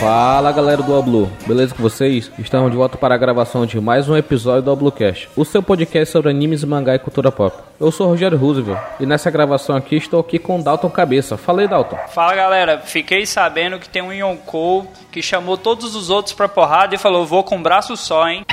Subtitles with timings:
[0.00, 2.32] Fala galera do Oblu, beleza com vocês?
[2.38, 6.10] Estamos de volta para a gravação de mais um episódio do Oblucast, o seu podcast
[6.10, 7.54] sobre animes, mangá e cultura pop.
[7.78, 11.36] Eu sou o Rogério Roosevelt e nessa gravação aqui estou aqui com o Dalton Cabeça.
[11.36, 11.98] Falei, Dalton.
[12.14, 16.94] Fala galera, fiquei sabendo que tem um Yonkou que chamou todos os outros pra porrada
[16.94, 18.46] e falou: vou com um braço só, hein?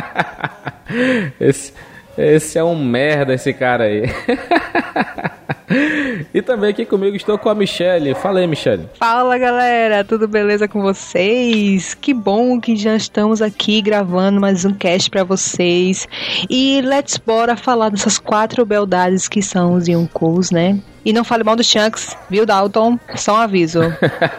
[1.40, 1.72] esse,
[2.18, 4.02] esse é um merda, esse cara aí.
[6.32, 8.14] e também aqui comigo estou com a Michelle.
[8.14, 8.88] Fala aí, Michelle.
[8.98, 11.94] Fala galera, tudo beleza com vocês?
[11.94, 16.06] Que bom que já estamos aqui gravando mais um cast para vocês.
[16.48, 20.78] E let's bora falar dessas quatro beldades que são os Yonkous, né?
[21.04, 22.96] E não fale mal dos Shanks, viu, Dalton?
[23.16, 23.80] Só um aviso.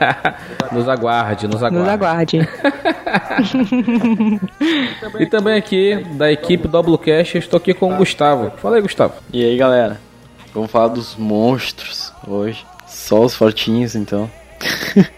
[0.71, 1.77] nos aguarde, nos aguarde.
[1.77, 2.39] Nos aguarde.
[5.19, 8.49] e também aqui, da equipe do Doublecast, estou aqui com o Gustavo.
[8.57, 9.15] Fala aí, Gustavo.
[9.33, 9.99] E aí, galera?
[10.53, 12.65] Vamos falar dos monstros hoje.
[12.85, 14.29] Só os fortinhos, então.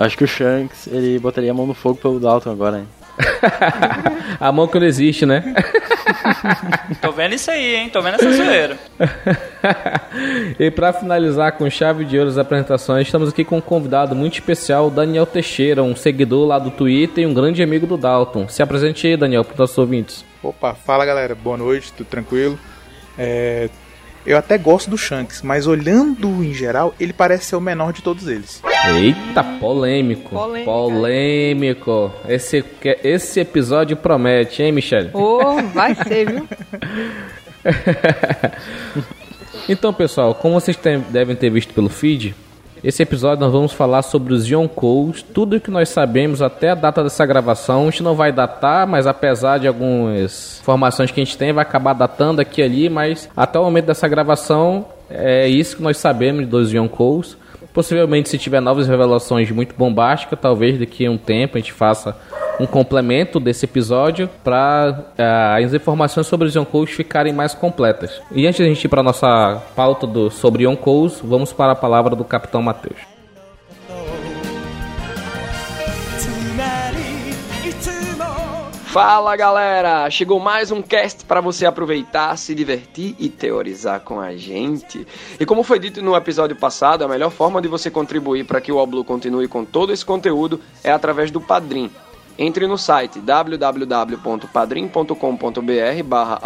[0.00, 2.88] Acho que o Shanks, ele botaria a mão no fogo pelo Dalton agora, hein?
[4.40, 5.54] a mão que não existe, né?
[7.00, 7.88] Tô vendo isso aí, hein?
[7.88, 8.76] Tô vendo essa zoeira.
[10.58, 14.34] e para finalizar com chave de ouro as apresentações, estamos aqui com um convidado muito
[14.34, 18.48] especial, Daniel Teixeira, um seguidor lá do Twitter e um grande amigo do Dalton.
[18.48, 20.24] Se apresente aí, Daniel, para os nossos ouvintes.
[20.42, 22.58] Opa, fala galera, boa noite, tudo tranquilo?
[23.18, 23.68] É,
[24.26, 28.02] eu até gosto do Shanks, mas olhando em geral, ele parece ser o menor de
[28.02, 28.60] todos eles.
[28.98, 30.30] Eita, polêmico.
[30.30, 30.70] Polêmica.
[30.70, 32.12] Polêmico.
[32.28, 32.64] Esse,
[33.04, 35.10] esse episódio promete, hein, Michelle?
[35.12, 36.48] Oh, vai ser, viu?
[39.68, 42.34] então, pessoal, como vocês tem, devem ter visto pelo feed,
[42.86, 46.74] esse episódio nós vamos falar sobre os Yonkous, tudo o que nós sabemos até a
[46.76, 47.82] data dessa gravação.
[47.82, 51.62] A gente não vai datar, mas apesar de algumas informações que a gente tem, vai
[51.62, 55.96] acabar datando aqui e ali, mas até o momento dessa gravação é isso que nós
[55.96, 57.36] sabemos dos Yonkous.
[57.76, 62.16] Possivelmente, se tiver novas revelações muito bombásticas, talvez daqui a um tempo a gente faça
[62.58, 68.22] um complemento desse episódio para uh, eh, as informações sobre os Yonkous ficarem mais completas.
[68.32, 71.76] E antes de a gente ir para nossa pauta do, sobre Yonkous, vamos para a
[71.76, 73.15] palavra do Capitão Mateus.
[78.96, 80.08] Fala galera!
[80.08, 85.06] Chegou mais um cast para você aproveitar, se divertir e teorizar com a gente.
[85.38, 88.72] E como foi dito no episódio passado, a melhor forma de você contribuir para que
[88.72, 91.90] o Oblu continue com todo esse conteúdo é através do Padrim.
[92.38, 96.40] Entre no site www.padrim.com.br barra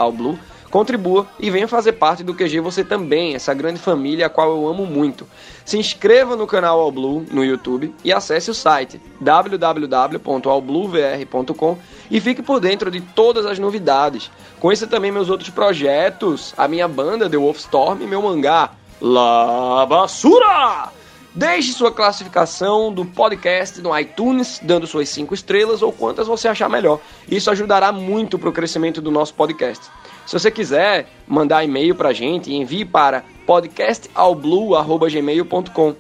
[0.70, 4.68] contribua e venha fazer parte do QG você também, essa grande família a qual eu
[4.68, 5.26] amo muito.
[5.64, 11.78] Se inscreva no canal All Blue no YouTube e acesse o site www.allbluevr.com
[12.10, 14.30] e fique por dentro de todas as novidades.
[14.58, 18.70] Conheça também meus outros projetos, a minha banda The Wolfstorm e meu mangá
[19.00, 20.92] La Basura!
[21.32, 26.68] Deixe sua classificação do podcast no iTunes, dando suas 5 estrelas ou quantas você achar
[26.68, 26.98] melhor.
[27.30, 29.88] Isso ajudará muito para o crescimento do nosso podcast.
[30.30, 35.96] Se você quiser mandar e-mail para a gente, envie para podcastalblue.gmail.com.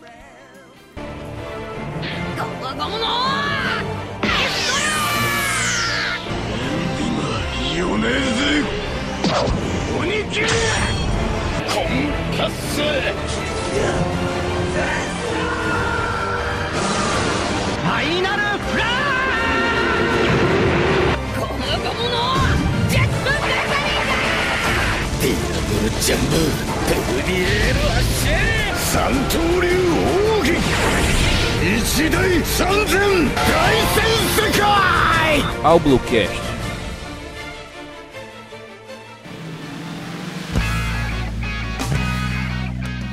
[35.62, 36.40] Ao Bluecast.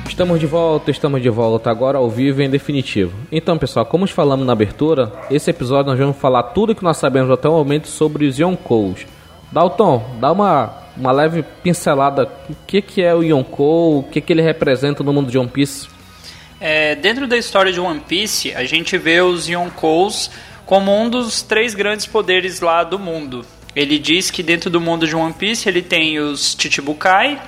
[0.08, 3.12] Estamos de volta, estamos de volta agora ao vivo em definitivo.
[3.30, 7.30] Então, pessoal, como falamos na abertura, esse episódio nós vamos falar tudo que nós sabemos
[7.30, 9.17] até o momento sobre os Yonkous.
[9.52, 14.32] Dalton, dá uma uma leve pincelada o que, que é o Yonkou, o que, que
[14.32, 15.86] ele representa no mundo de One Piece.
[16.60, 20.28] É, dentro da história de One Piece, a gente vê os Yonkous
[20.66, 23.46] como um dos três grandes poderes lá do mundo.
[23.76, 27.40] Ele diz que dentro do mundo de One Piece ele tem os Chichibukai,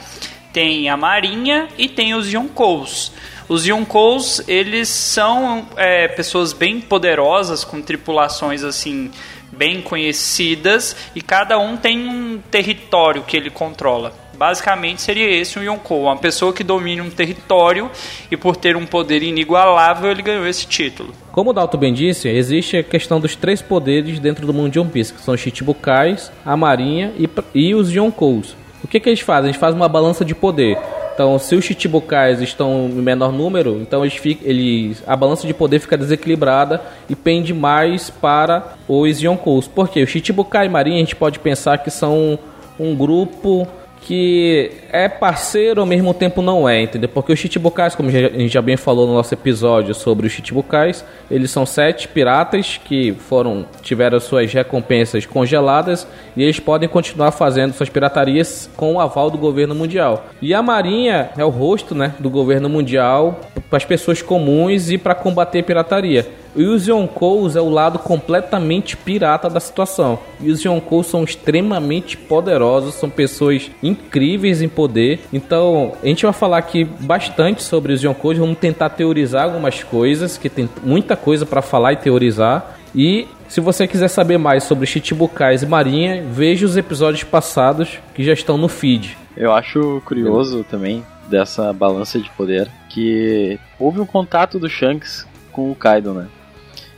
[0.53, 3.12] tem a Marinha e tem os Yonkous.
[3.49, 9.11] Os Yonkous, eles são é, pessoas bem poderosas, com tripulações assim
[9.52, 14.12] bem conhecidas e cada um tem um território que ele controla.
[14.37, 17.91] Basicamente seria esse um Yonkou, uma pessoa que domina um território
[18.31, 21.12] e por ter um poder inigualável ele ganhou esse título.
[21.31, 24.79] Como o Dalton bem disse, existe a questão dos três poderes dentro do mundo de
[24.79, 28.56] One Piece, que são os Chichibukais, a Marinha e, e os Yonkous.
[28.82, 29.50] O que, que eles fazem?
[29.50, 30.79] Eles fazem uma balança de poder.
[31.15, 35.79] Então, se os Chichibukais estão em menor número, então eles eles, a balança de poder
[35.79, 36.81] fica desequilibrada
[37.11, 39.69] e pende mais para os Yonkous.
[39.69, 42.38] Porque o Chichibukai e Marinha a gente pode pensar que são
[42.79, 43.69] um grupo
[44.02, 47.08] que é parceiro ao mesmo tempo não é, entendeu?
[47.08, 51.05] Porque os Chichibukais, como a gente já bem falou no nosso episódio sobre os Chichibukais,
[51.31, 56.06] eles são sete piratas que foram tiveram suas recompensas congeladas
[56.37, 60.26] e eles podem continuar fazendo suas piratarias com o aval do governo mundial.
[60.41, 64.99] E a Marinha é o rosto, né, do governo mundial para as pessoas comuns e
[64.99, 66.26] para combater pirataria.
[66.55, 70.19] E os Yonkous é o lado completamente pirata da situação.
[70.41, 75.20] E os Yonkous são extremamente poderosos, são pessoas incríveis em poder.
[75.32, 80.37] Então, a gente vai falar aqui bastante sobre os Yonkous, vamos tentar teorizar algumas coisas,
[80.37, 82.76] que tem muita coisa para falar e teorizar.
[82.94, 88.25] E se você quiser saber mais sobre Chichibukais e Marinha, veja os episódios passados que
[88.25, 89.17] já estão no feed.
[89.37, 95.70] Eu acho curioso também dessa balança de poder que houve um contato do Shanks com
[95.70, 96.26] o Kaido, né?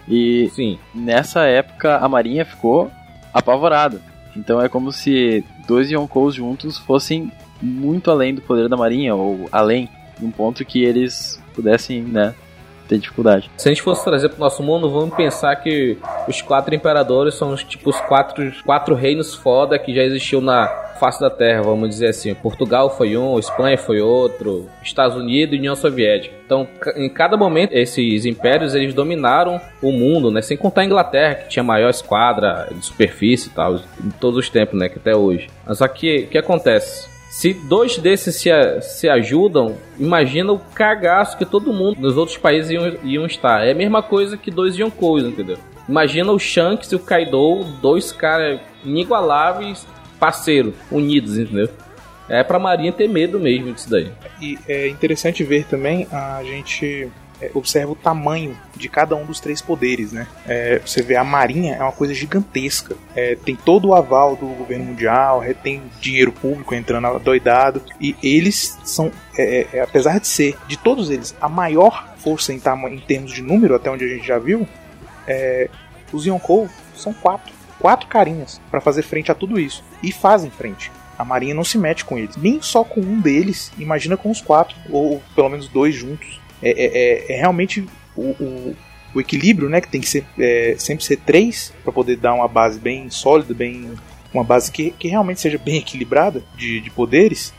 [0.09, 0.79] E Sim.
[0.95, 2.91] nessa época a Marinha ficou
[3.33, 4.01] apavorada.
[4.37, 9.49] Então é como se dois Yonkous juntos fossem muito além do poder da Marinha, ou
[9.53, 9.89] além,
[10.21, 12.35] num ponto que eles pudessem, né,
[12.93, 13.51] ter dificuldade.
[13.57, 15.97] Se a gente fosse trazer pro nosso mundo, vamos pensar que
[16.29, 20.67] os quatro imperadores são os, tipo os quatro, quatro reinos foda que já existiu na
[21.01, 22.33] face da Terra, vamos dizer assim.
[22.35, 26.35] Portugal foi um, Espanha foi outro, Estados Unidos e União Soviética.
[26.47, 30.41] Então, em cada momento, esses impérios eles dominaram o mundo, né?
[30.43, 34.39] Sem contar a Inglaterra, que tinha a maior esquadra de superfície e tal, em todos
[34.39, 34.89] os tempos, né?
[34.89, 35.49] Que até hoje.
[35.67, 37.12] Mas só que, o que acontece?
[37.33, 38.51] Se dois desses se,
[38.83, 43.67] se ajudam, imagina o cagaço que todo mundo nos outros países iam, iam estar.
[43.67, 45.57] É a mesma coisa que dois Yonkous, entendeu?
[45.89, 49.87] Imagina o Shanks e o Kaido, dois caras inigualáveis,
[50.21, 51.71] parceiro, unidos, entendeu?
[52.29, 54.13] É pra Marinha ter medo mesmo disso daí.
[54.39, 57.11] E é interessante ver também, a gente
[57.43, 60.29] é, observa o tamanho de cada um dos três poderes, né?
[60.47, 62.97] É, você vê a Marinha é uma coisa gigantesca.
[63.17, 67.83] É, tem todo o aval do governo mundial, é, tem dinheiro público entrando doidado.
[68.01, 72.61] E eles são, é, é, apesar de ser, de todos eles, a maior força em,
[72.91, 74.69] em termos de número, até onde a gente já viu,
[76.13, 77.53] os Yonkou são quatro.
[77.81, 79.83] Quatro carinhas para fazer frente a tudo isso.
[80.01, 80.93] E fazem frente.
[81.19, 82.37] A Marinha não se mete com eles.
[82.37, 86.41] Nem só com um deles, imagina com os quatro, ou pelo menos dois juntos.
[86.63, 86.99] É, é-
[87.33, 87.87] é- é realmente
[88.17, 88.77] o, o-
[89.15, 89.81] o equilíbrio, né?
[89.81, 93.53] Que tem que ser é, sempre ser três para poder dar uma base bem sólida,
[93.53, 93.91] bem
[94.33, 97.53] uma base que, que realmente seja bem equilibrada de, de poderes.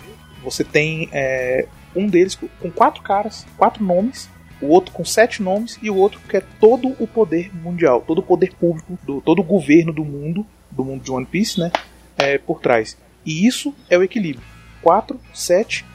[0.43, 4.27] Você tem é, um deles com- quatro caras, quatro nomes,
[4.61, 8.19] o outro com sete nomes e o outro que é todo o poder mundial, todo
[8.19, 11.71] o poder público, do, todo o governo do mundo, do mundo de One Piece, né?
[12.17, 12.97] É, por trás.
[13.25, 14.43] E isso é o equilíbrio.
[14.81, 15.92] 4, 7 e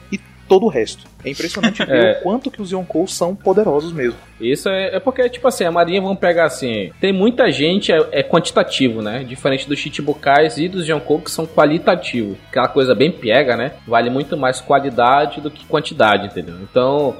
[0.49, 1.05] todo o resto.
[1.23, 2.19] É impressionante ver É.
[2.19, 4.17] o quanto que os Yonkous são poderosos mesmo.
[4.41, 7.99] Isso é, é porque, tipo assim, a Marinha, vamos pegar assim, tem muita gente, é,
[8.11, 9.23] é quantitativo, né?
[9.23, 12.37] Diferente dos Chichibukais e dos Yonkou, que são qualitativos.
[12.49, 13.73] Aquela coisa bem pega, né?
[13.87, 16.55] Vale muito mais qualidade do que quantidade, entendeu?
[16.61, 17.15] Então,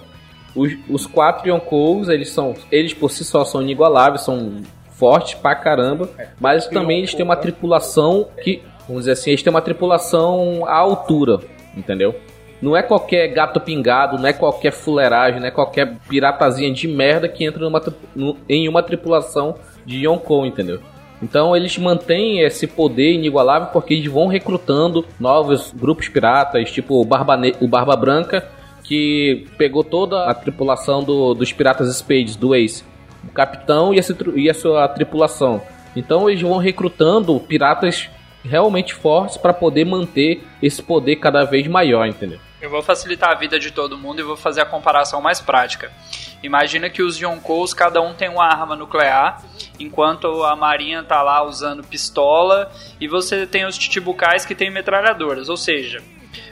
[0.55, 4.61] os, os quatro Yonkous, eles são, eles por si só são inigualáveis, são
[4.91, 9.49] fortes pra caramba, mas também eles têm uma tripulação que, vamos dizer assim, eles têm
[9.51, 11.39] uma tripulação à altura,
[11.77, 12.15] entendeu?
[12.61, 17.27] Não é qualquer gato pingado, não é qualquer fuleiragem, não é qualquer piratazinha de merda
[17.29, 17.81] que entra numa
[18.49, 20.79] em uma tripulação de Yonkou, entendeu?
[21.21, 27.05] Então eles mantêm esse poder inigualável porque eles vão recrutando novos grupos piratas, tipo o
[27.05, 28.47] Barba, Ne- o Barba Branca,
[28.83, 32.83] que pegou toda a tripulação do- dos piratas Spades, do Ace.
[33.27, 35.61] O capitão e, tru- e a sua tripulação.
[35.95, 38.09] Então eles vão recrutando piratas
[38.43, 42.39] realmente fortes para poder manter esse poder cada vez maior, entendeu?
[42.61, 45.91] Eu vou facilitar a vida de todo mundo e vou fazer a comparação mais prática.
[46.43, 49.41] Imagina que os Yonkous, cada um tem uma arma nuclear,
[49.79, 55.47] enquanto a Marinha tá lá usando pistola, e você tem os Chichibukais que tem metralhadoras.
[55.47, 56.03] Ou seja,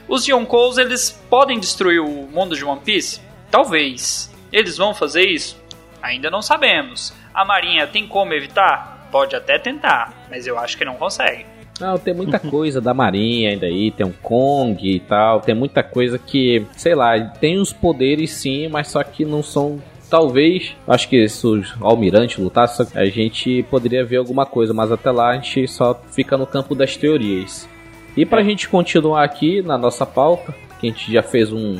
[0.08, 3.20] os Yonkous, eles podem destruir o mundo de One Piece?
[3.50, 4.34] Talvez.
[4.50, 5.62] Eles vão fazer isso?
[6.02, 7.12] Ainda não sabemos.
[7.34, 9.08] A Marinha tem como evitar?
[9.10, 11.57] Pode até tentar, mas eu acho que não consegue.
[11.80, 15.82] Não, tem muita coisa da Marinha ainda aí, tem um Kong e tal, tem muita
[15.82, 19.80] coisa que, sei lá, tem os poderes sim, mas só que não são.
[20.10, 25.10] Talvez, acho que se os almirantes lutassem, a gente poderia ver alguma coisa, mas até
[25.10, 27.68] lá a gente só fica no campo das teorias.
[28.16, 31.76] E pra gente continuar aqui na nossa pauta, que a gente já fez um,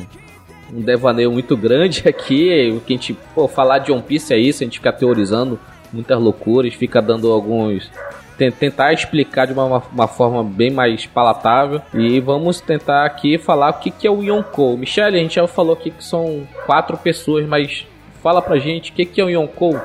[0.71, 4.37] um devaneio muito grande aqui, o que a gente, pô, falar de One Piece é
[4.37, 5.59] isso, a gente fica teorizando
[5.91, 7.89] muitas loucuras, fica dando alguns
[8.51, 11.81] tentar explicar de uma, uma forma bem mais palatável.
[11.93, 14.77] E vamos tentar aqui falar o que, que é o Yonkou.
[14.77, 17.85] Michele, a gente já falou aqui que são quatro pessoas, mas
[18.23, 19.79] fala pra gente o que, que é o Yonkou.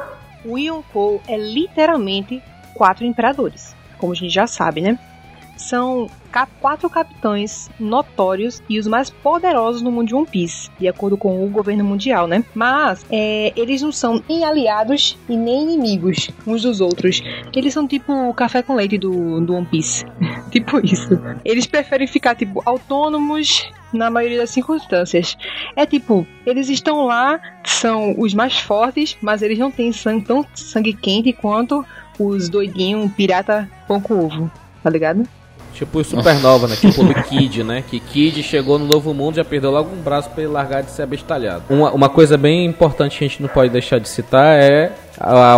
[0.45, 2.43] O Yonkou é literalmente
[2.75, 4.99] quatro imperadores, como a gente já sabe, né?
[5.57, 6.09] São
[6.61, 11.45] quatro capitães notórios e os mais poderosos no mundo de One Piece, de acordo com
[11.45, 12.45] o governo mundial, né?
[12.55, 17.23] Mas é, eles não são nem aliados e nem inimigos uns dos outros.
[17.55, 20.05] Eles são tipo o café com leite do, do One Piece.
[20.51, 21.21] tipo isso.
[21.45, 25.37] Eles preferem ficar, tipo, autônomos na maioria das circunstâncias.
[25.77, 30.45] É tipo, eles estão lá, são os mais fortes, mas eles não têm sangue tão
[30.55, 31.85] sangue quente quanto
[32.19, 34.51] os doidinhos pirata pão com ovo,
[34.83, 35.27] tá ligado?
[35.75, 36.77] Tipo o Supernova, né?
[36.77, 37.83] Tipo o Kid, né?
[37.87, 40.83] Que Kid chegou no Novo Mundo e já perdeu logo um braço pra ele largar
[40.83, 41.65] de ser abestalhado.
[41.69, 45.55] Uma, uma coisa bem importante que a gente não pode deixar de citar é, a,
[45.55, 45.57] a,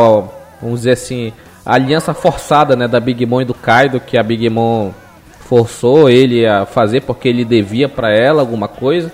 [0.61, 1.33] vamos dizer assim,
[1.65, 4.93] a aliança forçada né, da Big Mom e do Kaido, que a Big Mom
[5.41, 9.13] forçou ele a fazer porque ele devia para ela alguma coisa.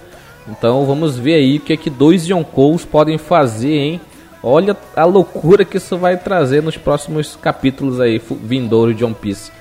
[0.48, 4.00] Então vamos ver aí o que é que dois Yonkous podem fazer, hein?
[4.42, 9.52] Olha a loucura que isso vai trazer nos próximos capítulos aí vindouros de One Piece.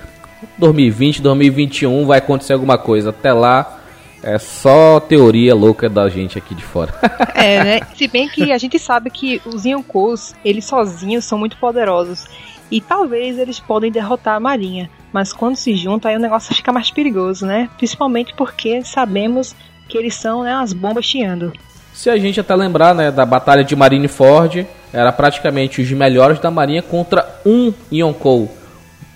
[0.58, 3.10] 2020, 2021 vai acontecer alguma coisa.
[3.10, 3.78] Até lá
[4.22, 6.94] é só teoria louca da gente aqui de fora.
[7.34, 7.80] é, né?
[7.96, 12.26] Se bem que a gente sabe que os Yonkous, eles sozinhos são muito poderosos.
[12.70, 14.88] E talvez eles podem derrotar a Marinha.
[15.12, 17.68] Mas quando se juntam, aí o negócio fica mais perigoso, né?
[17.76, 19.54] Principalmente porque sabemos
[19.88, 21.52] que eles são né, as bombas chiando.
[21.92, 26.50] Se a gente até lembrar né, da batalha de Marineford, era praticamente os melhores da
[26.50, 28.61] Marinha contra um Yonkou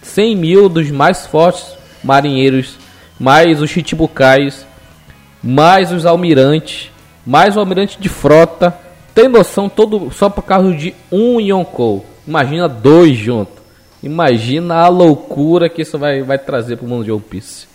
[0.07, 2.79] 100 mil dos mais fortes marinheiros,
[3.19, 4.67] mais os chichibukais,
[5.43, 6.91] mais os almirantes,
[7.27, 8.77] mais o almirante de frota.
[9.15, 12.05] Tem noção todo só por causa de um Yonkou.
[12.27, 13.57] Imagina dois juntos.
[14.03, 17.67] Imagina a loucura que isso vai, vai trazer para o mundo de One Piece.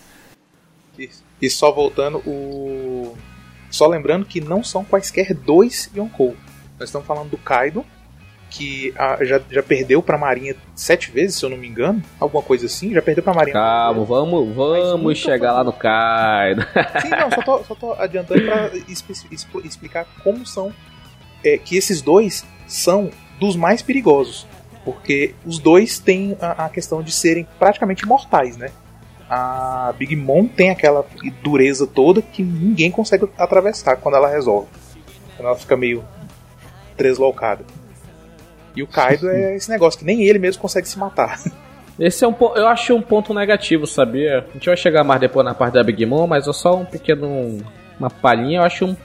[0.98, 1.10] E,
[1.40, 3.14] e só voltando, o
[3.70, 6.36] só lembrando que não são quaisquer dois Yonkou.
[6.78, 7.84] Nós estamos falando do Kaido,
[8.52, 12.02] que a, já, já perdeu pra Marinha sete vezes, se eu não me engano.
[12.20, 13.54] Alguma coisa assim, já perdeu pra Marinha.
[13.54, 16.62] Calma, vamos, vamos chegar lá no Kaido.
[17.00, 18.70] Sim, não, só tô, só tô adiantando pra
[19.64, 20.72] explicar como são.
[21.42, 24.46] É, que esses dois são dos mais perigosos.
[24.84, 28.70] Porque os dois têm a, a questão de serem praticamente mortais, né?
[29.30, 31.06] A Big Mom tem aquela
[31.42, 34.68] dureza toda que ninguém consegue atravessar quando ela resolve.
[35.36, 36.04] Quando ela fica meio
[36.96, 37.64] tresloucada.
[38.74, 41.38] E o Kaido é esse negócio que nem ele mesmo consegue se matar.
[41.98, 44.46] Esse é um eu acho um ponto negativo, sabia?
[44.48, 46.86] A gente vai chegar mais depois na parte da Big Mom, mas é só um
[46.86, 47.58] pequeno
[48.00, 48.96] uma palhinha, eu acho um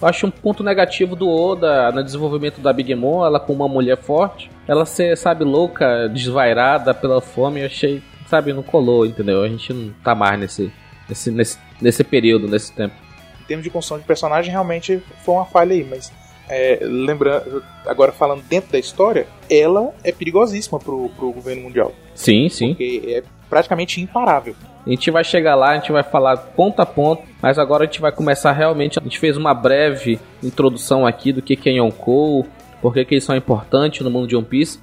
[0.00, 3.68] eu acho um ponto negativo do Oda no desenvolvimento da Big Mom, ela com uma
[3.68, 9.44] mulher forte, ela ser, sabe, louca, desvairada pela fome, eu achei, sabe, não colou, entendeu?
[9.44, 10.72] A gente não tá mais nesse
[11.08, 12.94] nesse nesse, nesse período, nesse tempo.
[13.42, 16.12] Em termos de construção de personagem, realmente foi uma falha aí, mas
[16.52, 21.92] é, lembrando, agora falando dentro da história, ela é perigosíssima pro, pro governo mundial.
[22.14, 22.68] Sim, sim.
[22.68, 24.54] Porque é praticamente imparável.
[24.86, 27.86] A gente vai chegar lá, a gente vai falar ponto a ponto, mas agora a
[27.86, 28.98] gente vai começar realmente.
[28.98, 32.46] A gente fez uma breve introdução aqui do que é Yonkou,
[32.80, 34.80] por que, que eles são importantes no mundo de One Piece.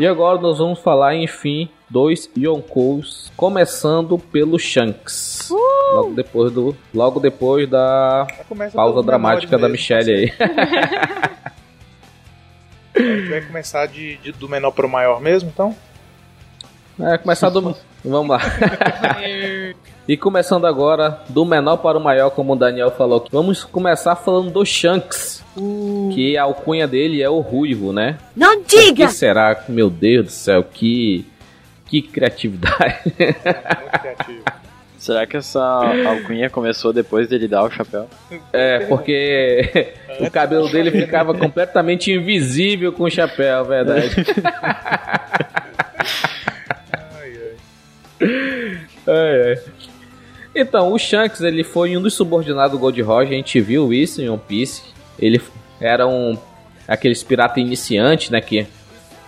[0.00, 5.50] E agora nós vamos falar, enfim, dois Yonkous, começando pelo Shanks.
[5.50, 5.58] Uh!
[5.92, 8.26] Logo depois do, logo depois da
[8.72, 10.32] pausa dramática da Michelle aí.
[12.94, 15.76] A gente vai começar de, de, do menor para o maior mesmo, então?
[16.98, 17.76] É, começar do.
[18.02, 18.40] Vamos lá.
[20.10, 23.24] E começando agora, do menor para o maior, como o Daniel falou.
[23.30, 25.44] Vamos começar falando do Shanks.
[25.56, 26.10] Uh.
[26.12, 28.18] Que a alcunha dele é o Ruivo, né?
[28.34, 29.04] Não diga!
[29.04, 29.62] O que será?
[29.68, 31.24] Meu Deus do céu, que.
[31.86, 33.02] Que criatividade.
[34.00, 34.42] Criativo.
[34.98, 35.62] Será que essa
[36.08, 38.08] alcunha começou depois dele dar o chapéu?
[38.52, 44.10] É, porque o cabelo dele ficava completamente invisível com o chapéu, verdade.
[49.06, 49.58] ai, ai.
[50.54, 54.20] Então, o Shanks ele foi um dos subordinados do Gold Roger, a gente viu isso
[54.20, 54.82] em One Piece.
[55.18, 55.40] Ele
[55.80, 56.36] era um
[56.88, 58.66] aqueles pirata iniciante, né, que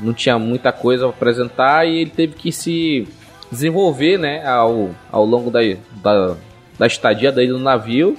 [0.01, 3.07] não tinha muita coisa para apresentar e ele teve que se
[3.51, 5.61] desenvolver, né, ao, ao longo da,
[6.03, 6.37] da,
[6.77, 8.17] da estadia dele no navio.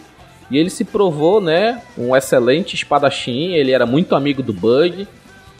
[0.49, 5.07] E ele se provou, né, um excelente espadachim, ele era muito amigo do Bug.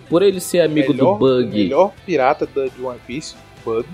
[0.10, 1.58] Por ele ser amigo melhor, do Bug.
[1.58, 3.36] melhor pirata de One Piece,
[3.66, 3.88] Bug.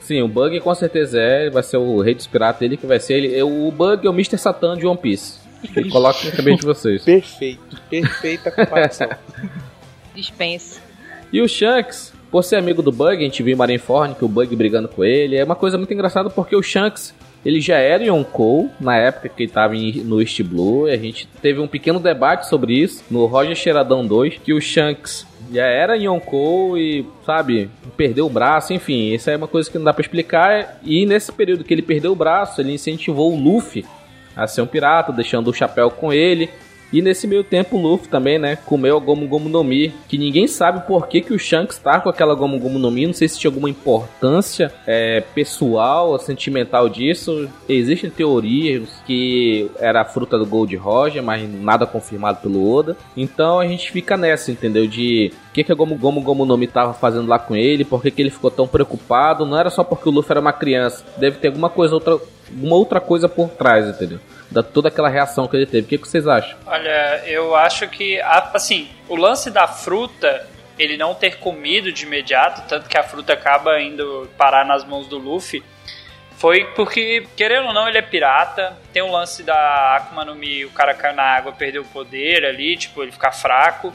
[0.00, 2.98] Sim, o Bug com certeza é, vai ser o rei dos piratas, ele que vai
[2.98, 3.42] ser ele.
[3.42, 4.38] O Bug é o Mr.
[4.38, 5.38] Satan de One Piece.
[5.76, 7.04] Ele coloca na cabeça de vocês.
[7.04, 9.08] Perfeito, perfeita comparação.
[10.14, 10.80] Dispensa.
[11.32, 14.28] E o Shanks, por ser amigo do Bug, a gente viu em Marineford que o
[14.28, 17.14] Bug brigando com ele, é uma coisa muito engraçada porque o Shanks,
[17.44, 21.28] ele já era Yonkou na época que ele estava no East Blue, e a gente
[21.40, 25.96] teve um pequeno debate sobre isso no Roger Cheiradão 2, que o Shanks já era
[25.96, 30.02] Yonkou e, sabe, perdeu o braço, enfim, isso é uma coisa que não dá para
[30.02, 30.78] explicar.
[30.82, 33.84] E nesse período que ele perdeu o braço, ele incentivou o Luffy
[34.36, 36.48] a ser um pirata, deixando o chapéu com ele.
[36.92, 40.18] E nesse meio tempo o Luffy também, né, comeu a Gomu Gomu no Mi, que
[40.18, 43.12] ninguém sabe por que, que o Shanks tá com aquela Gomu Gomu no Mi, não
[43.12, 47.48] sei se tinha alguma importância é, pessoal, sentimental disso.
[47.68, 52.96] Existem teorias que era a fruta do Gold Roger, mas nada confirmado pelo Oda.
[53.16, 54.86] Então a gente fica nessa, entendeu?
[54.86, 57.84] De o que, que a Gomu Gomu Gomu no Mi tava fazendo lá com ele,
[57.84, 59.46] por que, que ele ficou tão preocupado.
[59.46, 62.18] Não era só porque o Luffy era uma criança, deve ter alguma coisa, outra,
[62.50, 64.18] uma outra coisa por trás, entendeu?
[64.50, 65.86] Da toda aquela reação que ele teve.
[65.86, 66.58] O que, que vocês acham?
[66.66, 70.46] Olha, eu acho que, assim, o lance da fruta,
[70.78, 75.06] ele não ter comido de imediato, tanto que a fruta acaba indo parar nas mãos
[75.06, 75.62] do Luffy,
[76.40, 78.74] foi porque, querendo ou não, ele é pirata.
[78.94, 82.46] Tem o lance da Akuma no Mi, o cara caiu na água, perdeu o poder
[82.46, 83.92] ali, tipo, ele ficar fraco.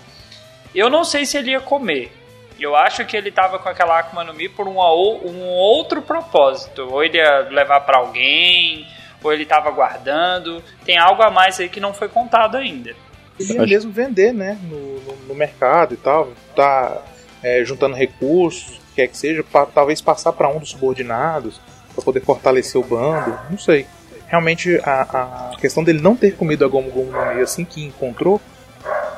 [0.73, 2.11] Eu não sei se ele ia comer.
[2.59, 6.87] Eu acho que ele tava com aquela Akuma no Mi por um, um outro propósito.
[6.91, 8.87] Ou ele ia levar para alguém,
[9.27, 10.63] ou ele estava guardando.
[10.85, 12.95] Tem algo a mais aí que não foi contado ainda.
[13.39, 17.01] Ele ia mesmo vender, né, no, no, no mercado e tal, tá
[17.43, 21.59] é, juntando recursos, quer que seja, pra, talvez passar para um dos subordinados,
[21.93, 23.85] para poder fortalecer o bando, não sei.
[24.27, 27.83] Realmente a, a questão dele não ter comido a Gomu Gomu no meio assim que
[27.83, 28.41] encontrou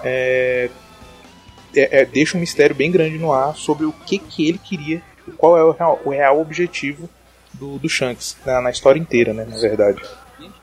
[0.04, 0.70] é,
[1.76, 5.02] é, é, deixa um mistério bem grande no ar sobre o que, que ele queria,
[5.38, 7.10] qual é o real, o real objetivo
[7.60, 10.02] do, do Shanks na, na, história inteira, né, na verdade.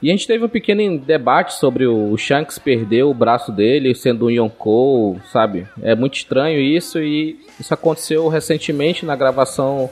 [0.00, 4.26] E a gente teve um pequeno debate sobre o Shanks perder o braço dele sendo
[4.26, 5.66] um Yonkou, sabe?
[5.82, 9.88] É muito estranho isso e isso aconteceu recentemente na gravação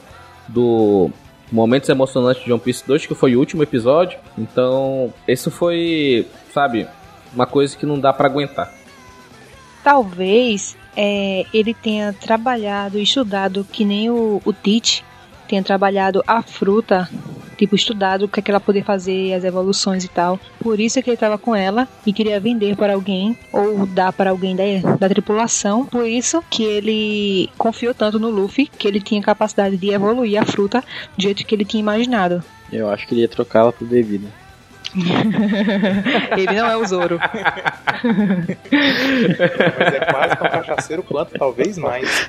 [0.48, 1.10] do
[1.50, 4.18] Momentos Emocionantes de One Piece 2, que foi o último episódio.
[4.38, 6.86] Então, isso foi, sabe,
[7.34, 8.72] uma coisa que não dá para aguentar.
[9.82, 15.04] Talvez é, ele tenha trabalhado e estudado que nem o, o Teach
[15.52, 17.06] tenha trabalhado a fruta,
[17.58, 20.40] tipo, estudado o que, é que ela poderia fazer, as evoluções e tal.
[20.58, 24.14] Por isso é que ele estava com ela e queria vender para alguém ou dar
[24.14, 25.84] para alguém da, da tripulação.
[25.84, 30.46] Por isso que ele confiou tanto no Luffy que ele tinha capacidade de evoluir a
[30.46, 30.82] fruta
[31.18, 32.42] do jeito que ele tinha imaginado.
[32.72, 34.28] Eu acho que ele ia trocá-la por bebida.
[36.36, 37.18] ele não é o Zoro.
[39.78, 42.26] Mas é quase que um cachaceiro planta, talvez mais.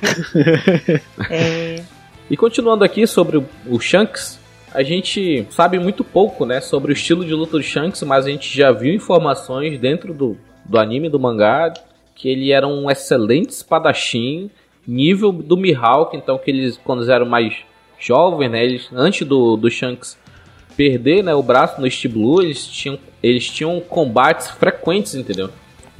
[1.30, 1.82] É.
[2.30, 4.40] E continuando aqui sobre o Shanks,
[4.72, 8.30] a gente sabe muito pouco, né, sobre o estilo de luta do Shanks, mas a
[8.30, 11.72] gente já viu informações dentro do, do anime, do mangá,
[12.14, 14.50] que ele era um excelente espadachim,
[14.86, 17.54] nível do Mihawk, então que eles, quando eles eram mais
[18.00, 20.18] jovens, né, eles, antes do, do Shanks
[20.76, 25.50] perder né, o braço no East Blue, eles tinham, eles tinham combates frequentes, entendeu?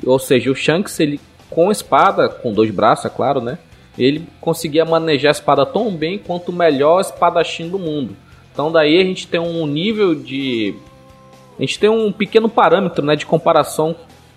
[0.04, 3.58] Ou seja, o Shanks, ele com espada, com dois braços, é claro, né?
[3.98, 8.16] Ele conseguia manejar a espada tão bem quanto o melhor espadachim do mundo.
[8.52, 10.74] Então daí a gente tem um nível de
[11.58, 13.94] a gente tem um pequeno parâmetro, né, de comparação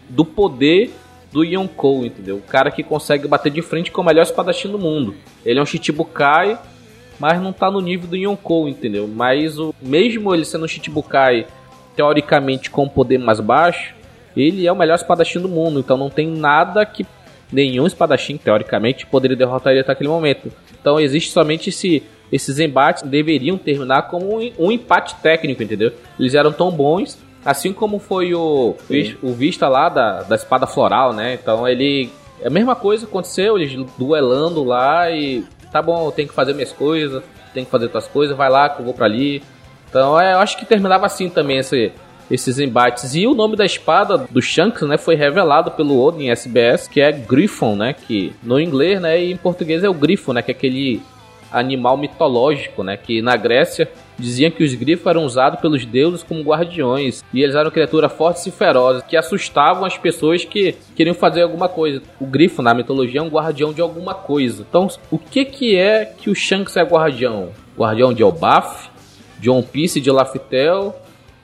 [0.08, 0.92] do poder
[1.32, 2.38] do Yonkou, entendeu?
[2.38, 5.16] O cara que consegue bater de frente com o melhor espadachim do mundo.
[5.46, 6.58] Ele é um Shichibukai,
[7.20, 9.08] mas não tá no nível do Yonkou, entendeu?
[9.08, 11.48] Mas o mesmo ele sendo um Shichibukai
[11.96, 13.96] teoricamente com um poder mais baixo,
[14.36, 17.04] ele é o melhor espadachim do mundo, então não tem nada que
[17.52, 20.52] nenhum espadachim, teoricamente, poderia derrotar ele até aquele momento.
[20.80, 22.04] Então existe somente esse.
[22.30, 25.94] Esses embates deveriam terminar como um, um empate técnico, entendeu?
[26.20, 28.76] Eles eram tão bons, assim como foi o,
[29.24, 31.36] o Vista lá da, da espada floral, né?
[31.42, 32.10] Então ele.
[32.42, 35.46] É a mesma coisa aconteceu, eles duelando lá e.
[35.72, 38.70] Tá bom, eu tenho que fazer minhas coisas, tenho que fazer outras coisas, vai lá
[38.70, 39.42] que eu vou pra ali.
[39.90, 41.92] Então é, eu acho que terminava assim também esse,
[42.30, 43.16] esses embates.
[43.16, 47.12] E o nome da espada do Shanks, né, foi revelado pelo em SBS, que é
[47.12, 50.54] Griffon, né, que no inglês, né, e em português é o grifo, né, que é
[50.54, 51.02] aquele
[51.52, 56.42] animal mitológico, né, que na Grécia diziam que os grifos eram usados pelos deuses como
[56.42, 61.44] guardiões e eles eram criaturas fortes e ferozes que assustavam as pessoas que queriam fazer
[61.44, 62.02] alguma coisa.
[62.20, 64.66] O grifo na mitologia é um guardião de alguma coisa.
[64.68, 67.50] Então, o que que é que o Shanks é guardião?
[67.78, 68.90] Guardião de Elbaf,
[69.40, 70.96] de One Piece, de Laftel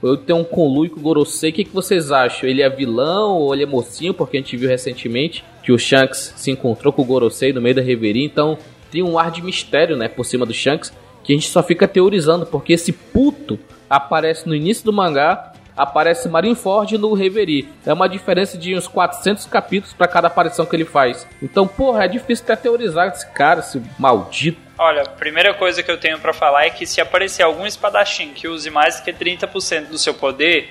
[0.04, 1.50] eu tenho um conluio com o Gorosei.
[1.50, 2.50] O que, que vocês acham?
[2.50, 4.14] Ele é vilão ou ele é mocinho?
[4.14, 7.76] Porque a gente viu recentemente que o Shanks se encontrou com o Gorosei no meio
[7.76, 8.26] da reveria.
[8.26, 8.58] Então
[8.92, 10.10] tem um ar de mistério, né?
[10.10, 10.92] Por cima do Shanks.
[11.24, 13.58] que a gente só fica teorizando, porque esse puto
[13.90, 17.70] aparece no início do mangá, aparece Marineford no Reverie.
[17.86, 21.28] É uma diferença de uns 400 capítulos para cada aparição que ele faz.
[21.42, 24.62] Então, porra, é difícil até teorizar esse cara, esse maldito.
[24.78, 28.34] Olha, a primeira coisa que eu tenho para falar é que se aparecer algum espadachim
[28.34, 30.70] que use mais que 30% do seu poder,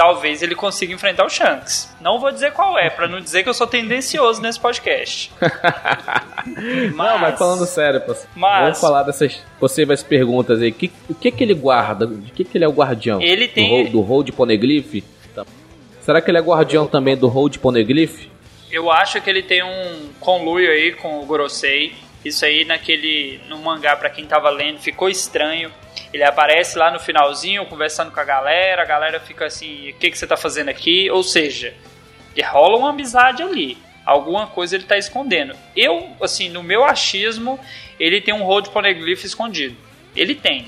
[0.00, 1.94] talvez ele consiga enfrentar o Shanks.
[2.00, 5.30] Não vou dizer qual é, para não dizer que eu sou tendencioso nesse podcast.
[6.94, 8.02] mas, não, mas falando sério,
[8.34, 10.72] mas, vamos falar dessas possíveis perguntas aí.
[10.72, 12.06] Que, o que que ele guarda?
[12.06, 13.20] De que que ele é o guardião?
[13.20, 13.84] Ele tem...
[13.84, 15.04] Do, do Hold Poneglyph?
[15.34, 15.44] Tá.
[16.00, 18.26] Será que ele é guardião também do Hold Poneglyph?
[18.72, 21.92] Eu acho que ele tem um conluio aí com o Gorosei.
[22.24, 25.70] Isso aí naquele no mangá para quem tava lendo ficou estranho.
[26.12, 30.10] Ele aparece lá no finalzinho conversando com a galera, a galera fica assim: o que,
[30.10, 31.10] que você tá fazendo aqui?
[31.10, 31.74] Ou seja,
[32.42, 33.78] rola uma amizade ali.
[34.04, 35.54] Alguma coisa ele tá escondendo.
[35.76, 37.60] Eu, assim, no meu achismo,
[37.98, 39.76] ele tem um Road Poneglyph escondido.
[40.16, 40.66] Ele tem.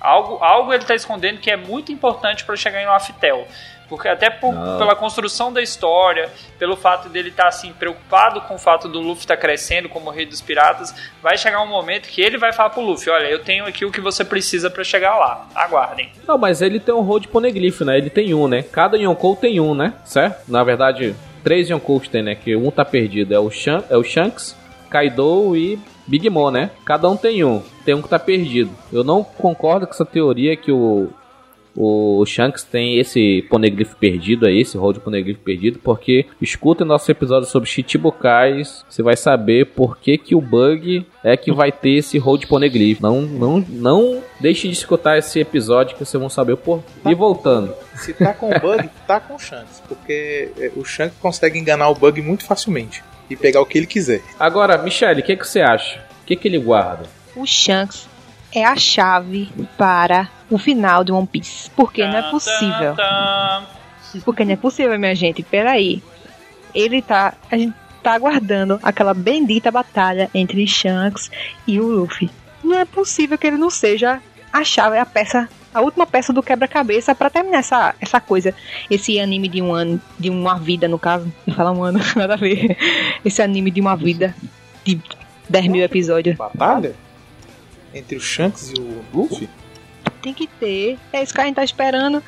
[0.00, 3.46] Algo, algo ele tá escondendo que é muito importante para chegar em Laftel.
[3.92, 8.54] Porque até por, pela construção da história, pelo fato dele estar tá, assim preocupado com
[8.54, 12.08] o fato do Luffy estar tá crescendo como rei dos piratas, vai chegar um momento
[12.08, 14.82] que ele vai falar pro Luffy, olha, eu tenho aqui o que você precisa para
[14.82, 15.46] chegar lá.
[15.54, 16.10] Aguardem.
[16.26, 17.98] Não, mas ele tem um Road Poneglyph, né?
[17.98, 18.62] Ele tem um, né?
[18.62, 19.92] Cada Yonkou tem um, né?
[20.06, 20.50] Certo?
[20.50, 22.34] Na verdade, três Yonkous tem, né?
[22.34, 23.34] Que um tá perdido.
[23.34, 24.56] É o, Shan é o Shanks,
[24.88, 26.70] Kaido e Big Mom, né?
[26.86, 27.62] Cada um tem um.
[27.84, 28.70] Tem um que tá perdido.
[28.90, 31.10] Eu não concordo com essa teoria que o
[31.76, 37.10] o Shanks tem esse poneglyph perdido aí, esse rol de poneglyph perdido, porque escuta nosso
[37.10, 41.98] episódio sobre Chichibukais, você vai saber por que, que o bug é que vai ter
[41.98, 43.00] esse rol de poneglyph.
[43.00, 46.90] Não, não, não deixe de escutar esse episódio que vocês vão saber o porquê.
[47.02, 47.10] Tá.
[47.10, 47.74] E voltando.
[47.94, 51.88] Se tá com o bug, tá com o Shanks, porque é, o Shanks consegue enganar
[51.88, 54.22] o bug muito facilmente e pegar o que ele quiser.
[54.38, 56.04] Agora, Michelle, o que, que você acha?
[56.22, 57.04] O que, que ele guarda?
[57.34, 58.06] O Shanks
[58.54, 61.70] é a chave para o final de One Piece.
[61.70, 62.94] Porque não é possível.
[64.24, 65.42] Porque não é possível, minha gente.
[65.42, 66.02] Peraí.
[66.74, 67.34] Ele tá.
[67.50, 71.30] A gente tá aguardando aquela bendita batalha entre Shanks
[71.66, 72.30] e o Luffy.
[72.62, 74.20] Não é possível que ele não seja
[74.52, 78.54] a chave, a peça, a última peça do quebra-cabeça para terminar essa, essa coisa.
[78.90, 81.32] Esse anime de um ano, de uma vida, no caso.
[81.46, 82.76] Não falar um ano, nada a ver.
[83.24, 84.34] Esse anime de uma vida
[84.84, 85.00] de
[85.48, 86.36] 10 mil episódios.
[86.36, 86.94] Batalha?
[87.94, 89.48] Entre o Shanks e o Luffy?
[90.22, 90.96] tem que ter.
[91.12, 92.22] É isso que a gente tá esperando.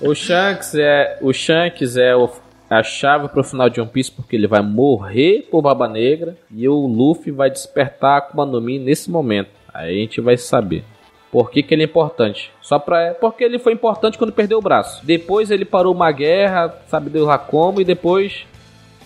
[0.00, 2.30] o Shanks é o Shanks é o,
[2.68, 6.68] a chave pro final de One Piece porque ele vai morrer por Baba Negra e
[6.68, 9.50] o Luffy vai despertar a Akuma no Mi nesse momento.
[9.72, 10.84] Aí a gente vai saber.
[11.30, 12.52] Por que, que ele é importante?
[12.60, 13.14] Só pra.
[13.14, 15.04] Porque ele foi importante quando perdeu o braço.
[15.04, 18.44] Depois ele parou uma guerra, sabe Deus lá como, e depois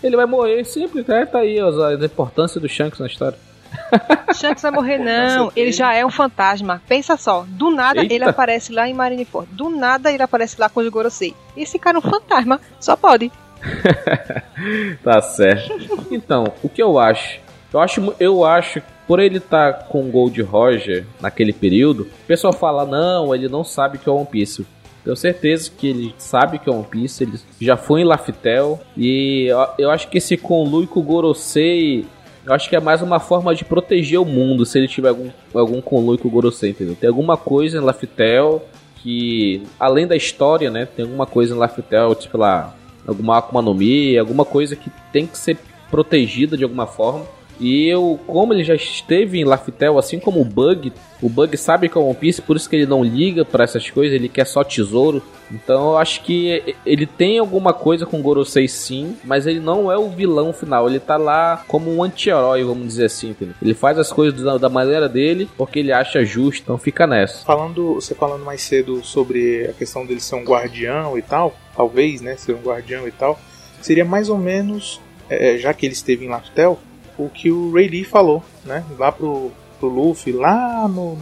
[0.06, 0.64] ele vai morrer.
[0.64, 1.26] Simples, né?
[1.26, 3.38] Tá aí a importância do Shanks na história.
[4.34, 5.52] Shanks vai morrer, não.
[5.54, 6.82] Ele já é um fantasma.
[6.88, 7.44] Pensa só.
[7.48, 8.14] Do nada Eita.
[8.14, 9.48] ele aparece lá em Marineford.
[9.52, 11.34] Do nada ele aparece lá com o Gorosei.
[11.56, 12.60] Esse cara é um fantasma.
[12.80, 13.30] Só pode.
[15.02, 16.06] tá certo.
[16.10, 17.40] Então, o que eu acho?
[17.72, 22.26] Eu acho, eu acho por ele estar tá com o Gold Roger naquele período, o
[22.26, 24.66] pessoal fala: não, ele não sabe que é One Piece.
[25.06, 28.80] Tenho certeza que ele sabe que é One Piece, ele já foi em Laftel.
[28.96, 29.46] E
[29.78, 32.04] eu, acho que esse Conlu com o Gorosei
[32.44, 35.30] eu acho que é mais uma forma de proteger o mundo se ele tiver algum,
[35.54, 36.96] algum conluio com o Gorosei, entendeu?
[36.96, 38.62] Tem alguma coisa em Laftel
[38.96, 40.86] que, além da história, né?
[40.86, 42.74] Tem alguma coisa em Laftel, tipo lá,
[43.06, 45.56] alguma Akuma no Mi, alguma coisa que tem que ser
[45.88, 47.26] protegida de alguma forma.
[47.60, 50.92] E eu, como ele já esteve em Laftel, assim como o Bug,
[51.22, 53.88] o Bug sabe que é One Piece, por isso que ele não liga para essas
[53.90, 55.22] coisas, ele quer só tesouro.
[55.50, 59.96] Então eu acho que ele tem alguma coisa com Gorosei sim, mas ele não é
[59.96, 63.54] o vilão final, ele tá lá como um anti-herói, vamos dizer assim, entendeu?
[63.62, 67.44] Ele faz as coisas da, maneira dele porque ele acha justo, então fica nessa.
[67.44, 72.20] Falando, você falando mais cedo sobre a questão dele ser um guardião e tal, talvez,
[72.20, 73.38] né, ser um guardião e tal,
[73.80, 76.78] seria mais ou menos, é, já que ele esteve em Laftel,
[77.18, 78.85] o que o Ray Lee falou, né?
[78.98, 81.18] Lá pro, pro Luffy, lá no,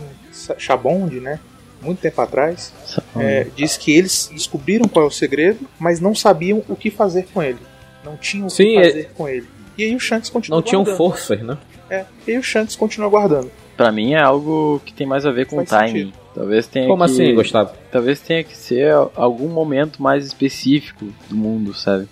[0.59, 1.39] Shabond, né?
[1.81, 2.73] Muito tempo atrás.
[3.17, 7.27] É, diz que eles descobriram qual é o segredo, mas não sabiam o que fazer
[7.33, 7.59] com ele.
[8.03, 9.05] Não tinham o Sim, que é- fazer é...
[9.15, 9.47] com ele.
[9.77, 10.85] E aí o Shanks continua Não guardando.
[10.85, 11.59] tinham forças, né?
[11.91, 13.51] É, e aí o Shanks continua guardando.
[13.77, 15.87] Pra mim é algo que tem mais a ver com o timing.
[15.89, 16.13] Sentido.
[16.35, 17.11] Talvez tenha Como que...
[17.11, 17.73] assim, Gustavo?
[17.91, 22.09] Talvez tenha que ser algum momento mais específico do mundo, sabe?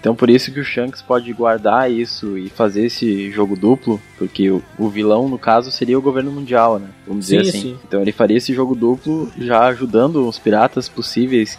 [0.00, 4.50] Então por isso que o Shanks pode guardar isso e fazer esse jogo duplo, porque
[4.50, 6.88] o, o vilão, no caso, seria o governo mundial, né?
[7.06, 7.60] Vamos dizer sim, assim.
[7.60, 7.78] Sim.
[7.86, 11.58] Então ele faria esse jogo duplo já ajudando os piratas possíveis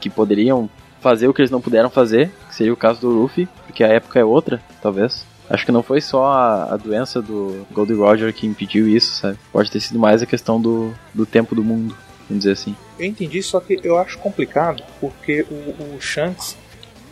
[0.00, 0.68] que poderiam
[1.00, 3.88] fazer o que eles não puderam fazer, que seria o caso do Luffy, porque a
[3.88, 5.24] época é outra, talvez.
[5.48, 9.38] Acho que não foi só a, a doença do Gold Roger que impediu isso, sabe?
[9.50, 11.96] Pode ter sido mais a questão do, do tempo do mundo,
[12.28, 12.76] vamos dizer assim.
[12.98, 16.56] Eu entendi, só que eu acho complicado porque o, o Shanks,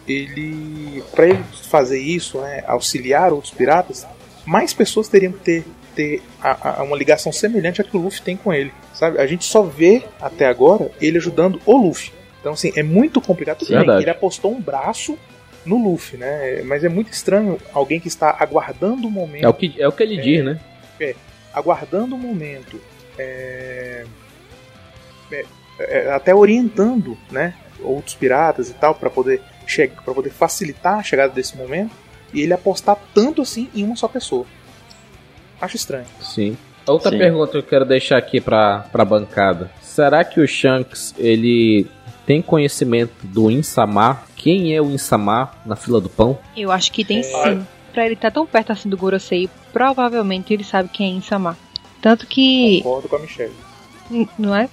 [0.08, 1.02] ele.
[1.14, 4.06] para ele fazer isso, né, auxiliar outros piratas,
[4.44, 5.64] mais pessoas teriam que ter,
[5.94, 8.72] ter a, a, uma ligação semelhante à que o Luffy tem com ele.
[8.94, 9.18] Sabe?
[9.18, 12.12] A gente só vê até agora ele ajudando o Luffy.
[12.40, 13.58] Então, assim, é muito complicado.
[13.58, 15.18] Tudo bem, ele apostou um braço
[15.64, 16.62] no Luffy, né?
[16.62, 19.44] Mas é muito estranho alguém que está aguardando o momento.
[19.44, 20.60] É o que, é o que ele é, diz, né?
[21.00, 21.14] É,
[21.52, 22.80] aguardando o momento.
[23.18, 24.04] É,
[25.32, 25.44] é,
[25.80, 27.54] é até orientando, né?
[27.80, 29.42] Outros piratas e tal, para poder,
[30.04, 31.90] para poder facilitar a chegada desse momento.
[32.32, 34.46] E ele apostar tanto assim em uma só pessoa.
[35.60, 36.06] Acho estranho.
[36.20, 36.56] Sim.
[36.86, 37.18] Outra Sim.
[37.18, 39.70] pergunta que eu quero deixar aqui pra, pra bancada.
[39.82, 41.86] Será que o Shanks, ele
[42.24, 44.26] tem conhecimento do Insamar?
[44.36, 46.38] Quem é o Insamar na fila do pão?
[46.56, 47.22] Eu acho que tem é.
[47.22, 47.66] sim.
[47.92, 51.56] Pra ele estar tá tão perto assim do Gorosei, provavelmente ele sabe quem é Insamar.
[52.00, 52.82] Tanto que.
[52.82, 53.54] Concordo com a Michelle.
[54.38, 54.68] Não é?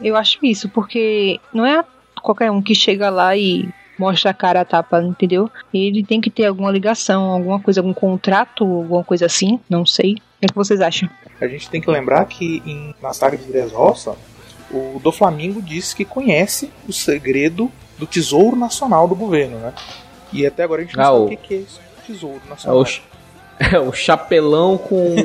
[0.00, 1.84] Eu acho isso, porque não é
[2.22, 5.50] qualquer um que chega lá e mostra a cara a tapa, entendeu?
[5.72, 10.16] Ele tem que ter alguma ligação, alguma coisa, algum contrato, alguma coisa assim, não sei.
[10.42, 11.08] O que vocês acham?
[11.40, 14.16] A gente tem que lembrar que em, na saga de Dressrosa,
[14.70, 19.72] o do Flamengo disse que conhece o segredo do Tesouro Nacional do governo, né?
[20.32, 22.84] E até agora a gente não ah, sabe o que é esse Tesouro Nacional.
[23.58, 25.16] É o, chapelão com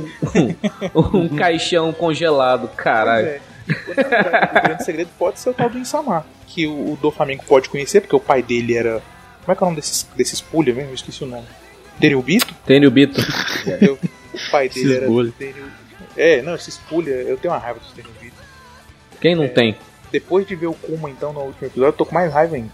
[1.13, 3.39] um caixão congelado, caralho.
[3.67, 7.69] O grande segredo pode ser o tal do Insamar, que o, o do Flamengo pode
[7.69, 9.02] conhecer, porque o pai dele era.
[9.43, 10.91] Como é que é o nome desses, desses pulha mesmo?
[10.91, 11.47] Eu esqueci o nome.
[11.99, 12.54] Bito?
[12.65, 13.21] Tenryubito.
[13.21, 13.99] Bito.
[14.34, 15.06] o pai dele era.
[15.06, 15.84] Tenryubito.
[16.15, 18.10] É, não, esses pulha, eu tenho uma raiva dos Bito.
[19.19, 19.78] Quem não é, tem?
[20.12, 22.71] Depois de ver o Kuma, então, no último episódio, eu tô com mais raiva ainda.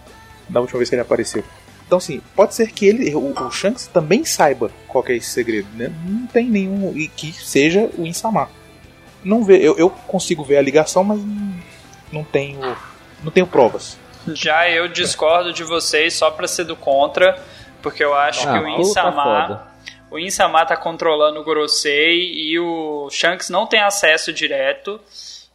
[0.49, 1.43] Da última vez que ele apareceu.
[1.85, 5.67] Então, assim, pode ser que ele, o, o Shanks também saiba qual é esse segredo,
[5.75, 5.91] né?
[6.05, 6.95] Não tem nenhum.
[6.95, 8.49] E que seja o Insama.
[9.23, 11.19] Não vê, eu, eu consigo ver a ligação, mas
[12.11, 12.59] não tenho.
[13.23, 13.97] Não tenho provas.
[14.27, 17.37] Já eu discordo de vocês só pra ser do contra,
[17.81, 19.67] porque eu acho ah, que o Insama.
[20.11, 24.99] O Insama tá controlando o Gorosei e o Shanks não tem acesso direto.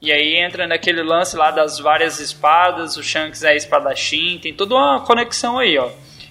[0.01, 4.75] E aí entra naquele lance lá das várias espadas, o Shanks é espadachim, tem toda
[4.75, 5.89] uma conexão aí, ó.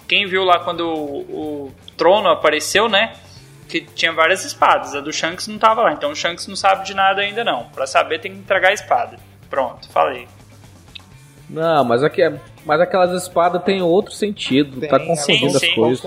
[0.08, 1.20] Quem viu lá quando o,
[1.68, 3.14] o trono apareceu, né?
[3.74, 6.86] Que tinha várias espadas, a do Shanks não tava lá, então o Shanks não sabe
[6.86, 7.64] de nada ainda não.
[7.70, 9.18] Para saber tem que entregar a espada.
[9.50, 10.28] Pronto, falei.
[11.50, 15.70] Não, mas aqui é, mas aquelas espadas têm outro sentido, tá tem, tá confundindo sim,
[15.70, 16.04] as coisas.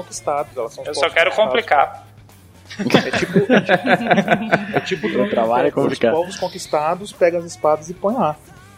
[0.86, 2.06] Eu só quero complicar.
[2.78, 7.90] É tipo, é tipo, é tipo o trabalho é Os povos conquistados pegam as espadas
[7.90, 8.36] e põe lá.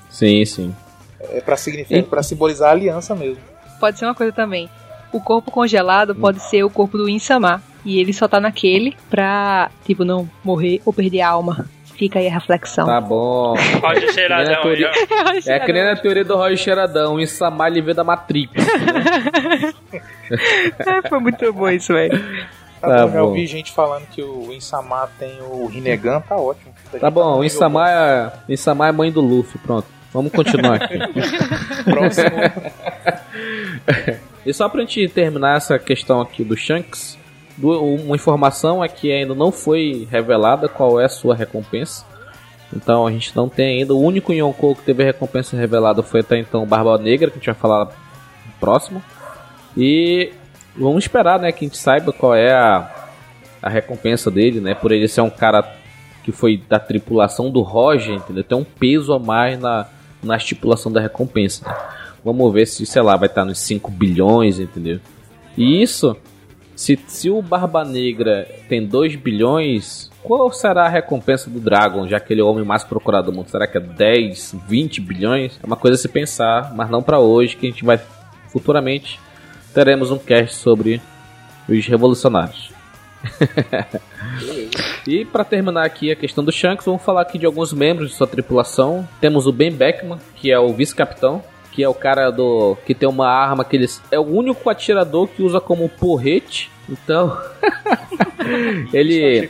[0.09, 0.75] Sim, sim.
[1.21, 3.43] É para significar, para simbolizar a aliança mesmo.
[3.79, 4.67] Pode ser uma coisa também.
[5.13, 6.21] O corpo congelado hum.
[6.21, 7.63] pode ser o corpo do Insama.
[7.85, 11.67] E ele só tá naquele pra, tipo, não morrer ou perder a alma.
[11.99, 12.87] Fica aí a reflexão.
[12.87, 13.55] Tá bom.
[13.83, 14.63] Roger Cheiradão.
[14.63, 14.91] Teoria...
[15.47, 17.15] É que nem na teoria do Roger Cheiradão.
[17.15, 18.53] O Insama ele veio da Matrix.
[18.55, 19.73] Né?
[20.79, 22.17] é, foi muito bom isso, velho.
[22.81, 26.73] Tá, tá bom, já ouvi gente falando que o Insama tem o Rinnegan, tá ótimo.
[27.01, 29.89] Tá bom, tá o Insama é, Insama é mãe do Luffy, pronto.
[30.13, 30.97] Vamos continuar aqui.
[31.85, 32.31] Próximo.
[34.47, 37.19] e só pra gente terminar essa questão aqui do Shanks,
[37.61, 42.05] uma informação é que ainda não foi revelada qual é a sua recompensa.
[42.75, 43.95] Então a gente não tem ainda.
[43.95, 47.47] O único Yonkou que teve recompensa revelada foi até então Barba Negra, que a gente
[47.47, 47.89] vai falar
[48.61, 49.03] próximo.
[49.77, 50.33] E
[50.77, 52.91] vamos esperar, né, que a gente saiba qual é a,
[53.63, 55.77] a recompensa dele, né, por ele ser um cara
[56.23, 58.45] que foi da tripulação do Roger, entendeu?
[58.45, 59.87] Tem um peso a mais na,
[60.23, 61.67] na estipulação da recompensa.
[61.67, 61.75] Né?
[62.25, 65.01] Vamos ver se, sei lá, vai estar nos 5 bilhões, entendeu?
[65.57, 66.15] E isso,
[66.79, 72.21] se, se o Barba Negra tem 2 bilhões, qual será a recompensa do Dragon, já
[72.21, 73.51] que ele é o homem mais procurado do mundo?
[73.51, 75.59] Será que é 10, 20 bilhões?
[75.61, 77.99] É uma coisa a se pensar, mas não para hoje, que a gente vai
[78.53, 79.19] futuramente
[79.75, 81.03] teremos um cast sobre
[81.69, 82.71] os revolucionários.
[85.05, 88.15] e para terminar aqui a questão do Shanks, vamos falar aqui de alguns membros de
[88.15, 89.07] sua tripulação.
[89.21, 91.43] Temos o Ben Beckman, que é o vice-capitão,
[91.79, 95.29] que é o cara do que tem uma arma que eles é o único atirador
[95.29, 96.73] que usa como porrete.
[96.89, 97.39] Então,
[98.93, 99.49] ele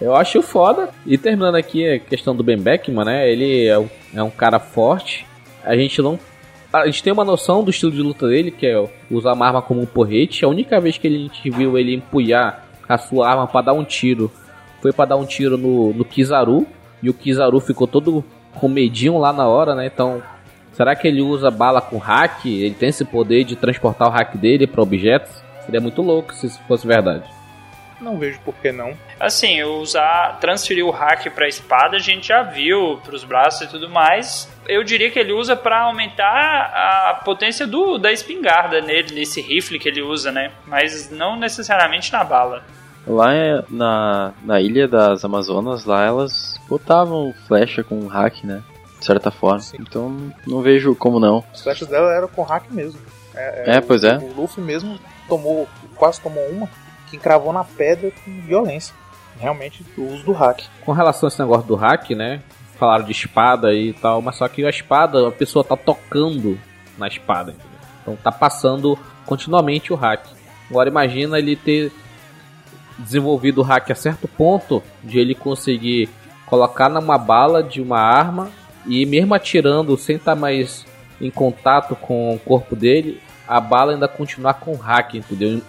[0.00, 0.88] eu acho foda.
[1.06, 3.30] E terminando aqui a questão do Ben Beckman, né?
[3.30, 5.24] Ele é um, é um cara forte.
[5.64, 6.18] A gente não
[6.72, 9.62] a gente tem uma noção do estilo de luta dele, que é usar uma arma
[9.62, 10.44] como um porrete.
[10.44, 13.84] A única vez que a gente viu ele empunhar a sua arma para dar um
[13.84, 14.32] tiro
[14.80, 16.66] foi para dar um tiro no, no Kizaru.
[17.00, 18.24] E o Kizaru ficou todo
[18.56, 19.86] com medinho lá na hora, né?
[19.86, 20.20] Então,
[20.72, 22.44] será que ele usa bala com hack?
[22.46, 25.42] Ele tem esse poder de transportar o hack dele para objetos?
[25.64, 27.24] Seria muito louco se isso fosse verdade.
[28.00, 28.94] Não vejo por que não.
[29.20, 33.88] Assim, usar, transferir o hack pra espada a gente já viu, pros braços e tudo
[33.88, 34.52] mais.
[34.66, 39.78] Eu diria que ele usa para aumentar a potência do, da espingarda nele, nesse rifle
[39.78, 40.50] que ele usa, né?
[40.66, 42.64] Mas não necessariamente na bala.
[43.06, 48.62] Lá é- na, na ilha das Amazonas, lá elas botavam flecha com hack, né?
[49.02, 49.58] De certa forma.
[49.58, 49.78] Sim.
[49.80, 51.42] Então não vejo como não.
[51.52, 53.00] As flechas dela eram com hack mesmo.
[53.34, 54.16] É, o- pois é.
[54.16, 54.96] O Luffy mesmo
[55.28, 56.68] tomou, quase tomou uma,
[57.10, 58.94] que encravou na pedra com violência.
[59.40, 60.62] Realmente, o uso do hack.
[60.84, 62.42] Com relação a esse negócio do hack, né?
[62.78, 66.56] Falaram de espada e tal, mas só que a espada, a pessoa tá tocando
[66.96, 67.78] na espada, entendeu?
[68.02, 70.26] Então tá passando continuamente o hack.
[70.70, 71.90] Agora imagina ele ter
[72.98, 76.08] desenvolvido o hack a certo ponto de ele conseguir
[76.46, 78.50] colocar numa bala de uma arma
[78.86, 80.84] e mesmo atirando sem estar mais
[81.20, 85.60] em contato com o corpo dele, a bala ainda continuar com o hack, entendeu?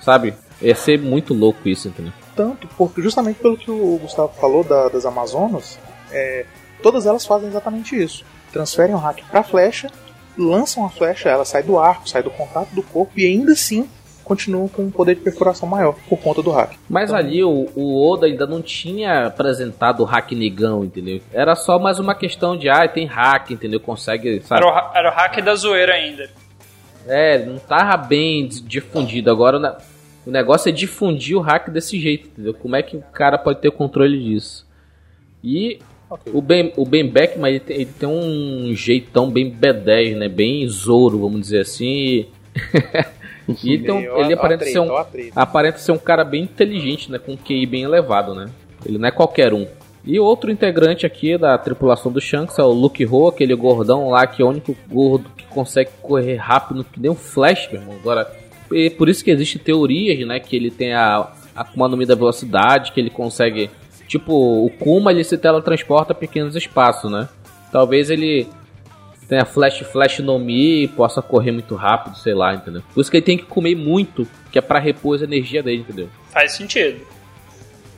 [0.00, 0.34] Sabe?
[0.60, 2.12] Ia ser muito louco isso, entendeu?
[2.34, 5.78] Tanto, porque justamente pelo que o Gustavo falou da- das Amazonas,
[6.10, 6.46] é,
[6.82, 8.24] todas elas fazem exatamente isso.
[8.52, 9.90] Transferem o hack pra flecha,
[10.36, 13.88] lançam a flecha, ela sai do arco, sai do contato do corpo e ainda assim
[14.24, 16.72] continuam com um poder de perfuração maior por conta do hack.
[16.88, 21.20] Mas ali o, o Oda ainda não tinha apresentado o hack negão, entendeu?
[21.32, 23.80] Era só mais uma questão de, ah, tem hack, entendeu?
[23.80, 24.62] Consegue, sabe?
[24.62, 26.30] Era o, era o hack da zoeira ainda.
[27.06, 29.30] É, não tava bem difundido.
[29.30, 29.74] Agora o ne-
[30.24, 32.54] o negócio é difundir o hack desse jeito, entendeu?
[32.54, 34.64] Como é que o cara pode ter controle disso?
[35.42, 36.30] E Ok.
[36.32, 40.28] o Ben, o ben Beckman, ele tem, ele tem um jeitão bem B10, né?
[40.28, 42.26] Bem Zoro, vamos dizer assim.
[43.64, 44.86] e ele, tem um- ele aparenta ser um,
[45.36, 47.18] aparenta ser um cara bem inteligente, né?
[47.18, 48.48] Com um QI bem elevado, né?
[48.84, 49.66] Ele não é qualquer um.
[50.04, 54.26] E outro integrante aqui da tripulação do Shanks é o Luke Ho, aquele gordão lá
[54.26, 57.96] que é o único gordo que consegue correr rápido que nem um Flash, meu irmão.
[58.00, 58.28] Agora,
[58.72, 60.40] e por isso que existem teorias, né?
[60.40, 63.70] Que ele tem a, a Akuma no Mi da velocidade, que ele consegue...
[64.08, 67.28] Tipo, o Kuma, ele se teletransporta a pequenos espaços, né?
[67.70, 68.46] Talvez ele
[69.28, 72.82] tenha Flash Flash no Mi e possa correr muito rápido, sei lá, entendeu?
[72.92, 75.80] Por isso que ele tem que comer muito, que é pra repor a energia dele,
[75.82, 76.08] entendeu?
[76.30, 77.00] Faz sentido.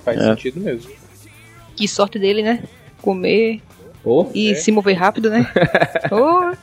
[0.04, 0.24] Faz É.
[0.30, 0.90] sentido mesmo.
[1.76, 2.62] Que sorte dele, né?
[3.02, 3.60] Comer
[4.02, 4.54] Pô, e É.
[4.54, 5.50] se mover rápido, né?
[6.12, 6.54] oh,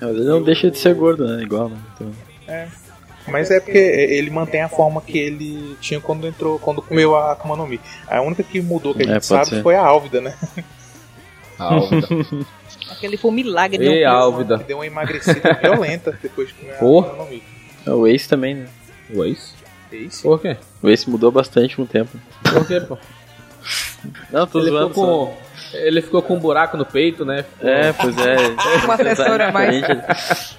[0.00, 1.42] Mas ele não deixa de ser gordo, né?
[1.42, 1.78] Igual, né?
[1.94, 2.12] Então,
[3.28, 7.32] Mas é porque ele mantém a forma que ele tinha quando entrou, quando comeu a
[7.32, 7.78] Akuma no Mi.
[8.06, 9.62] A única que mudou que a É, gente pode sabe ser.
[9.62, 10.34] foi a Álvida, né?
[11.58, 12.08] Álvida.
[12.90, 13.84] aquele foi um milagre.
[13.84, 14.10] Ei, não.
[14.12, 14.58] Álvida.
[14.58, 17.00] Que deu uma emagrecida violenta depois de comer Pô.
[17.00, 17.42] a Akuma no Mi.
[17.86, 18.66] é, o Ace também, né?
[19.14, 19.52] O Ace?
[19.92, 20.22] Isso?
[20.22, 20.56] Por quê?
[20.82, 22.18] O Ace mudou bastante com o tempo.
[22.42, 22.98] Por quê, pô?
[24.30, 24.88] Não, tô Ele zoando.
[24.90, 25.36] ficou, com,
[25.76, 27.44] ele ficou com um buraco no peito, né?
[27.60, 28.36] É, pois é.
[28.84, 30.56] Uma assessora a mais.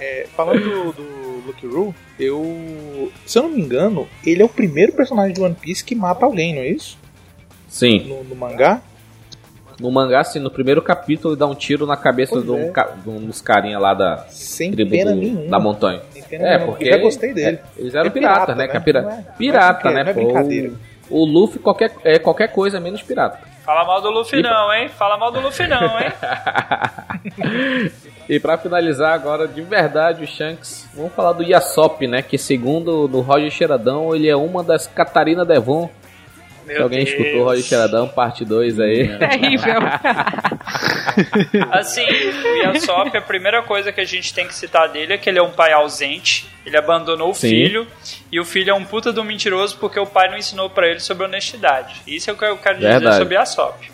[0.00, 3.12] É, falando do, do Lucky Roo, eu.
[3.26, 6.24] Se eu não me engano, ele é o primeiro personagem de One Piece que mata
[6.24, 6.96] alguém, não é isso?
[7.68, 8.06] Sim.
[8.08, 8.80] No, no mangá?
[9.78, 12.68] No mangá, assim, no primeiro capítulo, ele dá um tiro na cabeça Pois de um,
[12.68, 12.70] é.
[12.70, 15.50] ca- de um dos carinha lá da Sem tribo pena do- nenhuma.
[15.50, 16.00] da montanha.
[16.10, 16.66] Sem pena É, nenhuma.
[16.72, 16.84] porque.
[16.88, 17.58] Eu já gostei dele.
[17.58, 18.64] é, eles eram É piratas, pirata, né?
[18.64, 18.70] né?
[18.70, 20.04] Que é Não é- não é pirata, brinque- né?
[20.04, 20.24] não é pô?
[20.24, 20.72] brincadeira.
[21.10, 23.38] O, o Luffy qualquer, é qualquer coisa menos pirata.
[23.66, 24.88] Fala mal do Luffy E- não, hein?
[24.88, 26.12] Fala mal do Luffy não, hein?
[28.28, 32.22] e pra finalizar agora, de verdade, o Shanks, vamos falar do Yasop, né?
[32.22, 35.88] Que segundo o Roger Xeradão, ele é uma das Catarina Devon.
[36.66, 37.10] Meu Se alguém Deus.
[37.10, 39.16] escutou o Roger Xeradão, parte 2 aí.
[39.18, 39.74] Terrível.
[41.70, 45.28] Assim, o Yasop, a primeira coisa que a gente tem que citar dele é que
[45.30, 47.48] ele é um pai ausente, ele abandonou o Sim.
[47.48, 47.86] filho,
[48.32, 51.00] e o filho é um puta do mentiroso porque o pai não ensinou pra ele
[51.00, 52.02] sobre honestidade.
[52.06, 53.18] Isso é o que eu quero dizer Verdade.
[53.18, 53.90] sobre Yasop.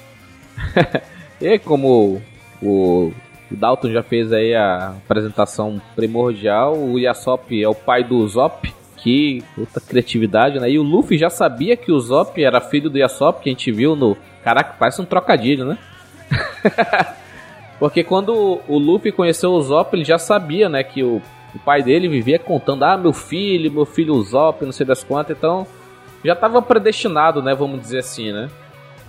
[1.41, 2.23] E como
[2.63, 3.13] o,
[3.51, 8.73] o Dalton já fez aí a apresentação primordial, o Yasop é o pai do Zop,
[9.03, 10.71] que puta criatividade, né?
[10.71, 13.73] E o Luffy já sabia que o Zop era filho do Yasop, que a gente
[13.73, 14.17] viu no.
[14.45, 15.79] Caraca, parece um trocadilho, né?
[17.81, 21.21] Porque quando o Luffy conheceu o Zop, ele já sabia, né, que o,
[21.53, 25.37] o pai dele vivia contando: ah, meu filho, meu filho Zop, não sei das quantas,
[25.37, 25.67] então
[26.25, 28.49] já estava predestinado, né, vamos dizer assim, né?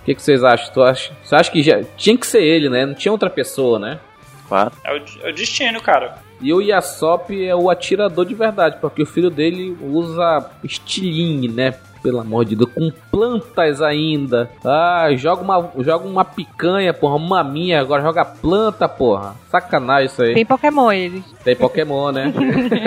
[0.00, 0.72] O que, que vocês acham?
[0.74, 1.12] Tu acha?
[1.22, 2.84] Você acha que já tinha que ser ele, né?
[2.84, 4.00] Não tinha outra pessoa, né?
[4.48, 4.72] Claro.
[4.84, 6.18] É o, é o destino, cara.
[6.44, 11.74] E o Yasop é o atirador de verdade, porque o filho dele usa estilingue, né?
[12.02, 14.50] Pelo amor de Deus, com plantas ainda.
[14.62, 19.34] Ah, joga uma, joga uma picanha, porra, uma maminha, agora joga planta, porra.
[19.48, 20.34] Sacanagem isso aí.
[20.34, 21.24] Tem Pokémon ele.
[21.42, 22.30] Tem Pokémon, né?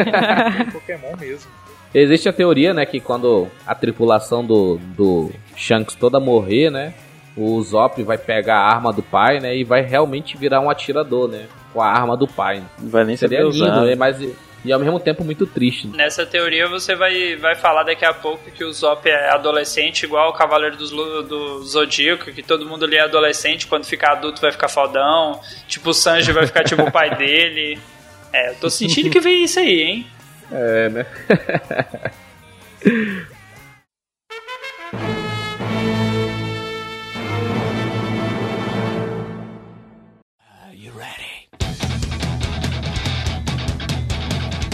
[0.71, 1.49] Pokémon mesmo.
[1.91, 6.93] Existe a teoria, né, que quando a tripulação do, do Shanks toda morrer, né,
[7.35, 11.27] o Zop vai pegar a arma do pai, né, e vai realmente virar um atirador,
[11.27, 11.47] né,
[11.77, 12.63] com a arma do pai.
[12.79, 13.81] Não vai nem Seria saber lindo, usar.
[13.85, 14.19] né, mas
[14.65, 15.85] e ao mesmo tempo muito triste.
[15.89, 20.31] Nessa teoria você vai, vai falar daqui a pouco que o Zop é adolescente, igual
[20.31, 24.51] o Cavaleiro do, do Zodíaco, que todo mundo ali é adolescente, quando ficar adulto vai
[24.51, 27.79] ficar fodão, tipo o Sanji vai ficar tipo o pai dele.
[28.33, 30.07] É, eu tô sentindo que vem isso aí, hein?
[30.51, 31.05] É, né?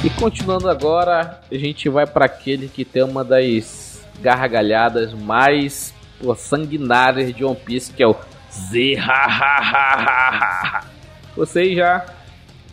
[0.04, 6.36] E continuando agora, a gente vai para aquele que tem uma das gargalhadas mais pô,
[6.36, 8.14] sanguinárias de One Piece, que é o
[8.52, 9.72] Zhahahaha.
[11.38, 12.06] Vocês já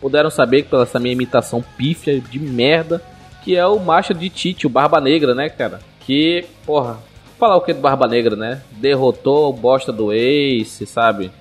[0.01, 3.01] puderam saber pela essa minha imitação pífia de merda,
[3.45, 5.79] que é o Macho de Tite, o Barba Negra, né, cara?
[6.01, 6.97] Que, porra,
[7.39, 8.61] falar o que do Barba Negra, né?
[8.71, 11.31] Derrotou o bosta do Ace, sabe?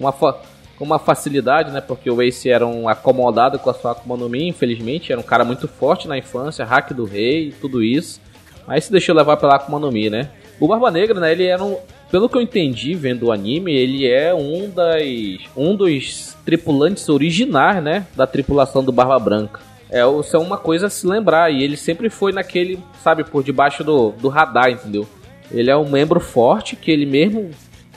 [0.00, 1.80] Uma foto com uma facilidade, né?
[1.80, 5.12] Porque o Ace era um acomodado com a sua Akuma no Mi, infelizmente.
[5.12, 8.20] Era um cara muito forte na infância, hack do rei, tudo isso.
[8.66, 10.30] Mas se deixou levar pela Akuma no Mi, né?
[10.60, 11.32] O Barba Negra, né?
[11.32, 11.78] Ele era um.
[12.10, 15.40] Pelo que eu entendi vendo o anime, ele é um das.
[15.56, 18.06] um dos tripulantes originais, né?
[18.14, 19.60] Da tripulação do Barba Branca.
[19.90, 21.50] É, isso é uma coisa a se lembrar.
[21.50, 25.06] E ele sempre foi naquele, sabe, por debaixo do, do radar, entendeu?
[25.50, 27.50] Ele é um membro forte que ele mesmo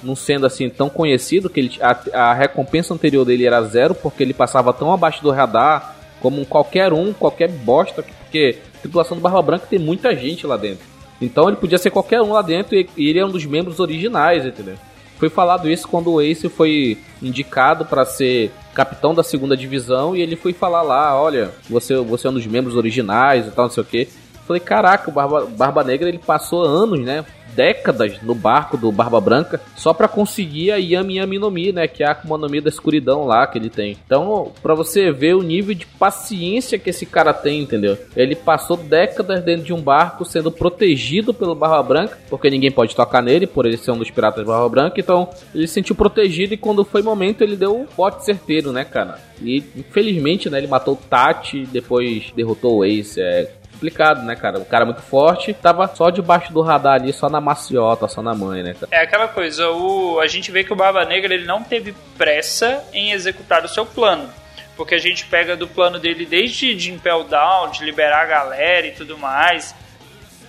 [0.03, 4.23] não sendo assim tão conhecido, que ele, a, a, recompensa anterior dele era zero, porque
[4.23, 9.21] ele passava tão abaixo do radar como qualquer um, qualquer bosta, porque a tripulação do
[9.21, 10.85] Barba Branca tem muita gente lá dentro.
[11.21, 13.79] Então ele podia ser qualquer um lá dentro e, e ele é um dos membros
[13.79, 14.75] originais, entendeu?
[15.17, 20.21] Foi falado isso quando o Ace foi indicado para ser capitão da segunda divisão e
[20.21, 23.71] ele foi falar lá, olha, você, você é um dos membros originais e tal, não
[23.71, 24.07] sei o que.
[24.47, 27.25] Falei, caraca, o Barba, Barba Negra ele passou anos, né?
[27.59, 31.89] Décadas no barco do Barba Branca só para conseguir a Yami Yami no Mi, né?
[31.89, 33.97] Que é a Akuma no Mi da escuridão lá que ele tem.
[34.05, 37.97] Então, para você ver o nível de paciência que esse cara tem, entendeu?
[38.15, 42.95] Ele passou décadas dentro de um barco sendo protegido pelo Barba Branca, porque ninguém pode
[42.95, 44.97] tocar nele, por ele ser um dos piratas Barba Branca.
[44.97, 48.85] Então, ele se sentiu protegido e quando foi momento ele deu um bote certeiro, né,
[48.85, 49.19] cara?
[49.41, 53.19] E infelizmente, né, ele matou o Tati, depois derrotou o Ace.
[53.19, 54.59] É, complicado, né, cara?
[54.59, 58.35] O cara muito forte, tava só debaixo do radar ali, só na maciota, só na
[58.35, 58.73] mãe, né?
[58.73, 58.87] Cara?
[58.91, 62.83] É aquela coisa, o, a gente vê que o Barba Negra ele não teve pressa
[62.91, 64.29] em executar o seu plano.
[64.75, 68.87] Porque a gente pega do plano dele desde de Impel Down, de liberar a galera
[68.87, 69.75] e tudo mais.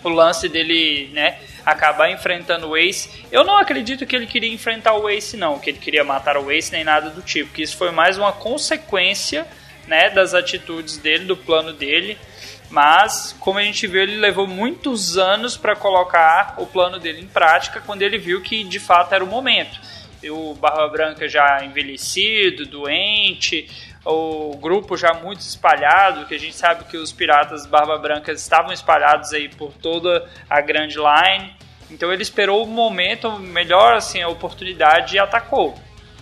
[0.05, 3.27] O lance dele, né, acabar enfrentando o Ace.
[3.31, 6.51] Eu não acredito que ele queria enfrentar o Ace, não, que ele queria matar o
[6.51, 7.53] Ace nem nada do tipo.
[7.53, 9.47] Que isso foi mais uma consequência,
[9.89, 12.17] né, das atitudes dele, do plano dele.
[12.71, 17.27] Mas, como a gente viu, ele levou muitos anos para colocar o plano dele em
[17.27, 19.81] prática quando ele viu que de fato era o momento.
[20.31, 23.69] O Barba Branca já envelhecido, doente,
[24.05, 28.73] o grupo já muito espalhado, que a gente sabe que os piratas Barba Branca estavam
[28.73, 31.53] espalhados aí por toda a Grand Line.
[31.91, 35.75] Então ele esperou o momento melhor, assim, a oportunidade e atacou.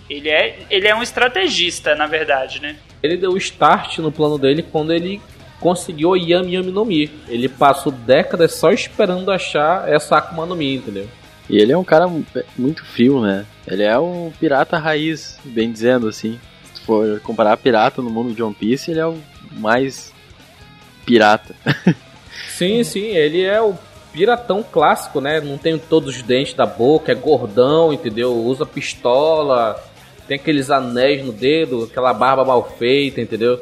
[0.09, 2.75] Ele é, ele é um estrategista, na verdade, né?
[3.03, 5.21] Ele deu o start no plano dele quando ele
[5.59, 7.11] conseguiu o Yami Yami no Mi.
[7.27, 11.07] Ele passou décadas só esperando achar essa Akuma no Mi, entendeu?
[11.49, 12.07] E ele é um cara
[12.57, 13.45] muito frio, né?
[13.67, 16.39] Ele é um pirata raiz, bem dizendo assim.
[16.73, 19.17] Se for comparar pirata no mundo de One Piece, ele é o
[19.53, 20.13] mais
[21.05, 21.55] pirata.
[22.49, 23.73] sim, sim, ele é o
[24.13, 25.41] piratão clássico, né?
[25.41, 28.35] Não tem todos os dentes da boca, é gordão, entendeu?
[28.35, 29.83] Usa pistola,
[30.27, 33.59] tem aqueles anéis no dedo, aquela barba mal feita, entendeu?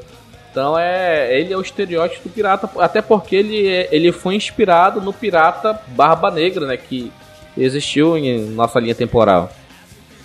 [0.58, 4.99] Então é, ele é o estereótipo do pirata, até porque ele, é, ele foi inspirado
[4.99, 7.12] no pirata Barba Negra, né, que
[7.55, 9.51] existiu em nossa linha temporal.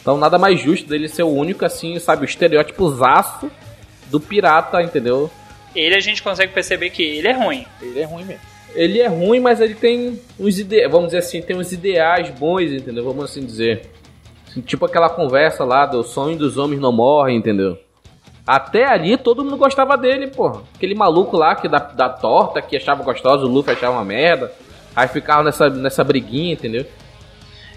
[0.01, 3.51] Então nada mais justo dele ser o único assim, sabe, o estereótipo zaço
[4.07, 5.30] do pirata, entendeu?
[5.74, 7.66] Ele a gente consegue perceber que ele é ruim.
[7.83, 8.43] Ele é ruim mesmo.
[8.74, 12.72] Ele é ruim, mas ele tem uns ideais, vamos dizer assim, tem uns ideais bons,
[12.72, 13.05] entendeu?
[13.05, 13.83] Vamos assim dizer.
[14.64, 17.76] Tipo aquela conversa lá do sonho dos homens não morrem, entendeu?
[18.47, 20.62] Até ali todo mundo gostava dele, porra.
[20.74, 24.53] Aquele maluco lá que da, da torta, que achava gostoso, o Luffy achava uma merda.
[24.95, 26.86] Aí ficava nessa, nessa briguinha, entendeu?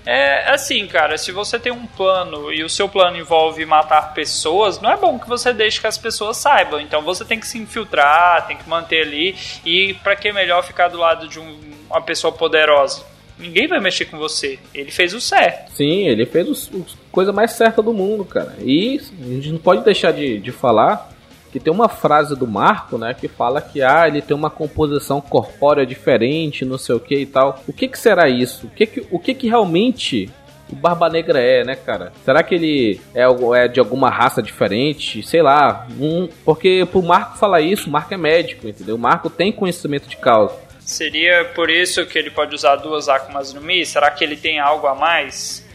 [0.05, 4.79] É assim, cara, se você tem um plano e o seu plano envolve matar pessoas,
[4.79, 6.79] não é bom que você deixe que as pessoas saibam.
[6.79, 9.35] Então você tem que se infiltrar, tem que manter ali.
[9.65, 11.59] E para que melhor ficar do lado de um,
[11.89, 13.03] uma pessoa poderosa?
[13.37, 14.57] Ninguém vai mexer com você.
[14.73, 15.71] Ele fez o certo.
[15.73, 18.55] Sim, ele fez a coisa mais certa do mundo, cara.
[18.61, 21.13] E a gente não pode deixar de, de falar
[21.55, 25.21] que tem uma frase do Marco, né, que fala que ah, ele tem uma composição
[25.21, 27.63] corpórea diferente, não sei o que e tal.
[27.65, 28.67] O que que será isso?
[28.67, 30.29] O que que, o que, que realmente
[30.69, 32.11] o Barba Negra é, né, cara?
[32.25, 33.23] Será que ele é,
[33.57, 35.25] é de alguma raça diferente?
[35.25, 35.87] Sei lá.
[35.97, 38.95] Um, porque pro Marco falar isso, o Marco é médico, entendeu?
[38.95, 40.64] O Marco tem conhecimento de causa.
[40.85, 43.85] Seria por isso que ele pode usar duas Akumas no Mi?
[43.85, 45.65] Será que ele tem algo a mais?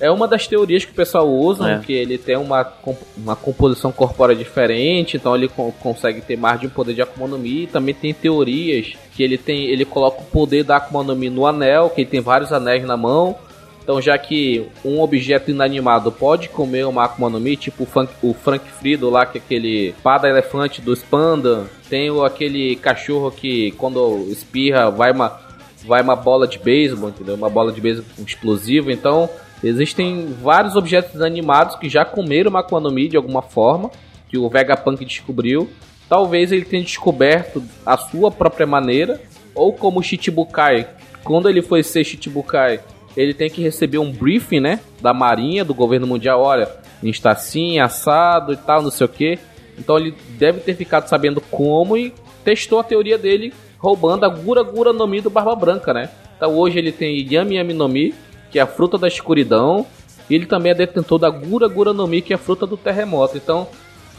[0.00, 1.78] É uma das teorias que o pessoal usa, é.
[1.80, 2.72] que ele tem uma,
[3.14, 7.28] uma composição corpórea diferente, então ele co consegue ter mais de um poder de Akuma
[7.28, 7.66] no Mi.
[7.66, 11.46] Também tem teorias que ele tem, ele coloca o poder da Akuma no Mi no
[11.46, 13.36] anel, que ele tem vários anéis na mão.
[13.82, 18.12] Então, já que um objeto inanimado pode comer uma Akuma no Mi, tipo o, Frank,
[18.22, 23.72] o Frank Frido lá, que é aquele pada elefante dos panda, tem aquele cachorro que
[23.72, 25.40] quando espirra vai uma,
[25.84, 27.34] vai uma bola de beisebol, entendeu?
[27.34, 28.92] Uma bola de beisebol explosiva.
[28.92, 29.28] Então,
[29.64, 33.90] existem vários objetos inanimados que já comeram uma Akuma no Mi de alguma forma,
[34.28, 35.68] que o Vegapunk descobriu.
[36.08, 39.20] Talvez ele tenha descoberto a sua própria maneira,
[39.54, 40.88] ou como o Shichibukai.
[41.24, 42.80] Quando ele foi ser Shichibukai,
[43.16, 46.68] ele tem que receber um briefing, né, da Marinha, do governo mundial, olha,
[47.02, 49.38] a gente tá assim, assado e tal, não sei o que.
[49.78, 52.12] Então ele deve ter ficado sabendo como e
[52.44, 56.10] testou a teoria dele roubando a Gura Gura no Mi do Barba Branca, né?
[56.36, 58.14] Então hoje ele tem Yami Yami no Mi,
[58.50, 59.86] que é a fruta da escuridão,
[60.28, 62.76] e ele também é detentor da Gura Gura no Mi, que é a fruta do
[62.76, 63.36] terremoto.
[63.36, 63.68] Então,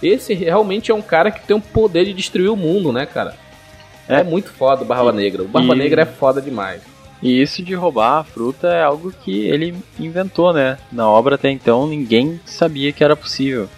[0.01, 3.35] esse realmente é um cara que tem o poder de destruir o mundo, né, cara?
[4.09, 5.43] É, é muito foda o Barba Negra.
[5.43, 5.77] O Barba e...
[5.77, 6.81] Negra é foda demais.
[7.21, 10.77] E isso de roubar a fruta é algo que ele inventou, né?
[10.91, 13.69] Na obra até então ninguém sabia que era possível.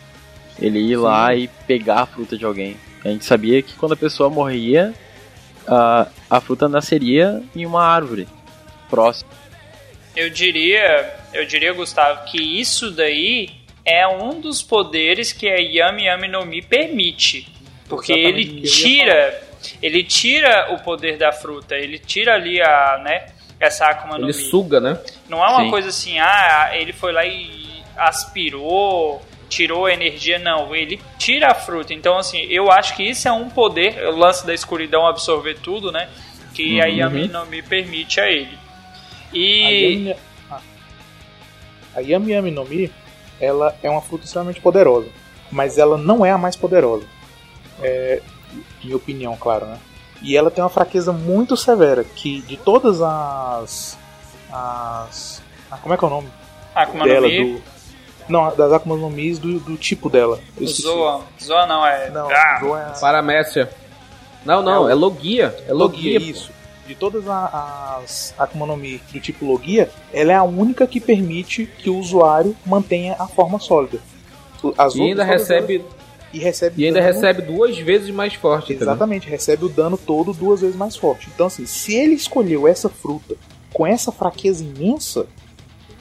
[0.60, 1.02] Ele ir Sim.
[1.02, 2.78] lá e pegar a fruta de alguém.
[3.04, 4.94] A gente sabia que quando a pessoa morria,
[5.68, 8.28] a, a fruta nasceria em uma árvore
[8.89, 9.30] próxima.
[10.16, 13.50] Eu diria, eu diria, Gustavo, que isso daí
[13.84, 17.52] é um dos poderes que a Yami Yami no Mi permite.
[17.89, 19.44] Porque Exatamente ele tira
[19.82, 23.28] ele tira o poder da fruta, ele tira ali a, né,
[23.59, 24.43] essa Akuma no Ele Mi.
[24.49, 24.99] suga, né?
[25.30, 25.70] Não é uma Sim.
[25.70, 30.76] coisa assim, ah, ele foi lá e aspirou, tirou a energia, não.
[30.76, 31.93] Ele tira a fruta.
[31.93, 35.91] Então, assim, eu acho que isso é um poder, o lance da escuridão absorver tudo,
[35.91, 36.09] né?
[36.53, 36.84] Que uhum.
[36.84, 38.57] a Yami no Mi permite a ele.
[39.34, 40.14] E.
[40.51, 40.64] A Yami,
[41.95, 42.91] a Yami Yami no Mi,
[43.39, 45.07] ela é uma fruta extremamente poderosa.
[45.51, 47.05] Mas ela não é a mais poderosa.
[47.82, 48.22] É,
[48.84, 49.80] minha opinião, claro, né?
[50.22, 53.97] E ela tem uma fraqueza muito severa, que de todas as.
[54.51, 55.41] as.
[55.70, 56.30] Ah, como é que é o nome?
[56.74, 57.62] Akuma dela, do.
[58.30, 60.39] Não, das Akuma no Mis do, do tipo dela.
[60.64, 61.22] Zoa.
[61.41, 62.10] Zoa não, é.
[62.10, 62.60] Não, ah.
[62.62, 62.99] Zoa é.
[62.99, 63.70] Paramécia.
[64.45, 65.56] Não, não, é, é Logia.
[65.68, 66.51] É Logia, Logia isso.
[66.88, 71.66] De todas as Akuma no Mi do tipo Logia, ela é a única que permite
[71.66, 73.99] que o usuário mantenha a forma sólida.
[74.78, 75.84] As e ainda recebe
[76.34, 77.14] e recebe E ainda dano...
[77.14, 78.74] recebe duas vezes mais forte.
[78.74, 81.30] Exatamente, recebe o dano todo duas vezes mais forte.
[81.34, 83.36] Então, assim, se ele escolheu essa fruta
[83.72, 85.28] com essa fraqueza imensa,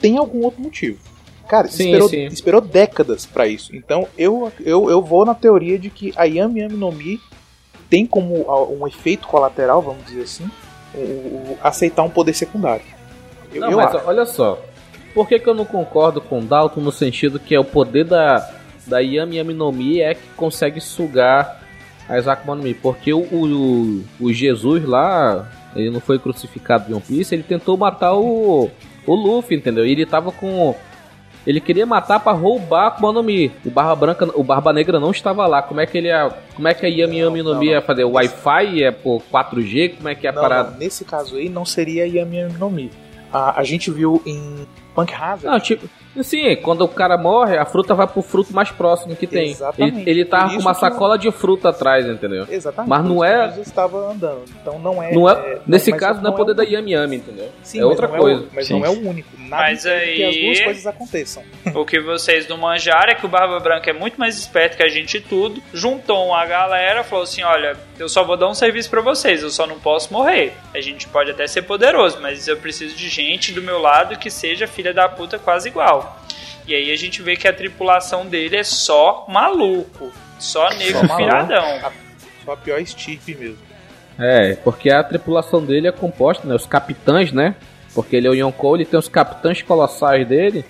[0.01, 0.99] tem algum outro motivo.
[1.47, 2.25] Cara, sim, esperou, sim.
[2.25, 3.75] esperou décadas para isso.
[3.75, 7.19] Então, eu, eu, eu vou na teoria de que a Yami Yami no Mi
[7.89, 10.49] tem como um efeito colateral, vamos dizer assim,
[10.95, 12.85] o, o aceitar um poder secundário.
[13.53, 14.07] Eu, não, eu mas acho.
[14.07, 14.59] olha só.
[15.13, 18.05] Por que, que eu não concordo com o Dalton no sentido que é o poder
[18.05, 18.51] da,
[18.87, 21.61] da Yami Yami no Mi é que consegue sugar
[22.07, 22.73] as Akuma no Mi.
[22.73, 27.77] Porque o, o, o, Jesus lá, ele não foi crucificado de One Piece, ele tentou
[27.77, 28.69] matar o,
[29.05, 29.85] o Luffy, entendeu?
[29.85, 30.75] E ele tava com.
[31.45, 33.51] Ele queria matar para roubar a Akuma no Mi.
[33.65, 35.61] O Barba Branca, o Barba Negra não estava lá.
[35.61, 38.05] Como é que ele ia, como é que a Yami Yami no Mi ia fazer?
[38.05, 39.97] Wi-Fi é por 4G?
[39.97, 40.77] Como é que é a parada?
[40.77, 42.89] nesse caso aí não seria a Yami Yami no Mi.
[43.31, 44.65] A, a gente viu em
[44.95, 45.45] Punk Hazard.
[45.45, 45.89] Não, tipo,
[46.21, 49.51] Sim, quando o cara morre, a fruta vai pro fruto mais próximo que tem.
[49.51, 50.01] Exatamente.
[50.01, 52.45] Ele, ele tava com uma sacola de fruta atrás, entendeu?
[52.49, 52.89] Exatamente.
[52.89, 53.53] Mas não é.
[53.59, 54.43] estava andando.
[54.61, 55.13] Então não é.
[55.13, 57.49] Não é, é nesse não, caso, não é poder é da Yami Yami, entendeu?
[57.63, 58.41] Sim, é outra coisa.
[58.41, 58.79] É o, mas Sim.
[58.79, 59.29] não é o único.
[59.37, 61.43] Nada mas aí, que as duas coisas aconteçam.
[61.73, 64.83] O que vocês não manjaram é que o Barba Branca é muito mais esperto que
[64.83, 65.61] a gente tudo.
[65.73, 69.49] Juntou uma galera, falou assim: olha, eu só vou dar um serviço para vocês, eu
[69.49, 70.53] só não posso morrer.
[70.73, 74.29] A gente pode até ser poderoso, mas eu preciso de gente do meu lado que
[74.29, 76.02] seja filha da puta quase igual.
[76.65, 80.11] E aí a gente vê que a tripulação dele é só maluco.
[80.39, 81.91] Só negro só piradão.
[82.45, 83.57] Só a pior estirpe mesmo.
[84.17, 86.55] É, porque a tripulação dele é composta, né?
[86.55, 87.55] Os capitães, né?
[87.93, 90.65] Porque ele é o Yonkou, ele tem os capitães colossais dele.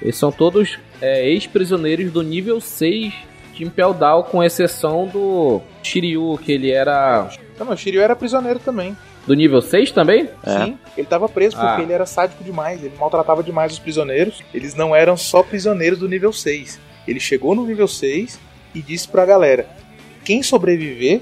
[0.00, 3.12] Eles são todos é, ex-prisioneiros do nível 6
[3.54, 7.28] de Impel Down, com exceção do Shiryu, que ele era.
[7.58, 8.96] Não, mas o Shiryu era prisioneiro também.
[9.26, 10.28] Do nível 6 também?
[10.44, 10.64] É.
[10.64, 11.82] Sim, ele estava preso porque ah.
[11.82, 14.42] ele era sádico demais, ele maltratava demais os prisioneiros.
[14.52, 16.80] Eles não eram só prisioneiros do nível 6.
[17.06, 18.38] Ele chegou no nível 6
[18.74, 19.68] e disse pra galera:
[20.24, 21.20] quem sobreviver,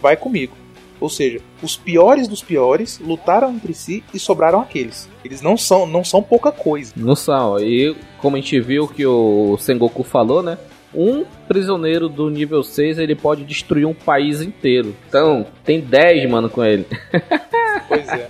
[0.00, 0.56] vai comigo.
[1.00, 5.08] Ou seja, os piores dos piores lutaram entre si e sobraram aqueles.
[5.24, 6.92] Eles não são, não são pouca coisa.
[6.96, 7.58] Não são.
[7.58, 10.56] E como a gente viu que o Sengoku falou, né?
[10.94, 14.94] Um prisioneiro do nível 6 ele pode destruir um país inteiro.
[15.08, 16.86] Então, tem 10, mano, com ele.
[17.88, 18.28] Pois é.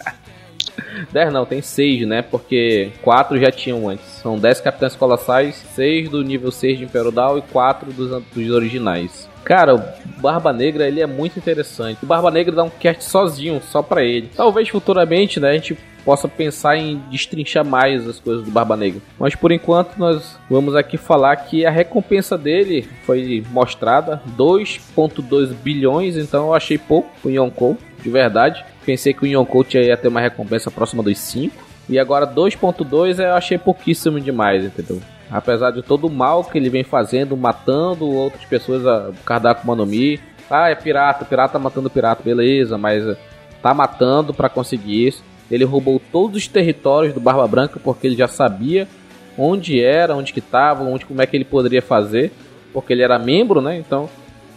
[1.12, 2.22] 10 não, tem 6, né?
[2.22, 4.04] Porque 4 já tinham antes.
[4.04, 9.28] São 10 capitães colossais, 6 do nível 6 de Imperial e 4 dos, dos originais.
[9.44, 9.82] Cara, o
[10.20, 11.98] Barba Negra ele é muito interessante.
[12.02, 14.30] O Barba Negra dá um cast sozinho, só pra ele.
[14.36, 19.00] Talvez futuramente, né, a gente possa pensar em destrinchar mais as coisas do Barba Negra.
[19.18, 26.16] Mas por enquanto nós vamos aqui falar que a recompensa dele foi mostrada 2.2 bilhões,
[26.16, 28.64] então eu achei pouco o Yonkou, de verdade.
[28.84, 31.72] Pensei que o Yonkou ia ter uma recompensa próxima dos 5.
[31.88, 35.00] E agora 2.2 eu achei pouquíssimo demais, entendeu?
[35.30, 39.44] Apesar de todo o mal que ele vem fazendo, matando outras pessoas a por causa
[39.44, 40.20] da Akuma no Mi.
[40.50, 43.16] Ah, é pirata, pirata matando pirata, beleza, mas
[43.62, 45.24] tá matando para conseguir isso.
[45.52, 48.88] Ele roubou todos os territórios do Barba Branca porque ele já sabia
[49.36, 52.32] onde era, onde que tava, onde como é que ele poderia fazer,
[52.72, 53.76] porque ele era membro, né?
[53.76, 54.08] Então,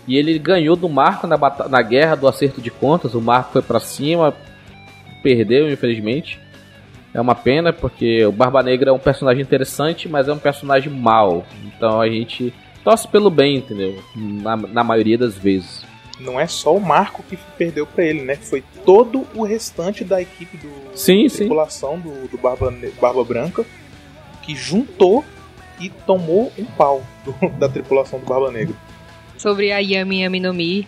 [0.07, 1.37] e ele ganhou do Marco na,
[1.69, 3.13] na guerra do acerto de contas.
[3.13, 4.33] O Marco foi pra cima,
[5.21, 6.39] perdeu, infelizmente.
[7.13, 10.91] É uma pena porque o Barba Negra é um personagem interessante, mas é um personagem
[10.91, 11.45] mau.
[11.65, 14.01] Então a gente torce pelo bem, entendeu?
[14.15, 15.85] Na, na maioria das vezes.
[16.19, 18.35] Não é só o Marco que perdeu pra ele, né?
[18.37, 21.37] Foi todo o restante da equipe do Sim, da sim.
[21.39, 23.65] tripulação do, do Barba, Barba Branca
[24.43, 25.25] que juntou
[25.79, 28.75] e tomou um pau do- da tripulação do Barba Negra.
[29.37, 30.87] sobre a Yami Yami no Mi,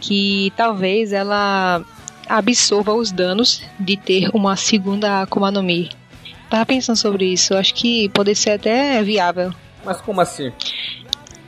[0.00, 1.82] que talvez ela
[2.28, 5.90] absorva os danos de ter uma segunda Akuma no Mi.
[6.48, 9.52] Tava pensando sobre isso, acho que pode ser até viável.
[9.84, 10.52] Mas como assim?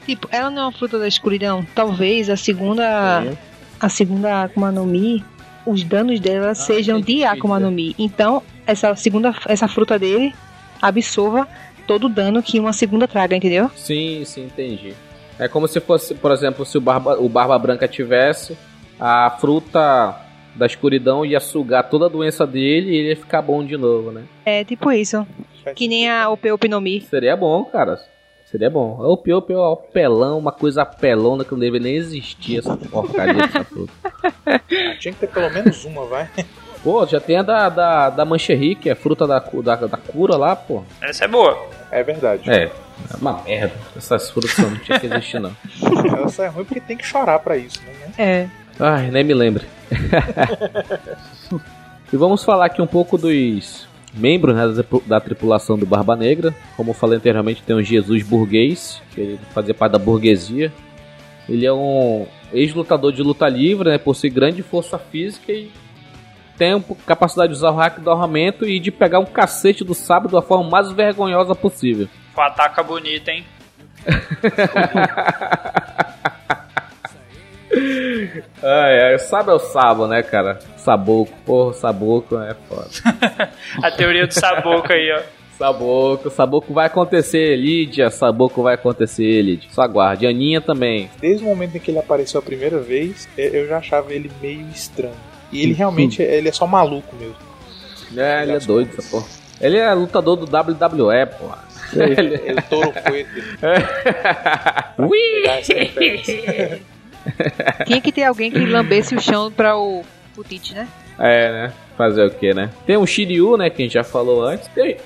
[0.07, 1.65] Tipo, ela não é uma fruta da escuridão.
[1.75, 3.39] Talvez a segunda Sim.
[3.81, 5.25] a segunda Akuma no Mi,
[5.67, 7.71] os danos dela sejam entendi, de Akuma no.
[7.71, 7.95] Mi.
[7.99, 10.35] Então, essa segunda essa fruta dele
[10.81, 11.47] absorva
[11.87, 13.71] todo o dano que uma segunda traga, entendeu?
[13.77, 14.95] Sim, sim, entendi.
[15.39, 18.57] É como se fosse, por exemplo, se o Barba, o Barba Branca tivesse
[19.01, 20.17] a fruta
[20.55, 24.13] da escuridão ia sugar toda a doença dele e ele ia ficar bom de novo,
[24.13, 24.23] né?
[24.45, 25.27] É tipo isso.
[25.75, 27.01] Que nem a Ope Ope no Mi.
[27.03, 27.99] Seria bom, cara.
[28.53, 28.99] Seria bom.
[29.01, 33.33] O pior, o pior, apelão, uma coisa apelona que não deve nem existir essa porcaria
[33.33, 33.91] dessa fruta.
[34.45, 34.61] Ah,
[35.01, 36.29] tinha que ter pelo menos uma, vai.
[36.85, 38.27] Pô, já tem a da, da, da
[38.79, 40.83] que é fruta da, da, da cura lá, pô.
[41.01, 41.67] Essa é boa.
[41.91, 42.51] É verdade.
[42.51, 42.71] É, é
[43.19, 43.73] uma merda.
[43.97, 45.57] Essas frutas não tinha que existir, não.
[46.15, 48.13] Ela só é ruim porque tem que chorar pra isso, né?
[48.19, 48.49] É.
[48.79, 49.65] Ai, nem me lembre.
[52.13, 56.17] e vamos falar aqui um pouco dos membros né, da tripu- da tripulação do Barba
[56.17, 56.55] Negra.
[56.77, 60.73] Como eu falei anteriormente, tem o Jesus Burguês, que ele fazia parte da burguesia.
[61.49, 65.71] Ele é um ex-lutador de luta livre, né, possui grande força física e
[66.57, 69.95] tem a capacidade de usar o hack do armamento e de pegar um cacete do
[69.95, 72.09] sábio da forma mais vergonhosa possível.
[72.35, 73.45] Com ataca bonita, hein?
[78.63, 80.59] Ai, ai, sabe é o sabo, né, cara?
[80.77, 82.89] Saboco, porra, saboco é foda.
[83.83, 85.23] A teoria do Saboco aí, ó.
[85.59, 89.71] Saboco, Saboco vai acontecer, Lídia, Saboco vai acontecer, Lídia.
[89.71, 90.27] Só aguarde.
[90.27, 91.09] Aninha também.
[91.21, 94.31] Desde o momento em que ele apareceu a primeira vez, é, eu já achava ele
[94.41, 95.15] meio estranho.
[95.53, 97.37] E ele realmente ele é só maluco mesmo.
[98.17, 99.27] É, ele é doido, essa porra.
[99.61, 101.65] Ele é lutador do WWE, porra.
[101.95, 102.41] Ele...
[102.45, 103.31] Ele touro coito.
[104.99, 106.83] Ui!
[107.87, 110.03] Tinha que ter alguém que lambesse o chão pra o,
[110.37, 110.89] o Tite, né?
[111.19, 111.73] É, né?
[111.97, 112.71] Fazer o que, né?
[112.87, 113.69] Tem o Shiryu, né?
[113.69, 114.67] Que a gente já falou antes.
[114.69, 114.97] Tem?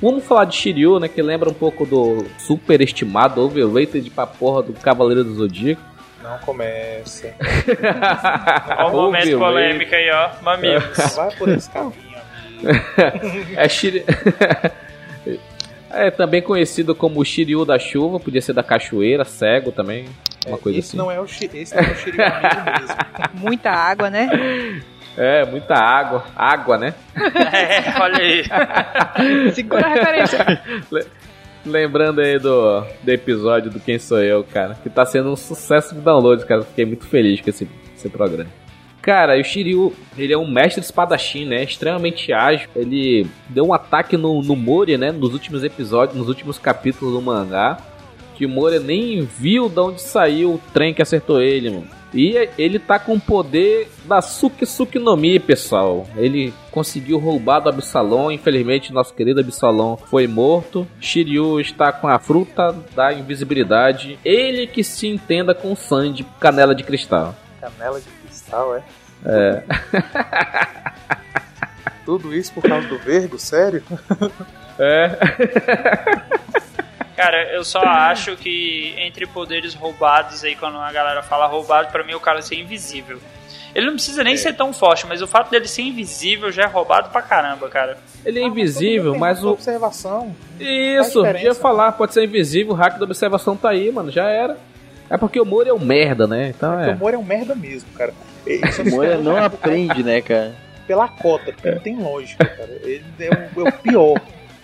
[0.00, 1.08] Vamos falar de Shiryu, né?
[1.08, 5.82] Que lembra um pouco do superestimado, overrated pra porra do Cavaleiro do Zodíaco.
[6.22, 7.34] Não começa.
[8.78, 10.30] Ó o momento polêmico aí, ó.
[10.42, 10.96] Mamilos.
[10.96, 11.94] Não vai por esse caminho.
[13.56, 14.04] É Shiryu.
[15.90, 20.06] É também conhecido como o Shiryu da chuva, podia ser da cachoeira, cego também,
[20.50, 20.96] uma coisa esse assim.
[20.96, 22.96] não é o esse não é o mesmo.
[23.34, 24.28] Muita água, né?
[25.16, 26.94] É, muita água, água, né?
[27.16, 28.44] É, olha aí.
[29.52, 30.62] Segura a referência.
[31.66, 35.94] Lembrando aí do, do episódio do Quem Sou Eu, cara, que tá sendo um sucesso
[35.94, 36.62] de download, cara.
[36.62, 38.48] Fiquei muito feliz com esse, esse programa.
[39.02, 41.64] Cara, e o Shiryu, ele é um mestre espadachim, né?
[41.64, 42.68] Extremamente ágil.
[42.76, 45.10] Ele deu um ataque no, no Moria, né?
[45.10, 47.78] Nos últimos episódios, nos últimos capítulos do mangá.
[48.40, 51.88] Que o Moria nem viu de onde saiu o trem que acertou ele, mano.
[52.14, 54.64] E ele tá com o poder da Suki
[54.98, 56.06] no Mi, pessoal.
[56.16, 58.30] Ele conseguiu roubar do Absalom.
[58.30, 60.88] Infelizmente, nosso querido Absalom foi morto.
[60.98, 64.18] Shiryu está com a fruta da invisibilidade.
[64.24, 67.34] Ele que se entenda com o Sandy, canela de cristal.
[67.60, 68.82] Canela de cristal, é?
[69.22, 69.62] É.
[72.06, 73.82] Tudo isso por causa do vergo, sério?
[74.78, 75.10] É.
[77.20, 82.02] Cara, eu só acho que entre poderes roubados aí, quando a galera fala roubado, pra
[82.02, 83.18] mim o cara ser invisível.
[83.74, 86.66] Ele não precisa nem ser tão forte, mas o fato dele ser invisível já é
[86.66, 87.98] roubado pra caramba, cara.
[88.24, 89.50] Ele é invisível, mas o.
[89.50, 90.34] Observação.
[90.58, 94.56] Isso, ia falar, pode ser invisível, o hack da observação tá aí, mano, já era.
[95.10, 96.54] É porque o Moro é um merda, né?
[96.56, 96.94] Então Porque é.
[96.94, 98.14] o Moro é um merda mesmo, cara.
[98.46, 100.54] Ele só Moira não aprende, né, cara?
[100.86, 102.80] pela cota, porque não tem lógica, cara.
[102.82, 104.20] Ele é o, é o pior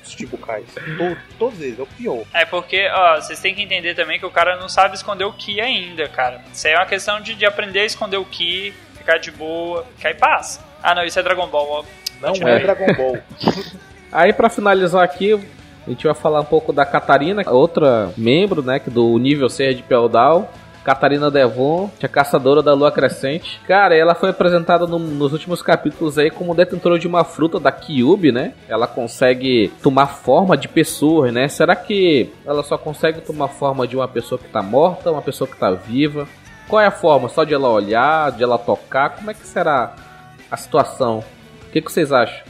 [0.06, 0.66] dos Chibucais.
[0.96, 2.24] Todos, todos eles, é o pior.
[2.32, 5.32] É porque, ó, vocês têm que entender também que o cara não sabe esconder o
[5.32, 6.42] Ki ainda, cara.
[6.52, 9.86] Isso aí é uma questão de, de aprender a esconder o Ki, ficar de boa,
[9.98, 10.64] que aí passa.
[10.82, 11.84] Ah, não, isso é Dragon Ball, ó.
[12.20, 13.18] Não é Dragon Ball.
[14.12, 15.34] Aí pra finalizar aqui,
[15.86, 19.76] a gente vai falar um pouco da Catarina, outra membro, né, que do nível 6
[19.76, 20.50] de Peldal.
[20.86, 23.60] Catarina Devon, que é caçadora da lua crescente.
[23.66, 27.72] Cara, ela foi apresentada no- nos últimos capítulos aí como detentora de uma fruta da
[27.72, 28.54] Kyubi, né?
[28.68, 31.48] Ela consegue tomar forma de pessoas, né?
[31.48, 35.50] Será que ela só consegue tomar forma de uma pessoa que tá morta, uma pessoa
[35.50, 36.28] que tá viva?
[36.68, 37.28] Qual é a forma?
[37.28, 39.10] Só de ela olhar, de ela tocar?
[39.16, 39.92] Como é que será
[40.48, 41.24] a situação?
[41.66, 42.44] O que, que vocês acham?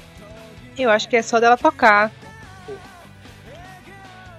[0.76, 2.12] Eu acho que é só dela tocar.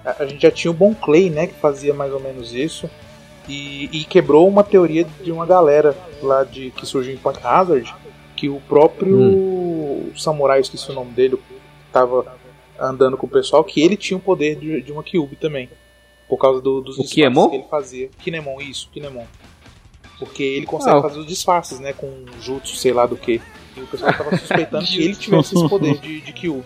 [0.06, 2.88] A, gente já tinha o Bon Clay, né, que fazia mais ou menos isso.
[3.48, 7.94] E, e quebrou uma teoria de uma galera lá de que surgiu em Point Hazard,
[8.36, 11.38] que o próprio samurai, esqueci o nome dele,
[11.92, 12.26] tava
[12.80, 15.70] andando com o pessoal, que ele tinha o poder de, de uma Kyubi também.
[16.28, 18.10] Por causa do- dos O disfarces que ele fazia.
[18.20, 19.24] Kinemon, isso, Kinemon.
[20.20, 21.02] Porque ele consegue Ah.
[21.02, 23.42] fazer os disfarces, né, com jutsu, sei lá do que.
[23.78, 26.66] E o pessoal tava suspeitando que ele tivesse esse poder de, de Kyubi.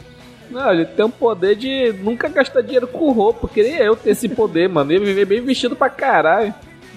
[0.49, 3.47] Não, ele tem o poder de nunca gastar dinheiro com roupa.
[3.47, 4.91] Queria eu ter esse poder, mano.
[4.91, 6.53] Eu viver bem vestido pra caralho.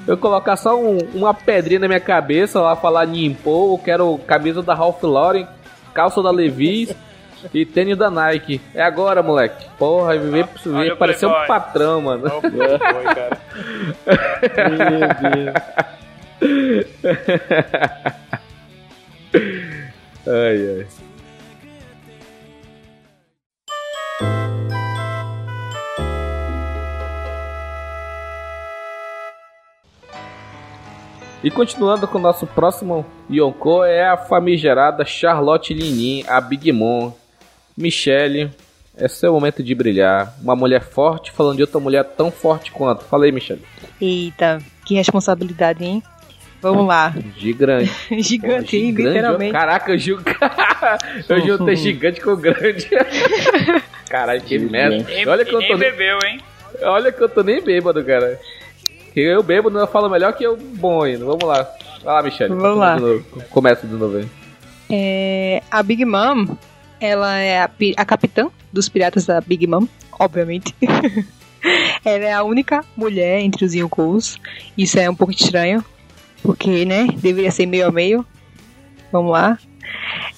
[0.06, 4.62] Eu colocar só um- uma pedrinha na minha cabeça lá, falar Nimpo, eu quero camisa
[4.62, 5.46] da Ralph Lauren,
[5.94, 6.94] calça da Levi's
[7.54, 8.60] e tênis da Nike.
[8.74, 9.66] É agora, moleque.
[9.78, 12.24] Porra, viver, Olha viver o parecer um patrão, mano.
[12.24, 13.38] Não, foi, cara.
[14.90, 15.54] Meu Deus.
[20.26, 20.86] Ai, ai.
[31.44, 37.12] E continuando com o nosso próximo Yonko é a famigerada Charlotte Linin, a Big Mom.
[37.76, 38.50] Michelle,
[38.96, 40.34] é seu momento de brilhar.
[40.40, 43.04] Uma mulher forte falando de outra mulher tão forte quanto.
[43.04, 43.60] Fala aí, Michelle.
[44.00, 46.02] Eita, que responsabilidade, hein?
[46.62, 47.14] Vamos lá.
[47.36, 47.92] Gigante.
[48.22, 48.78] Gigante?
[48.78, 49.52] Gigante, literalmente.
[49.52, 50.18] Caraca, eu, ju...
[51.28, 52.88] eu juntei gigante com grande.
[54.08, 55.04] Caralho, que merda.
[55.26, 55.78] Olha que eu tô nem...
[55.78, 56.40] bebeu, hein?
[56.84, 58.40] Olha que eu tô nem bêbado, cara.
[59.14, 61.24] Eu bebo, não falo melhor que eu bom ainda.
[61.24, 61.62] Vamos lá.
[62.02, 62.54] Vai lá, Michelle.
[62.54, 62.96] Vamos lá.
[63.50, 64.28] Começa de novo aí.
[64.90, 66.46] É, a Big Mom,
[67.00, 69.86] ela é a, a capitã dos piratas da Big Mom,
[70.18, 70.74] obviamente.
[72.04, 74.38] ela é a única mulher entre os Yonkous.
[74.76, 75.84] Isso é um pouco estranho,
[76.42, 78.26] porque, né, deveria ser meio a meio.
[79.12, 79.58] Vamos lá.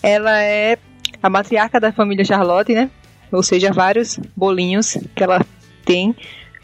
[0.02, 0.78] Ela é
[1.22, 2.90] a matriarca da família Charlotte, né?
[3.32, 5.44] Ou seja, vários bolinhos que ela
[5.84, 6.14] tem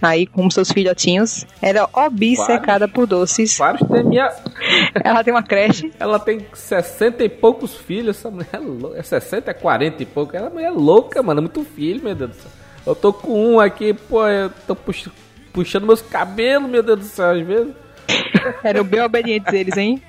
[0.09, 1.47] aí com seus filhotinhos.
[1.61, 3.57] Ela é obcecada por doces.
[3.59, 4.31] Vários tem minha.
[5.05, 5.93] Ela tem uma creche.
[5.99, 8.19] Ela tem 60 e poucos filhos.
[8.19, 8.99] Essa mulher é louca.
[8.99, 10.37] É 60, é 40 e pouco.
[10.37, 11.43] Ela é mulher louca, mano.
[11.43, 12.51] Muito filho, meu Deus do céu.
[12.87, 14.27] Eu tô com um aqui, pô.
[14.27, 15.09] Eu tô pux-
[15.53, 17.73] puxando meus cabelos, meu Deus do céu, às vezes.
[18.65, 20.03] Eram bem obedientes eles, hein?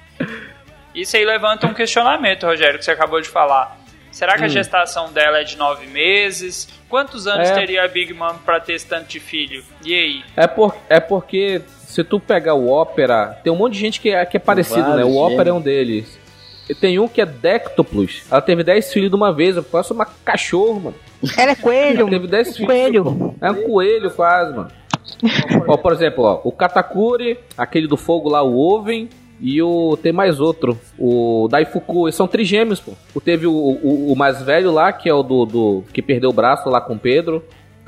[0.96, 3.78] Isso aí levanta um questionamento, Rogério, que você acabou de falar.
[4.14, 6.70] Será que a gestação dela é de nove meses?
[6.88, 7.55] Quantos anos É.
[7.55, 9.64] teria a Big Mom pra ter esse tanto de filho?
[9.84, 10.24] E aí?
[10.38, 14.09] É, por, é porque se tu pegar o Ópera, tem um monte de gente que
[14.11, 14.97] é, que é parecido, né?
[15.03, 16.20] Vários O Ópera é um deles.
[16.70, 18.24] E tem um que é Dectoplus.
[18.32, 19.57] Ela teve 10 filhos de uma vez.
[19.57, 20.95] Eu faço uma cachorro, mano.
[21.38, 22.01] Ela é coelho.
[22.01, 22.68] Ela teve 10 filhos.
[22.68, 23.36] Coelho.
[23.41, 24.72] É um coelho quase, mano.
[25.68, 29.09] ó, por exemplo, ó, o Katakuri, aquele do fogo lá, o Oven.
[29.42, 29.98] E o.
[30.02, 30.80] Tem mais outro.
[30.98, 32.06] O Daifuku.
[32.08, 32.94] Eles são trigêmeos, pô.
[33.14, 35.84] O, teve o, o, o mais velho lá, que é o do, do.
[35.94, 37.44] que perdeu o braço lá com o Pedro.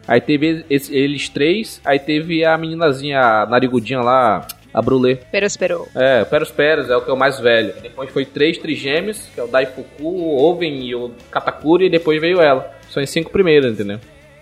[0.08, 1.82] Aí teve esse- eles três.
[1.86, 5.20] Aí teve a meninazinha, a narigudinha lá, a Brulé.
[5.32, 5.88] Pero, esperou.
[5.96, 7.74] É, o Peros Peros é o que é o mais velho.
[7.82, 11.86] Depois foi três trigêmeos, que é o Daifuku, o Oven e o Katakuri.
[11.86, 12.72] E depois veio ela.
[12.92, 14.00] São os cinco primeiros, entendeu?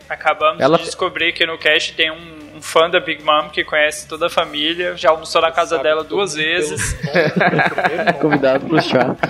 [0.09, 3.63] Acabamos Ela- de descobrir que no cast tem um, um fã da Big Mom que
[3.63, 6.95] conhece toda a família, já almoçou na casa Sabe dela duas vezes.
[7.03, 8.13] nome.
[8.19, 9.15] Convidado pro chá.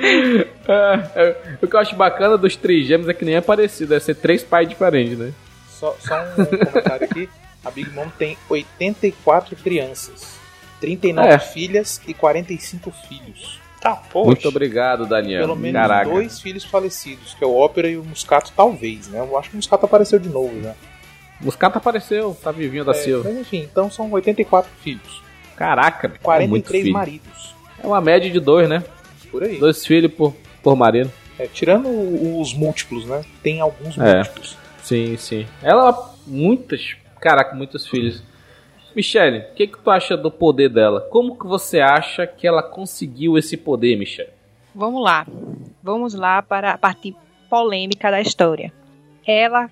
[0.00, 4.04] É, é, o que eu acho bacana dos trigêmeos é que nem é parecido, deve
[4.04, 5.32] ser três pais diferentes, né?
[5.68, 7.28] Só, só um comentário aqui.
[7.64, 10.38] A Big Mom tem 84 crianças,
[10.80, 11.38] 39 É.
[11.38, 13.60] filhas e 45 filhos.
[13.80, 14.26] Tá, poxa.
[14.26, 15.40] Muito obrigado, Daniel.
[15.40, 16.10] Pelo menos Caraca.
[16.10, 19.18] dois filhos falecidos, que é o Ópera e o Muscato, talvez, né?
[19.20, 20.74] Eu acho que o Muscato apareceu de novo já.
[21.40, 23.28] Muscata apareceu, tá vivinho da É, Silva.
[23.28, 25.22] mas enfim, então são 84 filhos.
[25.56, 26.92] Caraca, é muito 43 filho.
[26.92, 27.54] maridos.
[27.82, 28.82] É uma média de dois, né?
[29.30, 29.58] Por aí.
[29.58, 31.10] Dois filhos por, por marido.
[31.38, 31.88] É, tirando
[32.40, 33.24] os múltiplos, né?
[33.42, 34.16] Tem alguns É.
[34.16, 34.56] múltiplos.
[34.82, 35.46] Sim, sim.
[35.62, 38.22] Ela, muitas, caraca, muitos filhos.
[38.96, 41.02] Michele, o que, que tu acha do poder dela?
[41.10, 44.30] Como que você acha que ela conseguiu esse poder, Michele?
[44.74, 45.26] Vamos lá.
[45.82, 47.14] Vamos lá para a parte
[47.48, 48.72] polêmica da história.
[49.26, 49.70] Ela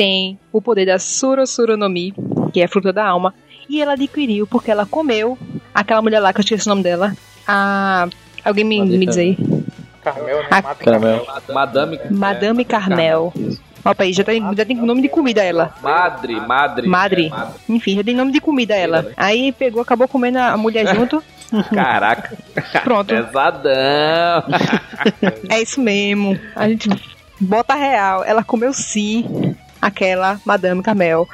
[0.00, 2.14] tem o poder da Surosuronomi,
[2.54, 3.34] que é a fruta da alma,
[3.68, 5.36] e ela adquiriu porque ela comeu
[5.74, 7.14] aquela mulher lá que eu esqueci o nome dela.
[7.46, 8.08] A
[8.42, 9.36] alguém me, me diz aí.
[10.02, 10.48] Carmel, né?
[10.50, 11.26] Ah, Mata Caramel.
[11.52, 12.00] Madame.
[12.10, 13.30] Madame Carmel.
[13.84, 15.74] Opa, aí já tem, já tem nome de comida ela.
[15.82, 16.88] Madre, madre.
[16.88, 17.26] Madre.
[17.26, 17.54] É, madre.
[17.68, 19.12] Enfim, já tem nome de comida ela.
[19.18, 21.22] Aí pegou, acabou comendo a mulher junto.
[21.74, 22.38] Caraca.
[22.84, 23.08] Pronto.
[23.08, 24.44] Pesadão.
[25.50, 26.40] É isso mesmo.
[26.56, 26.88] A gente
[27.38, 28.24] bota real.
[28.24, 29.49] Ela comeu sim
[29.80, 31.28] aquela Madame Carmel.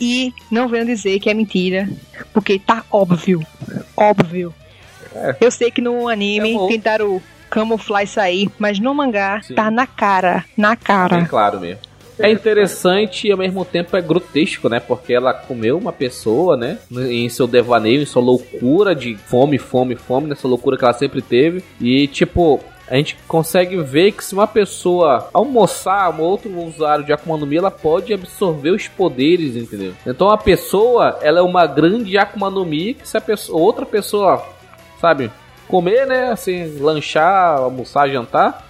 [0.00, 1.88] E não venham dizer que é mentira.
[2.32, 3.44] Porque tá óbvio.
[3.96, 4.54] Óbvio.
[5.40, 9.54] Eu sei que no anime É tentaram camuflar isso aí, mas no mangá Sim.
[9.54, 10.44] tá na cara.
[10.56, 11.26] Na Bem cara.
[11.26, 11.80] claro mesmo.
[12.18, 14.78] É interessante e ao mesmo tempo é grotesco, né?
[14.78, 16.78] Porque ela comeu uma pessoa, né?
[16.90, 21.20] Em seu devaneio, em sua loucura de fome, fome, fome, nessa loucura que ela sempre
[21.20, 21.64] teve.
[21.80, 22.60] E tipo,
[22.92, 27.46] a gente consegue ver que se uma pessoa almoçar, um outro usuário de Akuma no
[27.46, 29.94] Mi, ela pode absorver os poderes, entendeu?
[30.06, 33.86] Então a pessoa, ela é uma grande Akuma no Mi que se a pessoa, outra
[33.86, 34.46] pessoa,
[35.00, 35.30] sabe,
[35.66, 38.68] comer, né, assim, lanchar, almoçar, jantar,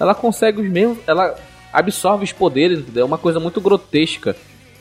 [0.00, 1.36] ela consegue os mesmos, ela
[1.72, 3.02] absorve os poderes, entendeu?
[3.02, 4.34] É uma coisa muito grotesca.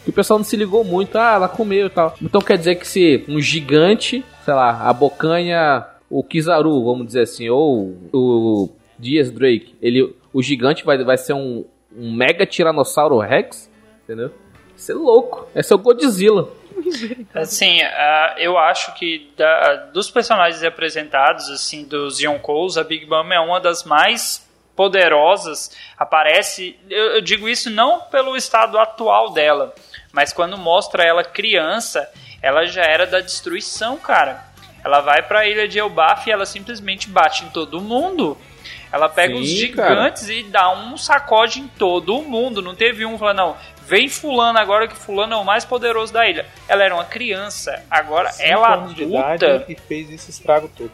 [0.04, 2.16] Que o pessoal não se ligou muito, ah, ela comeu e tal.
[2.20, 7.22] Então quer dizer que se um gigante, sei lá, a bocanha, o Kizaru, vamos dizer
[7.22, 13.18] assim, ou o Dias Drake, ele, o gigante vai, vai ser um, um mega tiranossauro
[13.20, 13.72] Rex,
[14.04, 14.32] entendeu?
[14.76, 15.48] Isso é louco.
[15.56, 16.50] Esse é o Godzilla.
[17.34, 23.32] Assim, ah, eu acho que da- dos personagens apresentados, assim, dos Yonkous, a Big Mom
[23.34, 25.76] é uma das mais poderosas.
[25.98, 29.74] Aparece, eu, eu digo isso não pelo estado atual dela,
[30.12, 32.10] mas quando mostra ela criança,
[32.42, 34.44] ela já era da destruição, cara.
[34.84, 38.38] Ela vai pra ilha de Elbaf e ela simplesmente bate em todo mundo.
[38.92, 42.62] Ela pega Sim, os gigantes e dá um sacode em todo o mundo.
[42.62, 46.28] Não teve um falando, não, vem fulano agora que fulano é o mais poderoso da
[46.28, 46.46] ilha.
[46.68, 50.70] Ela era uma criança, agora Cinco ela anos de idade adulta, e fez esse estrago
[50.76, 50.92] todo.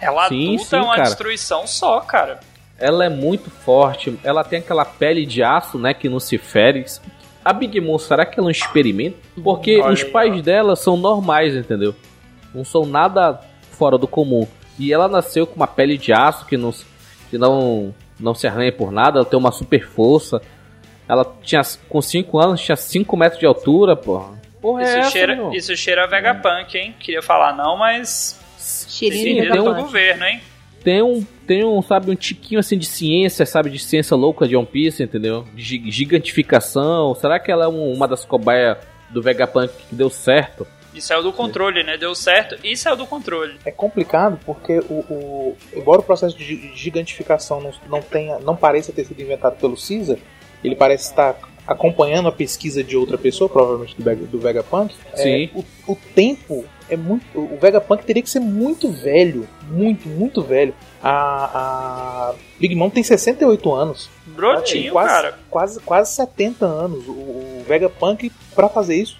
[0.00, 1.02] ela Sim, adulta sim, é uma cara.
[1.08, 2.40] destruição só, cara.
[2.76, 6.84] Ela é muito forte, ela tem aquela pele de aço, né, que não se fere.
[7.44, 9.16] A Big Mom, será que ela é um experimento?
[9.42, 11.94] Porque Olha os aí, pais dela são normais, entendeu?
[12.52, 13.40] Não são nada
[13.70, 14.48] fora do comum.
[14.76, 16.84] E ela nasceu com uma pele de aço que não, se-
[17.34, 20.40] que não, não se arranha por nada, ela tem uma super força.
[21.08, 24.40] Ela tinha, com 5 anos, tinha 5 metros de altura, porra.
[24.62, 25.52] Porra, é Isso, essa, cheira, meu?
[25.52, 26.94] isso cheira Vegapunk, hein?
[26.98, 28.40] Queria falar não, mas
[28.88, 29.80] Cheirinho um- do Vegapunk.
[29.82, 30.40] governo, hein?
[30.82, 34.54] tem um, tem um, sabe, um tiquinho assim de ciência, sabe, de ciência louca de
[34.54, 35.46] One Piece, entendeu?
[35.54, 37.14] De gi- gigantificação.
[37.14, 38.76] Será que ela é um- uma das cobaias
[39.10, 40.66] do Vegapunk que deu certo?
[40.94, 41.96] E saiu do controle, né?
[41.96, 43.54] Deu certo e saiu do controle.
[43.64, 48.54] É complicado porque o, o- embora o processo de gi- gigantificação não, não tenha, não
[48.56, 50.16] pareça ter sido inventado pelo Caesar,
[50.62, 51.36] ele parece estar
[51.66, 54.94] acompanhando a pesquisa de outra pessoa, provavelmente do, Vega- do Vegapunk.
[55.14, 55.50] É, Sim.
[55.54, 60.74] o, o tempo é muito, o Vegapunk teria que ser muito velho, muito, muito velho.
[61.02, 64.10] A, a Big Mom tem 68 anos.
[64.26, 65.38] Brotinho, quase, cara.
[65.50, 67.06] Quase, quase 70 anos.
[67.08, 69.18] O, o Vegapunk, pra fazer isso,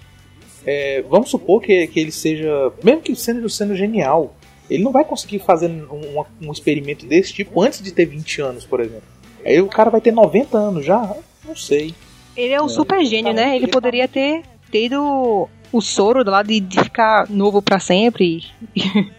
[0.67, 2.73] é, vamos supor que, que ele seja.
[2.83, 4.35] Mesmo que sendo, sendo genial,
[4.71, 8.41] ele não vai conseguir fazer um, um- um experimento desse tipo antes de ter 20
[8.41, 9.03] anos, por exemplo.
[9.45, 11.15] Aí o cara vai ter 90 anos já?
[11.47, 11.95] Não sei.
[12.37, 13.55] Ele é um super gênio, né?
[13.57, 14.43] Ele poderia ter
[14.73, 18.43] tido o soro lá de, de ficar novo pra sempre.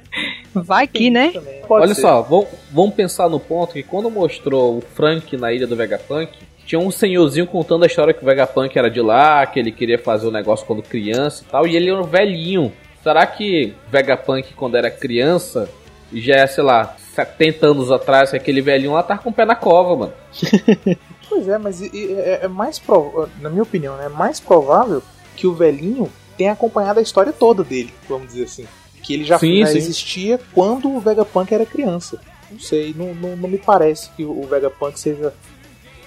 [0.54, 1.34] Vai que, né?
[1.70, 2.02] Olha ser.
[2.02, 6.32] só, vamos, vamos pensar no ponto que quando mostrou o Frank na ilha do Vegapunk,
[6.66, 9.99] tinha um senhorzinho contando a história que o Vegapunk era de lá, que ele queria
[9.99, 12.74] fazer o negócio quando criança e tal, e ele era um velhinho.
[13.03, 15.70] Será que Vegapunk, quando era criança,
[16.11, 19.34] e já é, sei lá, 70 anos atrás, que aquele velhinho lá tava com o
[19.34, 20.13] pé na cova, mano?
[21.28, 25.01] Pois é, mas é, é mais provável, na minha opinião, né, é mais provável
[25.36, 26.07] que o velhinho
[26.38, 28.68] tenha acompanhado a história toda dele, vamos dizer assim.
[29.01, 29.78] Que ele já, Sim, já sim.
[29.78, 32.20] existia quando o Vegapunk era criança.
[32.49, 35.34] Não sei, não, não, não me parece que o Vegapunk seja.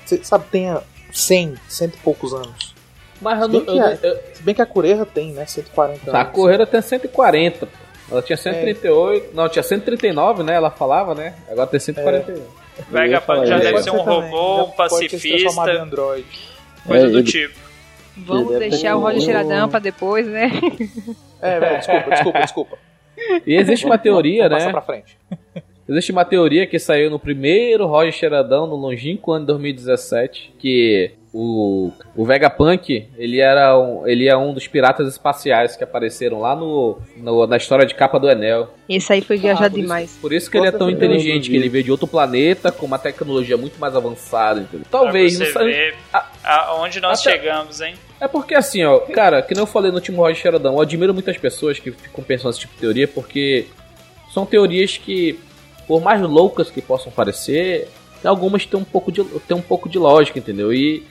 [0.08, 0.80] Cê- Sabe, tenha
[1.12, 2.74] 100, cento e poucos anos.
[3.20, 3.98] Mas eu, Se bem que eu- é.
[4.02, 5.44] eu- Se bem que a Correia tem, né?
[5.46, 6.32] 140 a anos.
[6.32, 7.68] correira tem 140.
[8.10, 10.54] Ela tinha 138, não, tinha 139, né?
[10.54, 11.34] Ela falava, né?
[11.50, 12.42] Agora tem 141.
[12.90, 16.24] Vegapunk já deve ser um robô, um pacifista, Android.
[16.86, 17.58] coisa É, do ele- tipo.
[18.16, 20.50] Vamos Ele deve deixar o Roger Cheiradão pra depois, né?
[21.42, 22.78] É, velho, desculpa, desculpa, desculpa.
[23.46, 24.72] E existe uma teoria, Vamos passar né?
[24.72, 25.18] pra frente.
[25.88, 31.12] Existe uma teoria que saiu no primeiro Roger Cheiradão, no longínquo ano de 2017, que
[31.32, 36.54] o, o Vegapunk, ele era um, ele é um dos piratas espaciais que apareceram lá
[36.56, 38.70] no, no- na história de capa do Enel.
[38.88, 40.18] Esse aí foi Ah, viajar isso- demais.
[40.20, 42.98] Por isso que ele é tão inteligente, que ele veio de outro planeta com uma
[42.98, 44.86] tecnologia muito mais avançada, entendeu?
[44.90, 46.26] Talvez, pra não você ver Ah,
[46.70, 47.94] aonde nós até- chegamos, hein?
[48.20, 51.14] É porque assim, ó, cara, que nem eu falei no último Roger Xeradão, eu admiro
[51.14, 53.66] muitas pessoas que ficam pensando nesse tipo de teoria, porque
[54.34, 55.38] são teorias que,
[55.88, 57.88] por mais loucas que possam parecer,
[58.22, 60.70] algumas têm um pouco de, têm um pouco de lógica, entendeu?
[60.72, 61.02] E,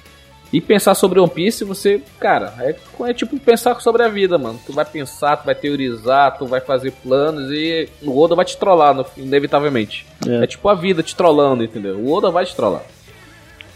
[0.54, 2.76] e pensar sobre One Piece, você, cara, é,
[3.10, 4.60] é tipo pensar sobre a vida, mano.
[4.66, 8.56] Tu vai pensar, tu vai teorizar, tu vai fazer planos e o Oda vai te
[8.56, 10.06] trollar, no, inevitavelmente.
[10.28, 10.44] É.
[10.44, 10.48] É.
[10.48, 11.98] tipo a vida te trollando, entendeu?
[11.98, 12.84] O Oda vai te trollar.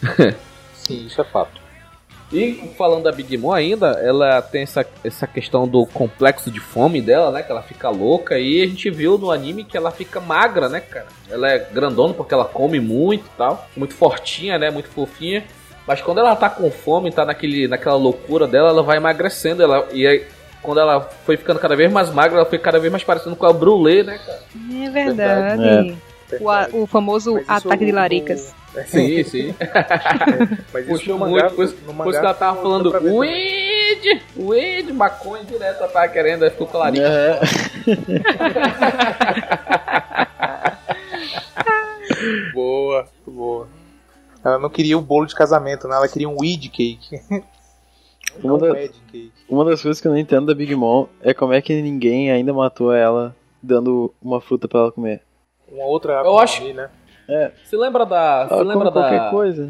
[0.75, 1.60] Sim, isso é fato.
[2.31, 7.01] E falando da Big Mom ainda, ela tem essa, essa questão do complexo de fome
[7.01, 7.43] dela, né?
[7.43, 8.39] Que ela fica louca.
[8.39, 11.07] E a gente viu no anime que ela fica magra, né, cara?
[11.29, 13.67] Ela é grandona porque ela come muito e tal.
[13.75, 14.69] Muito fortinha, né?
[14.69, 15.43] Muito fofinha.
[15.85, 19.61] Mas quando ela tá com fome, tá naquele, naquela loucura dela, ela vai emagrecendo.
[19.61, 20.25] Ela, e aí,
[20.61, 23.45] quando ela foi ficando cada vez mais magra, ela foi cada vez mais parecendo com
[23.45, 24.39] a Brulé, né, cara?
[24.85, 25.97] É verdade.
[26.39, 28.53] O, o famoso Mas ataque de laricas.
[28.75, 29.53] o- Sim, sim.
[30.73, 31.43] Mas isso Puxou no muito.
[31.43, 35.79] mangá, Por isso no mangá ela tava falando weed, weed, maconha direto.
[35.83, 37.03] Ela tava querendo, aí ficou clarinho.
[37.05, 37.39] É.
[42.53, 43.67] Boa, boa.
[44.43, 45.95] Ela não queria o bolo de casamento, né?
[45.95, 47.19] Ela queria um weed cake.
[48.43, 49.31] Uma, da- um wedding cake.
[49.49, 52.31] uma das coisas que eu não entendo da Big Mom é como é que ninguém
[52.31, 55.21] ainda matou ela dando uma fruta pra ela comer.
[55.71, 56.89] Uma outra Eu acho- ali, né?
[57.63, 58.45] Você lembra da.
[58.47, 59.29] Você Ela lembra come qualquer da.
[59.29, 59.69] coisa.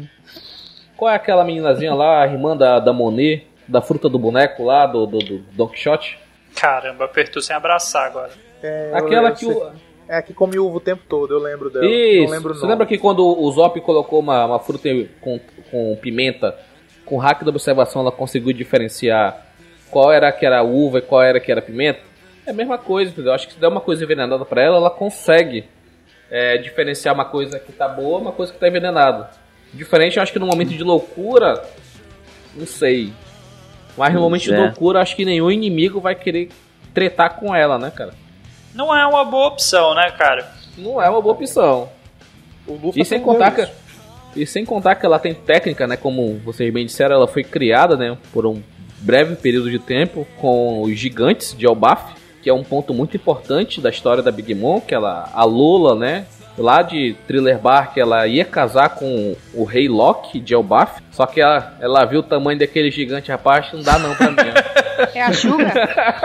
[0.96, 4.86] Qual é aquela meninazinha lá, a irmã da, da Monet, da fruta do boneco lá,
[4.86, 6.18] do, do, do Don Quixote?
[6.56, 8.30] Caramba, apertou sem abraçar agora.
[8.62, 9.72] É, eu- Aquela eu que sei- o.
[10.08, 11.84] É a que come uva o tempo todo, eu lembro dela.
[11.84, 12.30] não Isso.
[12.32, 14.88] lembro o Você lembra que quando o Zop colocou uma, uma fruta
[15.20, 15.40] com,
[15.70, 16.54] com pimenta,
[17.06, 19.46] com hack da observação, ela conseguiu diferenciar
[19.90, 22.00] qual era que era uva e qual era que era pimenta?
[22.44, 23.32] É a mesma coisa, entendeu?
[23.32, 25.64] Acho que se der uma coisa envenenada pra ela, ela consegue
[26.32, 29.28] é, diferenciar uma coisa que tá boa uma coisa que tá envenenada.
[29.74, 31.62] Diferente, eu acho que no momento de loucura,
[32.54, 33.12] não sei.
[33.98, 34.56] Mas no momento de é.
[34.56, 36.48] loucura, acho que nenhum inimigo vai querer
[36.94, 38.14] tretar com ela, né, cara?
[38.74, 40.50] Não é uma boa opção, né, cara?
[40.78, 41.90] Não é uma boa opção.
[42.94, 43.68] E sem aprendeu contar que,
[44.34, 45.98] e sem contar que ela tem técnica, né?
[45.98, 48.16] Como vocês bem disseram, ela foi criada, né?
[48.32, 48.62] Por um
[49.00, 53.80] breve período de tempo com os gigantes de Elbaf, que é um ponto muito importante
[53.80, 56.26] da história da Big Mom, que ela, a Lula, né?
[56.58, 61.40] Lá de Thriller Bark, ela ia casar com o rei Loki de Elbaf, só que
[61.40, 64.36] ela, ela viu o tamanho daquele gigante, rapaz, não dá não pra mim.
[65.14, 65.72] É a Suga?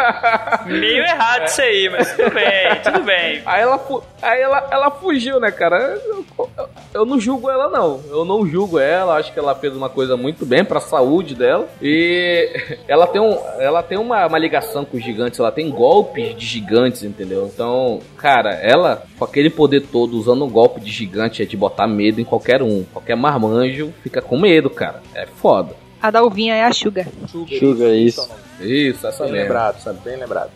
[0.66, 3.42] Meio errado isso aí, mas tudo bem, tudo bem.
[3.46, 5.78] Aí ela, fu- aí ela, ela fugiu, né, cara?
[6.06, 6.26] Eu,
[6.58, 8.02] eu- eu não julgo ela, não.
[8.10, 9.16] Eu não julgo ela.
[9.18, 11.68] Acho que ela fez uma coisa muito bem pra saúde dela.
[11.82, 12.50] E
[12.88, 15.40] ela tem, um, ela tem uma, uma ligação com os gigantes.
[15.40, 17.50] Ela tem golpes de gigantes, entendeu?
[17.54, 21.88] Então, cara, ela, com aquele poder todo, usando um golpe de gigante, é de botar
[21.88, 22.84] medo em qualquer um.
[22.92, 25.02] Qualquer marmanjo fica com medo, cara.
[25.16, 25.76] É foda.
[26.02, 27.08] A da uvinha é a Suga.
[27.28, 28.22] Sugar, Sugar, isso.
[28.22, 28.42] é o nome.
[28.60, 29.48] Isso, essa Bem mesmo.
[29.48, 30.00] lembrado, sabe?
[30.04, 30.52] Bem lembrado.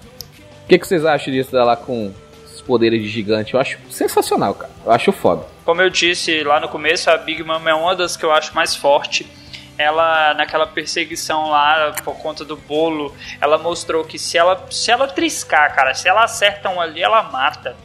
[0.63, 2.11] O que, que vocês acham disso dela com
[2.45, 3.53] esses poderes de gigante?
[3.53, 4.71] Eu acho sensacional, cara.
[4.85, 5.45] Eu acho foda.
[5.65, 8.53] Como eu disse lá no começo, a Big Mom é uma das que eu acho
[8.55, 9.27] mais forte.
[9.77, 15.07] Ela, naquela perseguição lá, por conta do bolo, ela mostrou que se ela, se ela
[15.07, 17.75] triscar, cara, se ela acerta um ali, ela mata.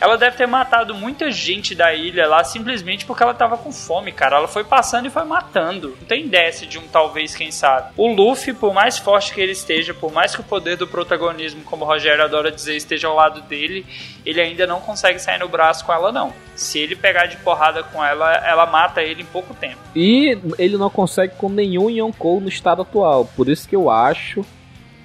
[0.00, 4.12] Ela deve ter matado muita gente da ilha lá simplesmente porque ela tava com fome,
[4.12, 4.36] cara.
[4.36, 5.96] Ela foi passando e foi matando.
[6.00, 7.92] Não tem dessa de um talvez, quem sabe.
[7.96, 11.62] O Luffy, por mais forte que ele esteja, por mais que o poder do protagonismo,
[11.64, 13.84] como o Rogério adora dizer, esteja ao lado dele,
[14.24, 16.32] ele ainda não consegue sair no braço com ela, não.
[16.54, 19.78] Se ele pegar de porrada com ela, ela mata ele em pouco tempo.
[19.94, 23.24] E ele não consegue com nenhum Yonkou no estado atual.
[23.36, 24.44] Por isso que eu acho.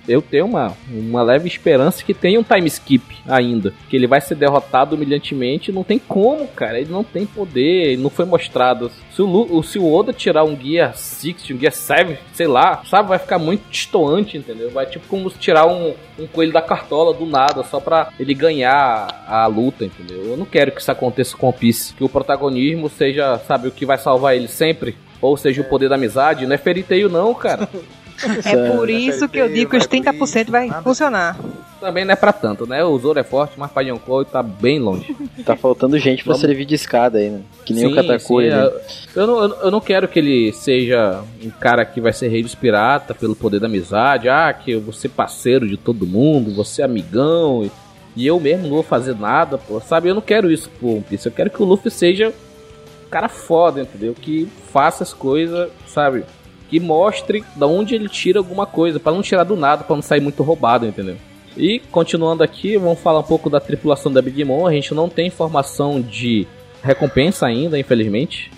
[0.08, 3.74] Eu tenho uma, uma leve esperança que tenha um time skip ainda.
[3.90, 5.72] Que ele vai ser derrotado humilhantemente.
[5.72, 6.78] Não tem como, cara.
[6.80, 7.98] Ele não tem poder.
[7.98, 8.92] Não foi mostrado.
[9.12, 12.84] Se o, Lu- se o Oda tirar um guia 6, um guia 7, sei lá,
[12.90, 13.08] sabe?
[13.10, 14.70] Vai ficar muito distoante, entendeu?
[14.72, 17.64] Vai tipo como se tirar um, um coelho da cartola do nada.
[17.64, 20.24] Só pra ele ganhar a luta, entendeu?
[20.26, 21.94] Eu não quero que isso aconteça com o Piece.
[21.94, 24.98] Que o protagonismo seja, sabe, o que vai salvar ele sempre.
[25.22, 26.46] Ou seja, o poder da amizade.
[26.46, 27.70] Não é feriteio, não, cara.
[28.46, 31.38] É por isso que eu digo que os Tail, não é 30% vai funcionar.
[31.80, 32.84] também não é pra tanto, né?
[32.84, 35.16] O Zoro é forte, mas pra Yonkou tá bem longe.
[35.44, 37.42] Tá faltando gente pra Vamos- servir de escada aí, né?
[37.66, 38.50] Que nem Sim, o Katakuri.
[38.50, 38.66] sim, né?
[38.66, 39.20] é.
[39.20, 42.30] eu, não, eu não- eu não quero que ele seja um cara que vai ser
[42.30, 44.30] rei dos piratas pelo poder da amizade.
[44.30, 47.66] Ah, que eu vou ser parceiro de todo mundo, vou ser amigão.
[47.66, 47.72] E,
[48.16, 49.82] e eu mesmo não vou fazer nada, pô.
[49.82, 50.08] Sabe?
[50.08, 51.26] Eu não quero isso pro One Piece.
[51.26, 54.14] Eu quero que o Luffy seja um cara foda, entendeu?
[54.14, 56.24] Que faça as coisas, sabe?
[56.70, 60.04] Que mostre da onde ele tira alguma coisa, pra não tirar do nada, pra não
[60.04, 61.18] sair muito roubado, entendeu?
[61.56, 64.66] E continuando aqui, vamos falar um pouco da tripulação da Big Mom.
[64.66, 66.48] A gente não tem informação de
[66.82, 68.52] recompensa ainda, infelizmente.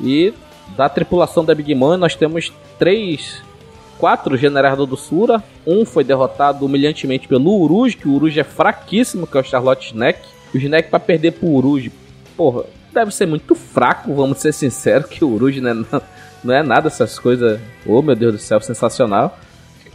[0.00, 0.32] E
[0.76, 3.42] da tripulação da Big Mom nós temos três,
[3.98, 5.42] quatro generais do Sura.
[5.66, 9.88] Um foi derrotado humilhantemente pelo Uruj, que o Uruj é fraquíssimo, que é o Charlotte
[9.88, 10.20] Snack.
[10.54, 11.90] O Snack para perder pro Uruj,
[12.36, 16.02] porra, deve ser muito fraco, vamos ser sinceros, que o Uruj não é, não,
[16.42, 17.60] não é nada essas coisas.
[17.86, 19.38] Oh meu Deus do céu, sensacional.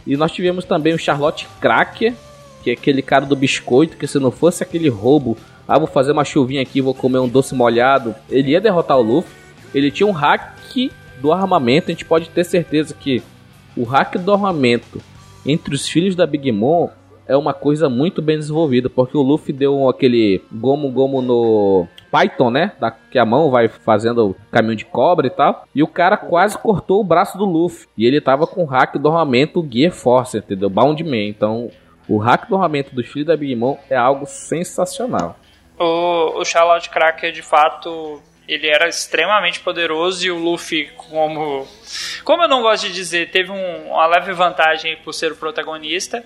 [0.06, 2.14] E nós tivemos também o Charlotte Cracker,
[2.62, 5.36] que é aquele cara do biscoito, que se não fosse aquele roubo,
[5.66, 9.02] ah, vou fazer uma chuvinha aqui, vou comer um doce molhado, ele ia derrotar o
[9.02, 9.36] Luffy.
[9.74, 10.90] Ele tinha um hack
[11.20, 13.22] do armamento, a gente pode ter certeza que
[13.76, 15.00] o hack do armamento
[15.44, 16.88] entre os filhos da Big Mom
[17.26, 22.50] é uma coisa muito bem desenvolvida, porque o Luffy deu aquele gomo gomo no Python,
[22.50, 22.72] né?
[22.80, 25.64] Da, que a mão vai fazendo o caminho de cobra e tal.
[25.74, 27.86] E o cara quase cortou o braço do Luffy.
[27.96, 30.68] E ele tava com o hack do armamento Gear Force, entendeu?
[30.70, 31.16] Bound Man.
[31.28, 31.70] Então,
[32.08, 35.36] o hack do armamento dos filhos da Big Mom é algo sensacional.
[35.78, 41.66] O, o Charlotte Cracker, de fato, ele era extremamente poderoso e o Luffy, como.
[42.24, 46.24] Como eu não gosto de dizer, teve um- uma leve vantagem por ser o protagonista.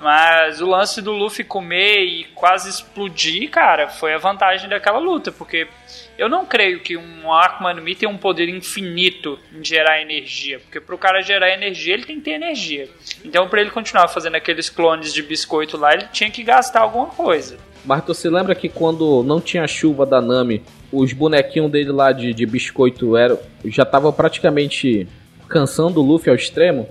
[0.00, 5.30] Mas o lance do Luffy comer e quase explodir, cara, foi a vantagem daquela luta.
[5.30, 5.68] Porque
[6.16, 10.58] eu não creio que um Akuma no Mi tenha um poder infinito em gerar energia.
[10.58, 12.88] Porque pro cara gerar energia, ele tem que ter energia.
[13.22, 17.06] Então, pra ele continuar fazendo aqueles clones de biscoito lá, ele tinha que gastar alguma
[17.08, 17.58] coisa.
[17.84, 22.12] Mas tu se lembra que quando não tinha chuva da Nami, os bonequinhos dele lá
[22.12, 25.06] de, de biscoito eram, já estavam praticamente
[25.48, 26.88] cansando o Luffy ao extremo?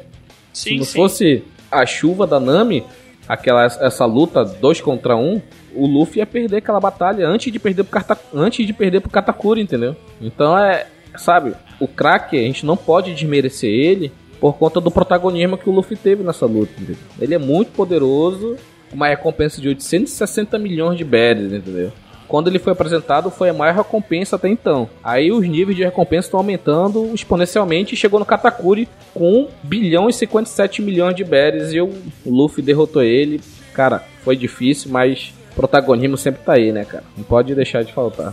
[0.54, 0.96] Se Sim, não sim.
[1.00, 2.84] fosse a chuva da Nami,
[3.28, 5.42] aquela essa luta dois contra um,
[5.74, 9.10] o Luffy ia perder aquela batalha antes de perder pro Kata, antes de perder pro
[9.10, 9.96] Katakuri, entendeu?
[10.20, 15.58] Então é, sabe, o craque a gente não pode desmerecer ele por conta do protagonismo
[15.58, 16.96] que o Luffy teve nessa luta, entendeu?
[17.20, 18.56] Ele é muito poderoso,
[18.92, 21.92] uma recompensa de 860 milhões de berries, entendeu?
[22.30, 24.88] Quando ele foi apresentado, foi a maior recompensa até então.
[25.04, 30.08] Aí os níveis de recompensa estão aumentando exponencialmente e chegou no Katakuri com 1 bilhão
[30.08, 31.92] e 57 milhões de berries e o
[32.24, 33.42] Luffy derrotou ele.
[33.74, 37.04] Cara, foi difícil, mas protagonismo sempre tá aí, né, cara?
[37.18, 38.32] Não pode deixar de faltar.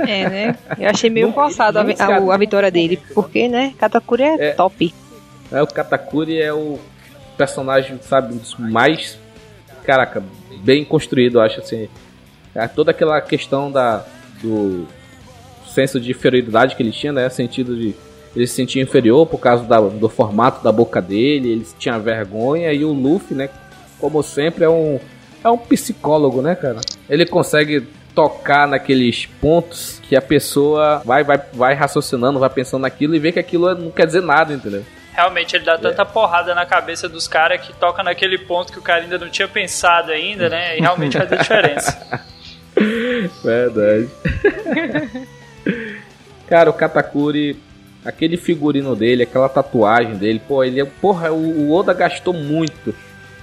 [0.00, 0.58] É, né?
[0.78, 3.72] Eu achei meio forçado a, a, a vitória dele, porque, né?
[3.78, 4.50] Katakuri é, É.
[4.52, 4.94] top.
[5.50, 6.78] É, o Katakuri é o
[7.38, 9.18] personagem, sabe, mais,
[9.82, 10.22] caraca,
[10.62, 11.88] bem construído, eu acho assim.
[12.58, 14.04] É, toda aquela questão da
[14.42, 14.86] do
[15.66, 17.94] senso de inferioridade que ele tinha, né, sentido de
[18.36, 22.72] ele se sentia inferior por causa da- do formato da boca dele, ele tinha vergonha
[22.72, 23.48] e o Luffy, né,
[23.98, 24.98] como sempre é um
[25.42, 26.80] é um psicólogo, né, cara?
[27.08, 33.14] Ele consegue tocar naqueles pontos que a pessoa vai vai vai raciocinando, vai pensando naquilo
[33.14, 34.84] e vê que aquilo não quer dizer nada, entendeu?
[35.14, 38.82] Realmente, ele dá tanta porrada na cabeça dos caras que toca naquele ponto que o
[38.82, 40.76] cara ainda não tinha pensado ainda, né?
[40.76, 42.20] E realmente faz a diferença.
[43.44, 44.08] Verdade.
[46.46, 47.56] Cara, o Katakuri,
[48.04, 50.84] aquele figurino dele, aquela tatuagem dele, pô, ele é.
[50.84, 51.36] Porra, o,
[51.68, 52.94] o Oda gastou muito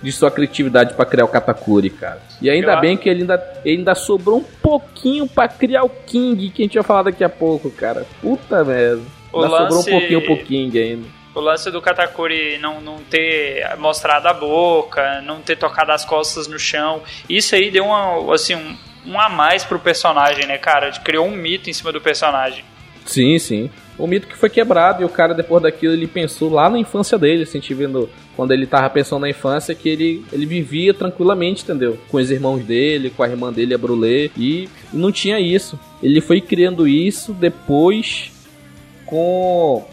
[0.02, 2.22] de sua criatividade pra criar o Katakuri, cara.
[2.42, 5.90] E ainda Eu bem que ele ainda, ele ainda sobrou um pouquinho pra criar o
[5.90, 8.06] King, que a gente vai falar daqui a pouco, cara.
[8.22, 9.02] Puta merda.
[9.32, 11.08] O Ainda sobrou um lance- pouquinho pro King ainda.
[11.34, 16.48] O lance do Katakuri não, não ter mostrado a boca, não ter tocado as costas
[16.48, 20.92] no chão, isso aí deu uma, assim, um, um a mais pro personagem, né, cara?
[21.04, 22.64] Criou um mito em cima do personagem.
[23.06, 23.70] Sim, sim.
[23.98, 27.18] O mito que foi quebrado e o cara, depois daquilo, ele pensou lá na infância
[27.18, 31.98] dele, assim, vendo quando ele tava pensando na infância, que ele, ele vivia tranquilamente, entendeu?
[32.10, 35.80] Com os irmãos dele, com a irmã dele, a Brulé, e não tinha isso.
[36.04, 38.32] Ele foi criando isso depois
[39.06, 39.86] com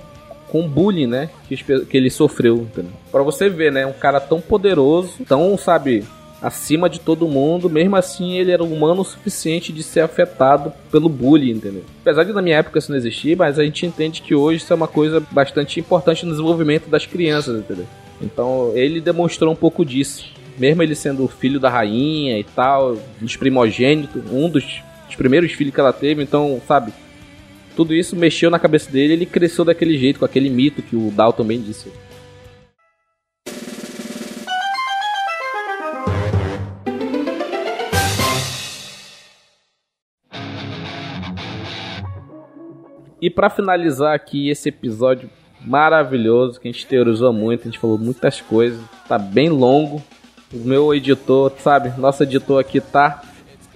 [0.49, 2.93] com bullying, né, que, que ele sofreu, entendeu?
[3.11, 6.05] Pra você ver, né, um cara tão poderoso, tão, sabe,
[6.43, 11.09] acima de todo mundo, mesmo assim ele era humano o suficiente de ser afetado pelo
[11.09, 11.85] bullying, entendeu?
[12.01, 14.73] Apesar de na minha época isso não existir, mas a gente entende que hoje isso
[14.73, 17.87] é uma coisa bastante importante no desenvolvimento das crianças, entendeu?
[18.21, 20.27] Então ele demonstrou um pouco disso.
[20.59, 25.73] Mesmo ele sendo filho da rainha e tal, dos primogênitos, um dos, dos primeiros filhos
[25.73, 26.93] que ela teve, então, sabe?
[27.75, 31.11] Tudo isso mexeu na cabeça dele ele cresceu daquele jeito, com aquele mito que o
[31.11, 31.89] Dal também disse.
[43.23, 45.31] E para finalizar aqui esse episódio
[45.61, 50.03] maravilhoso que a gente teorizou muito, a gente falou muitas coisas, tá bem longo.
[50.53, 53.23] O meu editor, sabe, nosso editor aqui tá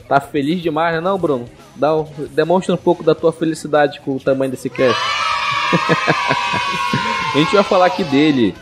[0.08, 1.48] tá feliz demais, né, não, Bruno?
[1.76, 1.90] Dá,
[2.32, 5.00] demonstra um pouco da tua felicidade com o tamanho desse cast.
[7.32, 8.52] a gente vai falar aqui dele,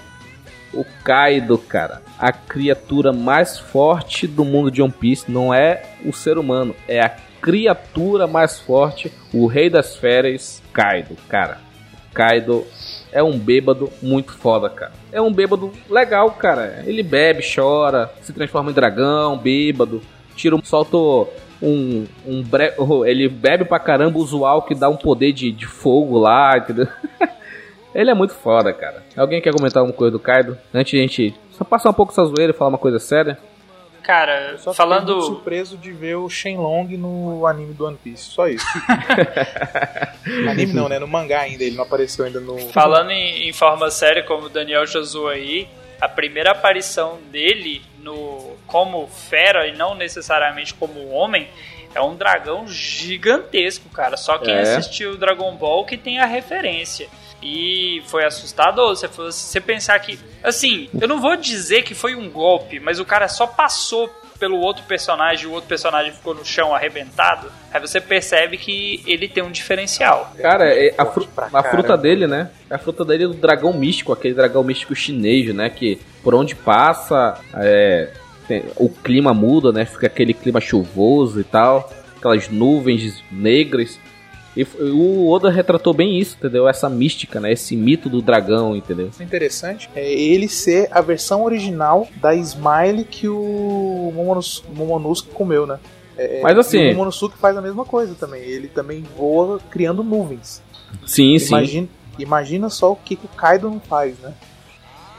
[0.72, 2.02] o Kaido, cara.
[2.18, 7.00] A criatura mais forte do mundo de One Piece não é o ser humano, é
[7.00, 11.58] a criatura mais forte, o rei das férias, Kaido, cara.
[12.14, 12.64] Kaido
[13.12, 14.92] é um bêbado muito foda, cara.
[15.12, 16.82] É um bêbado legal, cara.
[16.86, 20.00] Ele bebe, chora, se transforma em dragão, bêbado,
[20.34, 20.96] tira um, solta
[21.60, 22.72] um, um bre...
[23.04, 26.88] ele bebe pra caramba usual que dá um poder de, de fogo lá, entendeu?
[27.94, 29.02] ele é muito foda, cara.
[29.14, 30.56] Alguém quer comentar alguma coisa do Kaido?
[30.72, 33.36] Antes de a gente só passar um pouco essa zoeira e falar uma coisa séria.
[34.04, 35.00] Cara, Só falando.
[35.00, 38.66] fiquei muito surpreso de ver o Shenlong no anime do One Piece, só isso.
[40.48, 40.98] anime não, né?
[40.98, 42.58] No mangá ainda, ele não apareceu ainda no.
[42.70, 45.66] Falando em, em forma séria, como o Daniel já zoou aí,
[46.00, 51.48] a primeira aparição dele no como fera e não necessariamente como homem
[51.94, 54.16] é um dragão gigantesco, cara.
[54.16, 54.60] Só quem É.
[54.60, 57.08] assistiu Dragon Ball que tem a referência.
[57.46, 58.96] E foi assustador.
[58.96, 60.18] Você, você pensar que.
[60.42, 64.08] Assim, eu não vou dizer que foi um golpe, mas o cara só passou
[64.38, 67.52] pelo outro personagem e o outro personagem ficou no chão arrebentado.
[67.72, 70.32] Aí você percebe que ele tem um diferencial.
[70.40, 72.50] Cara, é a, fru- a fruta dele, né?
[72.68, 75.68] A fruta dele é do dragão místico, aquele dragão místico chinês, né?
[75.70, 78.08] Que por onde passa, é,
[78.48, 79.84] tem- o clima muda, né?
[79.84, 84.00] Fica aquele clima chuvoso e tal, aquelas nuvens negras.
[84.56, 86.68] E o Oda retratou bem isso, entendeu?
[86.68, 87.52] Essa mística, né?
[87.52, 89.10] Esse mito do dragão, entendeu?
[89.18, 95.66] O interessante é ele ser a versão original da Smile que o Momonos- Momonosuke comeu,
[95.66, 95.78] né?
[96.16, 98.42] É, Mas assim- O Momonosuke faz a mesma coisa também.
[98.42, 100.62] Ele também voa criando nuvens.
[101.04, 101.48] Sim, sim.
[101.48, 104.32] Imagina, imagina só o que, que o Kaido não faz, né?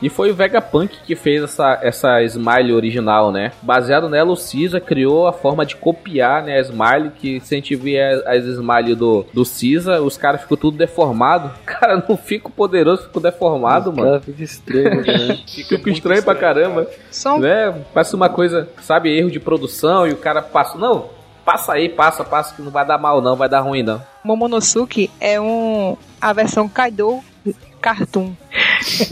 [0.01, 3.51] E foi o Vegapunk que fez essa, essa Smile original, né?
[3.61, 7.57] Baseado nela, o Caesar criou a forma de copiar né, a Smile, que se a
[7.57, 11.51] gente vê as, Smile do, do Caesar, os caras ficam tudo deformado.
[11.65, 14.11] Cara, não fico poderoso, fico deformado, mano.
[14.11, 15.39] Cara, fica estranho, né?
[15.47, 16.81] Fica muito estranho pra estranho, caramba.
[16.81, 17.73] Um Né?
[17.93, 20.77] Parece uma coisa, sabe, erro de produção e o cara passa.
[20.77, 21.09] Não,
[21.45, 24.01] passa aí, passa, passa, que não vai dar mal, não, vai dar ruim, não.
[24.23, 27.21] Momonosuke é um a versão Kaido
[27.85, 28.33] cartoon.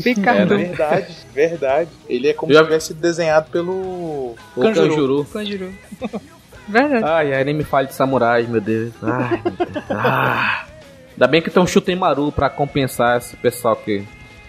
[0.03, 0.57] Bem É, cartoon.
[0.57, 0.63] né?
[0.65, 1.89] Verdade, verdade.
[2.09, 4.35] Ele é como Já- se tivesse desenhado pelo.
[4.59, 5.25] Kanjuru.
[5.25, 5.73] Kanjuro.
[6.67, 7.03] Verdade.
[7.03, 8.93] Ai, ai, nem me fale de samurais, meu Deus.
[9.03, 9.83] Ai, meu Deus.
[9.89, 10.65] Ah.
[11.11, 14.03] Ainda bem que tem um Shutemaru pra compensar esse pessoal que,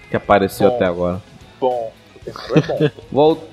[0.08, 0.76] que apareceu Bom.
[0.76, 1.20] até agora.
[1.60, 1.92] Bom.
[2.26, 2.30] É
[2.60, 2.90] bom.
[3.10, 3.48] Vol-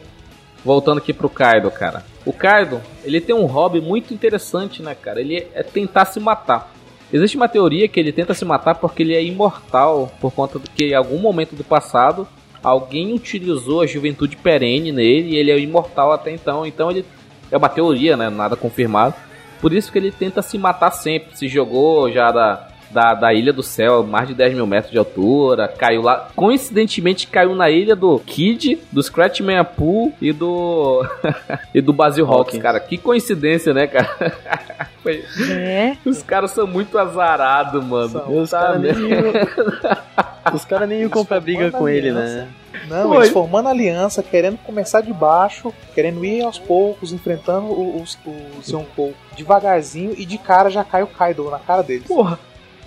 [0.63, 2.05] Voltando aqui pro Kaido, cara.
[2.23, 5.19] O Kaido, ele tem um hobby muito interessante, né, cara?
[5.19, 6.71] Ele é tentar se matar.
[7.13, 10.69] Existe uma teoria que ele tenta se matar porque ele é imortal, por conta de
[10.69, 12.27] que em algum momento do passado
[12.63, 16.65] alguém utilizou a juventude perene nele e ele é imortal até então.
[16.65, 17.05] Então ele
[17.51, 18.29] é uma teoria, né?
[18.29, 19.15] Nada confirmado.
[19.59, 21.37] Por isso que ele tenta se matar sempre.
[21.37, 24.97] Se jogou já da, da, da Ilha do Céu, mais de 10 mil metros de
[24.97, 25.67] altura.
[25.67, 26.29] Caiu lá.
[26.35, 31.05] Coincidentemente caiu na ilha do Kid, do Scratchman Apu e do.
[31.73, 32.61] e do Basil Hawks, Hawkins.
[32.63, 32.79] cara.
[32.79, 34.09] Que coincidência, né, cara?
[35.01, 35.97] Foi- É.
[36.05, 38.09] Os caras são muito azarados, mano.
[38.09, 38.37] São.
[38.41, 38.91] Os caras nem,
[40.53, 42.47] os cara nem iam comprar briga com ele, né?
[42.87, 43.17] Não, Foi.
[43.17, 48.17] eles formando aliança, querendo começar de baixo, querendo ir aos poucos, enfrentando o- os,
[48.59, 52.07] os Yonkou devagarzinho e de cara já cai o Kaido na cara deles.
[52.07, 52.39] Porra,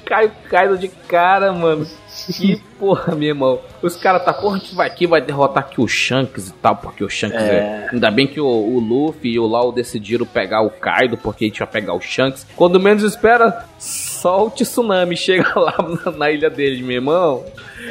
[0.05, 1.87] caiu Kaido de cara, mano.
[2.33, 3.61] Que porra, meu irmão.
[3.83, 6.77] Os caras tá, porra, a gente vai aqui, vai derrotar aqui o Shanks e tal,
[6.77, 7.55] porque o Shanks é.
[7.55, 7.89] É.
[7.93, 11.49] Ainda bem que o, o Luffy e o Lau decidiram pegar o Kaido, porque a
[11.49, 12.47] gente vai pegar o Shanks.
[12.57, 17.45] Quando menos espera, só o tsunami chega lá na, na ilha deles, meu irmão.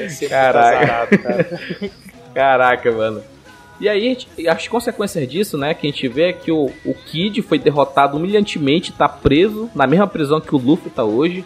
[0.10, 1.18] Ser muito Caraca.
[1.18, 1.60] cara.
[2.34, 3.22] Caraca, mano.
[3.80, 4.18] E aí,
[4.48, 8.18] as consequências disso, né, que a gente vê é que o, o Kid foi derrotado
[8.18, 11.44] humilhantemente, tá preso na mesma prisão que o Luffy tá hoje.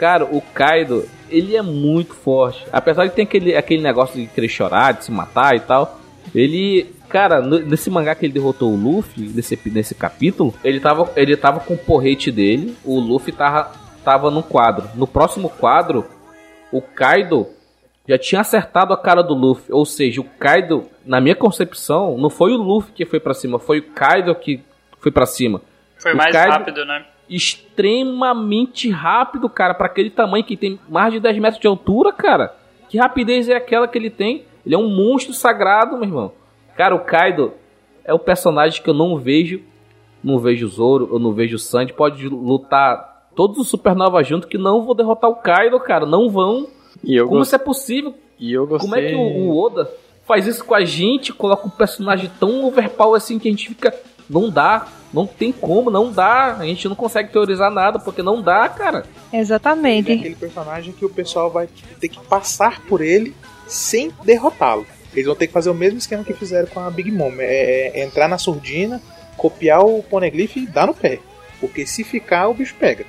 [0.00, 2.64] Cara, o Kaido, ele é muito forte.
[2.72, 6.00] Apesar de ter aquele, aquele negócio de querer chorar, de se matar e tal,
[6.34, 6.90] ele...
[7.06, 11.60] Cara, nesse mangá que ele derrotou o Luffy, nesse, nesse capítulo, ele tava, ele tava
[11.60, 13.72] com o porrete dele, o Luffy tava,
[14.02, 14.88] tava no quadro.
[14.94, 16.06] No próximo quadro,
[16.72, 17.48] o Kaido
[18.08, 19.70] já tinha acertado a cara do Luffy.
[19.70, 23.58] Ou seja, o Kaido, na minha concepção, não foi o Luffy que foi pra cima,
[23.58, 24.62] foi o Kaido que
[24.98, 25.60] foi pra cima.
[25.98, 27.04] Foi O mais Kaido- rápido, né?
[27.30, 32.54] Extremamente rápido, cara, pra aquele tamanho que tem mais de 10 metros de altura, cara.
[32.88, 34.44] Que rapidez é aquela que ele tem?
[34.66, 36.32] Ele é um monstro sagrado, meu irmão.
[36.76, 37.52] Cara, o Kaido
[38.04, 39.60] é o personagem que eu não vejo.
[40.22, 41.92] Não vejo o Zoro, eu não vejo o Sanji.
[41.92, 46.04] Pode lutar todos os Supernova junto que não vão derrotar o Kaido, cara.
[46.04, 46.66] Não vão.
[47.02, 48.14] E eu, Como isso é possível?
[48.38, 48.88] e eu gostei.
[48.90, 49.90] Como é que o, o Oda
[50.26, 51.32] faz isso com a gente?
[51.32, 53.94] Coloca um personagem tão overpower assim que a gente fica.
[54.30, 54.86] Não dá.
[55.12, 56.56] Não tem como, não dá.
[56.56, 58.98] A gente não consegue teorizar nada porque não dá, cara.
[58.98, 60.12] Ele é Exatamente.
[60.12, 61.68] aquele personagem que o pessoal vai
[62.00, 63.34] ter que passar por ele
[63.66, 64.86] sem derrotá-lo.
[65.12, 67.32] Eles vão ter que fazer o mesmo esquema que fizeram com a Big Mom.
[67.40, 69.02] É, é entrar na surdina,
[69.36, 71.18] copiar o poneglyph e dar no pé.
[71.58, 73.04] Porque se ficar, o bicho pega.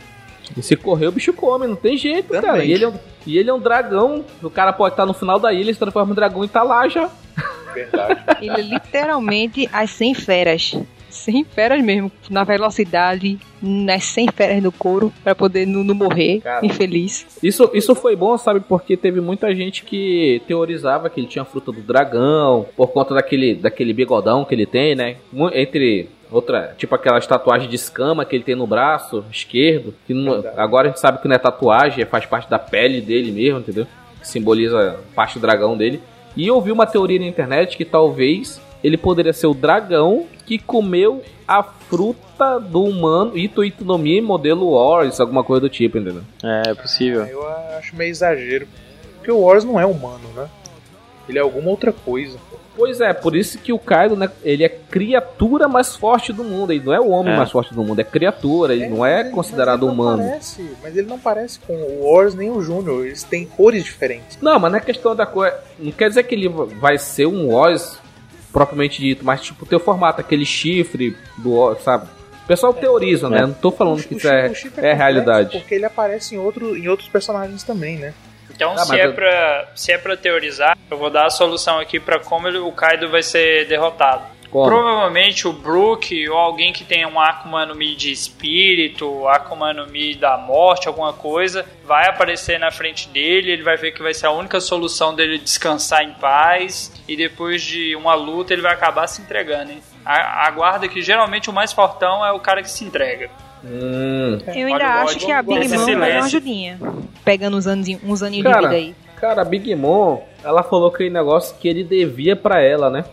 [0.57, 2.41] E se correr, o bicho come, não tem jeito, Também.
[2.41, 2.65] cara.
[2.65, 2.93] E ele, é um,
[3.27, 4.25] e ele é um dragão.
[4.41, 6.87] O cara pode estar no final da ilha, se transforma em dragão e tá lá
[6.87, 7.09] já.
[7.73, 8.21] Verdade.
[8.41, 10.75] Ele é literalmente as 100 feras.
[11.11, 16.39] 100 feras mesmo, na velocidade, nas 100 feras do couro, pra poder não, não morrer,
[16.41, 16.65] Cara.
[16.65, 17.25] infeliz.
[17.43, 18.59] Isso, isso foi bom, sabe?
[18.61, 23.13] Porque teve muita gente que teorizava que ele tinha a fruta do dragão, por conta
[23.13, 25.17] daquele, daquele bigodão que ele tem, né?
[25.53, 30.43] Entre outra, tipo aquelas tatuagens de escama que ele tem no braço esquerdo, que não-
[30.55, 33.59] agora a gente sabe que não é tatuagem, é- faz parte da pele dele mesmo,
[33.59, 33.85] entendeu?
[34.19, 36.01] Que simboliza parte do dragão dele.
[36.37, 40.57] E eu vi uma teoria na internet que talvez ele poderia ser o dragão que
[40.57, 45.97] comeu a fruta do humano Ito Ito no Mi modelo Wars, alguma coisa do tipo,
[45.97, 46.23] entendeu?
[46.43, 47.25] É, é possível.
[47.25, 47.47] Eu
[47.77, 48.67] acho meio exagero.
[49.17, 50.47] Porque o Wars não é humano, né?
[51.29, 52.37] Ele é alguma outra coisa.
[52.75, 56.71] Pois é, por isso que o Kaido, né, ele é criatura mais forte do mundo.
[56.71, 57.37] Ele não é o homem É.
[57.37, 60.23] mais forte do mundo, é criatura, ele não é mas- considerado mas ele não humano.
[60.23, 63.05] Parece, mas ele não parece com o Wars nem o Júnior.
[63.05, 64.39] Eles têm cores diferentes.
[64.41, 65.55] Não, mas não é questão da coisa.
[65.77, 67.99] Não quer dizer que ele vai ser um Oz
[68.51, 72.07] propriamente dito, mas tipo, ter o formato, aquele chifre do sabe?
[72.43, 73.37] O pessoal teoriza, né?
[73.37, 73.41] É.
[73.43, 75.57] Não tô falando O- que o isso é, Chifre é complexo realidade.
[75.59, 78.13] Porque ele aparece em, outro, em outros personagens também, né?
[78.53, 81.79] Então, Ah, se, é eu- pra, se é pra teorizar, eu vou dar a solução
[81.79, 84.23] aqui pra como ele- o Kaido vai ser derrotado.
[84.51, 84.65] Como?
[84.67, 89.87] Provavelmente o Brook ou alguém que tenha um Akuma no Mi de espírito, Akuma no
[89.87, 94.13] Mi da morte, alguma coisa, vai aparecer na frente dele, ele vai ver que vai
[94.13, 98.73] ser a única solução dele descansar em paz, e depois de uma luta ele vai
[98.73, 99.81] acabar se entregando, hein?
[100.05, 103.29] A- Aguarda que geralmente o mais fortão é o cara que se entrega.
[103.63, 106.79] Hum, Eu ainda acho que a Big Mom vai dar uma ajudinha.
[107.23, 108.95] Pegando uns aninhos, uns aninhos de vida aí.
[109.19, 113.05] cara, a Big Mom, ela falou aquele negócio que ele devia pra ela, né?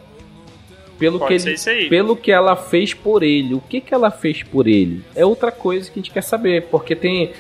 [0.99, 3.55] Pelo Pode que ele, pelo que ela fez por ele.
[3.55, 5.05] O que que ela fez por ele?
[5.15, 7.33] É outra coisa que a gente quer saber, porque tem,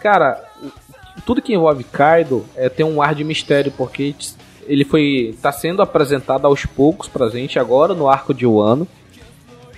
[0.00, 0.42] cara,
[1.26, 4.14] tudo que envolve Kaido é tem um ar de mistério, porque
[4.66, 8.88] ele foi tá sendo apresentado aos poucos pra gente agora no arco de Wano.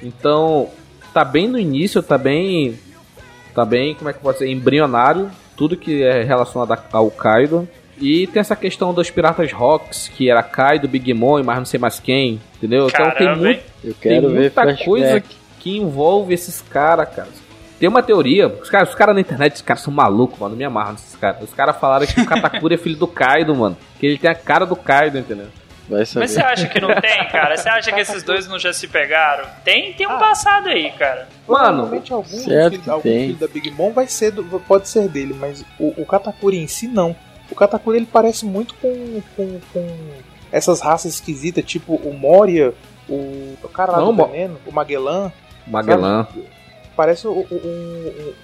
[0.02, 0.68] Então,
[1.12, 2.78] tá bem no início, tá bem
[3.54, 7.68] tá bem, como é que pode ser, embrionário, tudo que é relacionado ao Kaido.
[8.00, 11.64] E tem essa questão dos Piratas Rocks, que era Kaido, Big Mom e mais não
[11.64, 12.88] sei mais quem, entendeu?
[12.88, 13.62] então tem, Caramba, muito?
[13.84, 14.84] Eu tem quero ver muita flashback.
[14.84, 17.28] coisa que, que envolve esses caras, cara.
[17.78, 20.64] Tem uma teoria, os caras os cara na internet, os caras são malucos, mano, me
[20.64, 21.42] amarram esses caras.
[21.42, 23.76] Os caras falaram que o Katakuri é filho do Kaido, mano.
[23.98, 25.46] Que ele tem a cara do Kaido, entendeu?
[25.86, 27.56] Mas você acha que não tem, cara?
[27.58, 29.44] Você acha que esses dois não já se pegaram?
[29.62, 31.28] Tem, tem um passado aí, cara.
[31.46, 33.26] Mano, Provavelmente algum, certo filho, algum tem.
[33.26, 36.66] filho da Big Mom vai ser do- pode ser dele, mas o, o Katakuri em
[36.66, 37.14] si não.
[37.50, 39.98] O Katakuri ele parece muito com, com, com
[40.50, 42.72] essas raças esquisitas, tipo o Moria,
[43.08, 45.30] o, o cara lá Não, do Mo- veneno, o Magellan.
[45.66, 46.26] Magellan.
[46.96, 48.34] Parece o, o- o- o-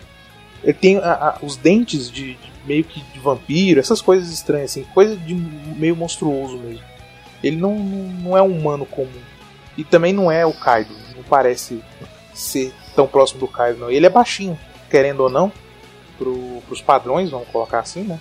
[0.62, 4.70] ele tem a- a- os dentes de, de meio que de vampiro, essas coisas estranhas
[4.72, 6.85] assim, coisa de meio monstruoso mesmo.
[7.43, 9.09] Ele não, não, não é um humano comum.
[9.78, 11.82] E também não é o Kaido, não parece
[12.35, 13.90] ser tão próximo do Kaido não.
[13.90, 14.59] Ele é baixinho,
[14.90, 15.51] querendo ou não,
[16.18, 18.20] pro, pros padrões, vamos colocar assim, né?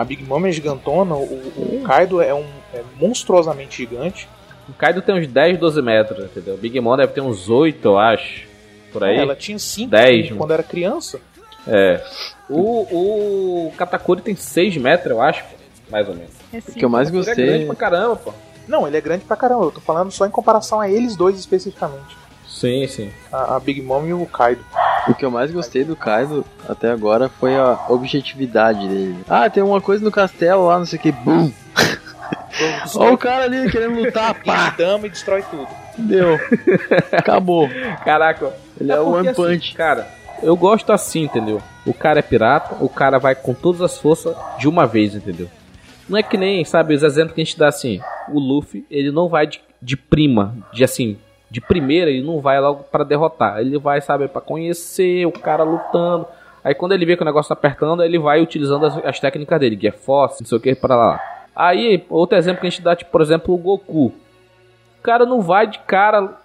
[0.00, 4.26] A Big Mom é gigantona, o, o Kaido é um é monstruosamente gigante.
[4.66, 6.54] O Kaido tem uns 10, 12 metros, entendeu?
[6.54, 8.48] O Big Mom deve ter uns 8, eu acho.
[8.90, 9.18] Por aí.
[9.18, 11.20] Ela tinha 5 Dez, quando era criança.
[11.68, 12.02] É.
[12.48, 15.44] O, o Katakuri tem 6 metros, eu acho,
[15.90, 16.32] mais ou menos.
[16.66, 17.66] O que eu mais Ele é grande gostei.
[17.66, 18.32] pra caramba, pô.
[18.66, 19.64] Não, ele é grande pra caramba.
[19.64, 22.16] Eu tô falando só em comparação a eles dois especificamente.
[22.60, 23.10] Sim, sim.
[23.32, 24.62] A, a Big Mom e o Kaido.
[25.08, 29.16] O que eu mais gostei do Kaido até agora foi a objetividade dele.
[29.26, 31.10] Ah, tem uma coisa no castelo lá, não sei o que.
[31.10, 31.50] Bum!
[32.96, 34.74] Olha o cara ali querendo lutar, pá!
[34.76, 35.66] Dama e destrói tudo.
[35.96, 36.38] Deu.
[37.10, 37.66] Acabou.
[38.04, 38.52] Caraca.
[38.78, 39.68] Ele é, o porque, One Punch.
[39.68, 40.06] Assim, cara,
[40.42, 41.62] eu gosto assim, entendeu?
[41.86, 45.48] O cara é pirata, o cara vai com todas as forças de uma vez, entendeu?
[46.06, 48.00] Não é que nem, sabe, os exemplos que a gente dá assim.
[48.28, 51.16] O Luffy, ele não vai de, de prima, de assim,
[51.50, 53.58] de primeira, ele não vai logo pra derrotar.
[53.58, 56.26] Ele vai, sabe, pra conhecer o cara lutando.
[56.62, 59.58] Aí quando ele vê que o negócio tá apertando, ele vai utilizando as, as técnicas
[59.58, 61.20] dele, Gear Force, não sei o que, pra lá.
[61.56, 64.06] Aí, outro exemplo que a gente dá, tipo, por exemplo, o Goku.
[64.06, 66.38] O cara não vai de cara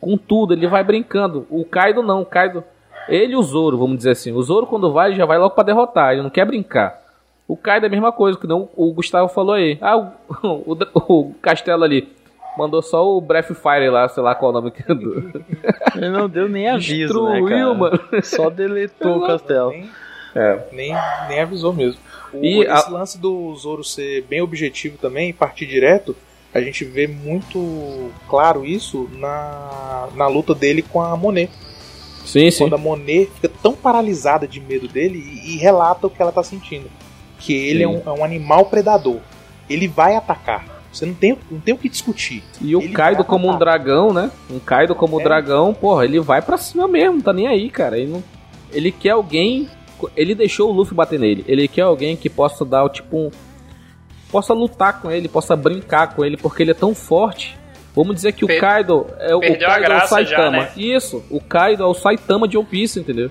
[0.00, 1.46] com tudo, ele vai brincando.
[1.50, 2.62] O Kaido não, o Kaido
[3.08, 4.32] Ele e o Zoro, vamos dizer assim.
[4.32, 7.00] O Zoro, quando vai, já vai logo pra derrotar, ele não quer brincar.
[7.48, 9.78] O Kaido é a mesma coisa, que não o Gustavo falou aí.
[9.80, 10.12] Ah, o,
[10.94, 12.08] o, o castelo ali.
[12.56, 15.32] Mandou só o Breath Fire lá, sei lá qual o nome que é do.
[15.96, 17.74] Ele não deu nem aviso, Destruiu, né, cara?
[17.74, 18.00] mano.
[18.22, 19.70] Só deletou o castelo.
[19.70, 19.90] Nem,
[20.34, 20.58] É.
[20.72, 20.94] nem,
[21.28, 21.98] nem avisou mesmo.
[22.32, 26.14] O- E esse a- lance do Zoro ser bem objetivo também, e partir direto,
[26.54, 31.50] a gente vê muito claro isso na, na luta dele com a Monet.
[32.24, 32.64] Sim, sim.
[32.64, 36.30] Quando a Monet fica tão paralisada de medo dele e, e relata o que ela
[36.32, 36.90] tá sentindo.
[37.38, 39.18] Que ele é um, é um animal predador.
[39.68, 40.64] Ele vai atacar.
[40.92, 42.42] Você não tem, não tem o que discutir.
[42.60, 44.30] E o Ele Kaido como um dragão, né?
[44.50, 45.24] Um Kaido como É.
[45.24, 47.98] dragão, porra, ele vai pra cima mesmo, tá nem aí, cara.
[47.98, 48.22] Ele, não...
[48.72, 49.68] ele quer alguém.
[50.16, 51.44] Ele deixou o Luffy bater nele.
[51.48, 53.30] Ele quer alguém que possa dar, tipo, um.
[54.30, 57.56] Possa lutar com ele, possa brincar com ele, porque ele é tão forte.
[57.94, 60.50] Vamos dizer que o Per- Kaido é o, o Kaido é o graça já, Saitama.
[60.62, 60.70] né?
[60.76, 63.30] Isso, o Kaido é o Saitama de One Piece, entendeu?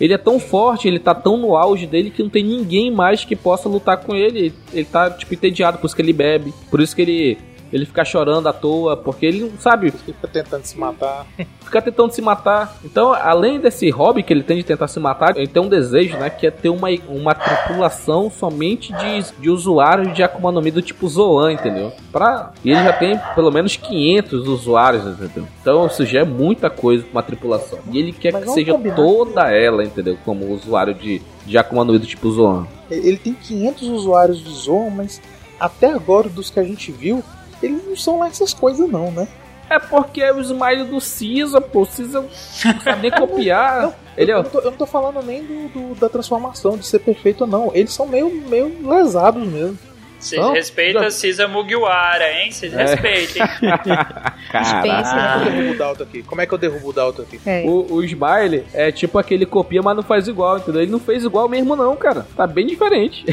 [0.00, 3.24] Ele é tão forte, ele tá tão no auge dele que não tem ninguém mais
[3.24, 4.52] que possa lutar com ele.
[4.72, 7.38] Ele tá, tipo, entediado, por isso que ele bebe, por isso que ele,
[7.72, 11.26] ele fica chorando à toa, porque ele não sabe, Fica tentando se matar.
[11.64, 12.76] fica tentando se matar.
[12.84, 16.18] Então, além desse hobby que ele tem de tentar se matar, ele tem um desejo,
[16.18, 20.70] né, que é ter uma, uma tripulação somente de, de usuários de Akuma no Mi
[20.70, 21.92] do tipo Zoan, entendeu?
[22.10, 25.46] Pra, e ele já tem pelo menos 500 usuários, entendeu?
[25.60, 27.78] Então, isso já é muita coisa pra uma tripulação.
[27.90, 30.18] E ele quer Mas que seja combinar toda ela, entendeu?
[30.24, 32.66] Como usuário de, de Akuma no Mi do tipo Zoan.
[32.90, 35.20] Ele tem 500 usuários de Zoom, mas
[35.58, 37.22] até agora, dos que a gente viu,
[37.62, 39.26] eles não são lá essas coisas não, né?
[39.70, 41.86] É porque é o Smile do Caesar, pô.
[41.86, 43.92] Caesar não sabe nem copiar.
[44.16, 46.86] ele é eu, não tô, eu não tô falando nem do, do- da transformação, de
[46.86, 47.70] ser perfeito ou não.
[47.74, 49.78] Eles são meio, meio lesados mesmo.
[50.22, 52.52] Vocês Não, respeitam já- Cisa Mugiwara, hein?
[52.52, 52.76] Vocês É.
[52.84, 53.42] respeitem.
[54.52, 54.82] Caraca.
[54.86, 56.22] Como é que eu derrubo o Dalton aqui?
[56.22, 57.40] Como é que eu derrubo o Dalton aqui?
[57.44, 57.64] É.
[57.66, 60.82] O, o Smile é tipo aquele copia, mas não faz igual, entendeu?
[60.82, 62.24] Ele não fez igual mesmo, não, cara.
[62.36, 63.24] Tá bem diferente.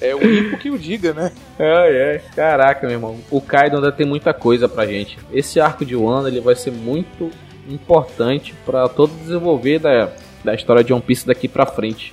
[0.00, 1.30] É o único que o diga, né?
[1.58, 2.20] Ai, ai.
[2.34, 3.18] Caraca, meu irmão.
[3.30, 5.18] O Kaido ainda tem muita coisa pra gente.
[5.32, 7.30] Esse arco de Wano, ele vai ser muito
[7.68, 10.08] importante pra todo desenvolver da,
[10.42, 12.12] da história de One Piece daqui pra frente.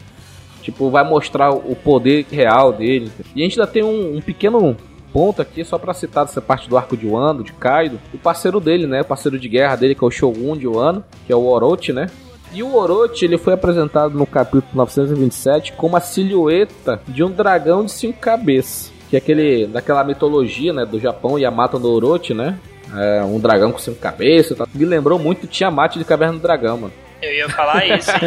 [0.62, 3.12] Tipo, vai mostrar o poder real dele.
[3.36, 4.78] E a gente ainda tem um, um pequeno
[5.12, 8.00] ponto aqui, só pra citar dessa parte do arco de Wano, de Kaido.
[8.14, 9.02] O parceiro dele, né?
[9.02, 11.92] O parceiro de guerra dele, que é o Shogun de Wano, que é o Orochi,
[11.92, 12.08] né?
[12.54, 17.86] E o Orochi ele foi apresentado no capítulo 927 como a silhueta de um dragão
[17.86, 18.92] de cinco cabeças.
[19.10, 22.58] Que é aquele, daquela mitologia né, do Japão, Yamato no Orochi, né?
[22.94, 24.52] É, um dragão com cinco cabeças.
[24.52, 24.68] e tal.
[24.74, 26.94] Me lembrou muito Tiamat de Caverna do Dragão, mano.
[27.22, 28.20] Eu ia falar isso, hein?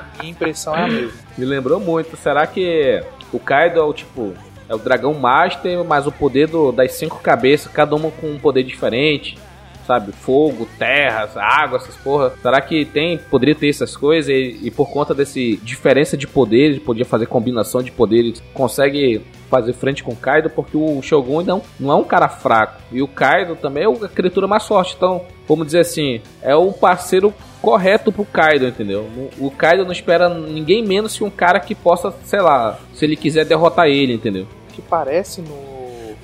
[0.20, 1.12] Minha impressão é a mesma.
[1.36, 2.16] Me lembrou muito.
[2.16, 3.02] Será que
[3.32, 4.32] o Kaido é o tipo.
[4.68, 8.38] É o dragão master, mas o poder do- das cinco cabeças, cada uma com um
[8.38, 9.36] poder diferente.
[9.84, 10.12] Sabe?
[10.12, 12.32] Fogo, terra, água, essas porra.
[12.40, 16.78] Será que tem, poderia ter essas coisas e, e por conta desse diferença de poderes,
[16.80, 19.20] podia fazer combinação de poderes, consegue
[19.50, 22.80] fazer frente com o Kaido, porque o Shogun não, não é um cara fraco.
[22.92, 24.94] E o Kaido também é a criatura mais forte.
[24.96, 29.08] Então, vamos dizer assim, é o parceiro correto pro Kaido, entendeu?
[29.38, 33.16] O Kaido não espera ninguém menos que um cara que possa, sei lá, se ele
[33.16, 34.46] quiser derrotar ele, entendeu?
[34.70, 36.14] O que parece no.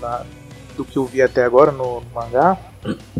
[0.00, 0.22] na-
[0.76, 2.56] do que eu vi até agora no, no mangá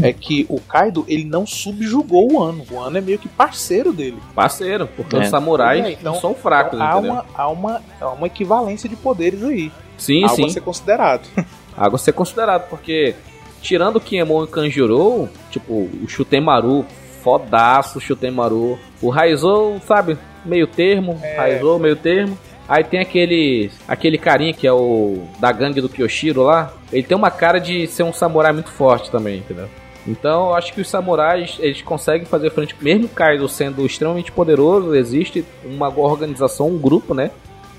[0.01, 2.65] é que o Kaido ele não subjugou o Ano.
[2.71, 4.17] O Ano é meio que parceiro dele.
[4.35, 5.19] Parceiro, porque É.
[5.21, 7.13] os samurais É, então- não são fracos, Então, há, entendeu?
[7.13, 9.71] uma, há, uma, há uma equivalência de poderes aí.
[9.99, 10.47] Sim, Algo sim.
[10.47, 11.29] a ser considerado.
[11.77, 13.15] Água a ser considerado, porque
[13.61, 15.73] tirando o Kinemon e Kanjuro, tipo,
[16.03, 16.87] o Shutemaru,
[17.23, 18.79] fodaço o Shutemaru.
[19.01, 21.37] O Raizou, sabe, meio termo, É.
[21.37, 22.37] Raizou, meio termo.
[22.69, 26.73] Aí tem aquele aquele carinha que é o da gangue do Kyoshiro lá.
[26.93, 29.69] Ele tem uma cara de ser um samurai muito forte também, entendeu?
[30.07, 34.33] Então, eu acho que os samurais, eles conseguem fazer frente, mesmo o Kaido sendo extremamente
[34.33, 37.31] poderoso, existe uma organização, um grupo, né,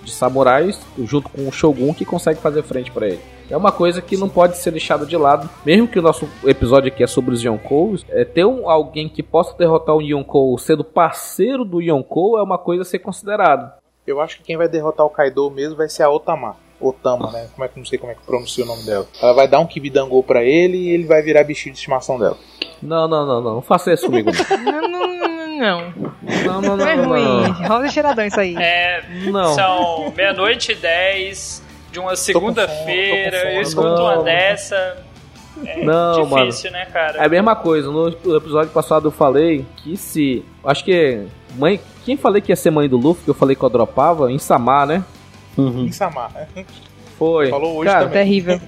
[0.04, 3.20] de samurais, junto com o Shogun, que consegue fazer frente pra ele.
[3.54, 6.88] É uma coisa que não pode ser deixada de lado, mesmo que o nosso episódio
[6.92, 10.84] aqui é sobre os Yonkous, é ter um, alguém que possa derrotar um Yonkou sendo
[10.84, 13.72] parceiro do Yonkou é uma coisa a ser considerado.
[14.08, 16.56] Eu acho que quem vai derrotar o Kaido mesmo vai ser a Otama.
[16.82, 17.48] Otama, né?
[17.54, 19.06] Como é que não sei como é que pronuncia o nome dela.
[19.22, 22.38] Ela vai dar um Kibidangô pra ele e ele vai virar bichinho de estimação dela.
[22.82, 24.32] Não, não, não, não, não faça isso comigo.
[24.66, 25.94] Não, não, não, não.
[26.44, 27.24] Não, não, não, Não é ruim.
[27.24, 27.68] não.
[27.68, 28.56] Rosa cheiradão isso aí.
[28.58, 29.54] É, Não.
[29.54, 31.63] São meia-noite e dez
[31.94, 33.54] de uma segunda-feira.
[33.54, 34.98] Eu escuto uma dessa.
[35.66, 36.48] É Não, mano.
[36.48, 37.20] difícil, né, cara?
[37.20, 40.44] É a mesma coisa, no episódio passado eu falei que se.
[40.66, 41.26] Acho que.
[41.56, 41.80] Mãe.
[42.04, 44.30] Quem falei que ia ser mãe do Luffy, que eu falei que eu dropava?
[44.30, 45.06] Em Samar, né?
[45.58, 46.66] Insama, né?
[47.18, 47.50] Foi.
[47.50, 48.24] Falou hoje Cara, também.
[48.24, 48.60] Terrível.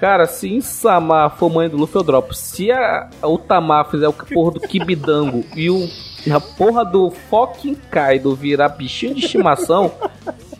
[0.00, 2.32] Cara, se Insama for mãe do Luffy, eu dropo.
[2.34, 5.86] Se a, o Tamar fizer o porra do Kibidango e o
[6.26, 9.92] e a porra do fucking Kaido virar bichinho de estimação,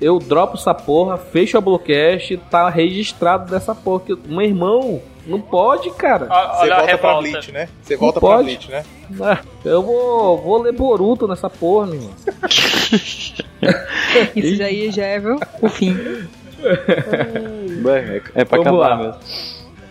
[0.00, 4.00] eu dropo essa porra, fecho a Bluecast, tá registrado dessa porra.
[4.06, 6.26] Que, meu irmão, não pode, cara.
[6.26, 7.14] Você Olha a volta pra.
[7.18, 7.68] Bleach, né?
[7.82, 8.44] Você Não volta pra pode.
[8.44, 8.84] Bleach, né?
[9.20, 12.10] Ah, Eu vou, vou ler Boruto nessa porra, meu irmão.
[14.34, 15.94] Isso já, aí já é viu, o fim.
[16.62, 18.96] É, é pra Vamos acabar lá.
[18.96, 19.20] mesmo.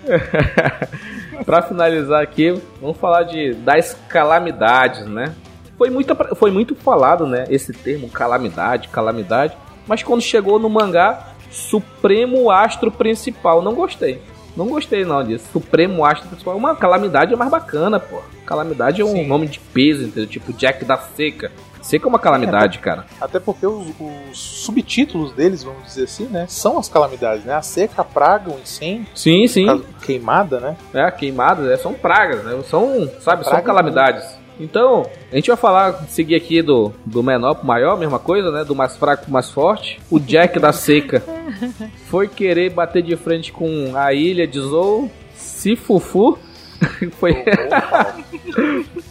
[1.46, 5.34] pra finalizar aqui, vamos falar de das calamidades, né?
[5.78, 7.46] Foi muito, foi muito falado, né?
[7.50, 9.56] Esse termo calamidade, calamidade.
[9.90, 14.22] Mas quando chegou no mangá, Supremo Astro Principal, não gostei.
[14.56, 15.46] Não gostei não disso.
[15.52, 16.56] Supremo Astro Principal.
[16.56, 18.22] Uma calamidade é mais bacana, pô.
[18.46, 19.26] Calamidade é um Sim.
[19.26, 20.28] nome de peso, entendeu?
[20.28, 21.52] Tipo Jack da Seca.
[21.82, 23.06] Seca é uma calamidade, cara.
[23.20, 26.46] Até porque os, os subtítulos deles, vamos dizer assim, né?
[26.48, 27.56] São as calamidades, né?
[27.56, 29.84] A seca, a praga, o incêndio, Sim, sim.
[30.06, 30.78] queimada, né?
[30.94, 32.62] É, queimadas, é, são pragas, né?
[32.70, 34.39] São, sabe, são Pragas, calamidades.
[34.60, 38.64] Então, a gente vai falar, seguir aqui do, do menor pro maior, mesma coisa, né?
[38.66, 40.00] Do mais fraco pro mais forte.
[40.12, 41.24] O Jack da seca
[42.08, 46.38] foi querer bater de frente com a ilha de Zou, se fufu.
[47.20, 47.44] foi,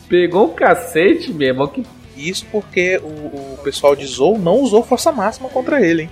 [0.09, 1.85] pegou um cacete, meu irmão, que
[2.17, 3.07] Isso porque o,
[3.55, 6.11] o pessoal de Zou não usou força máxima contra ele, hein?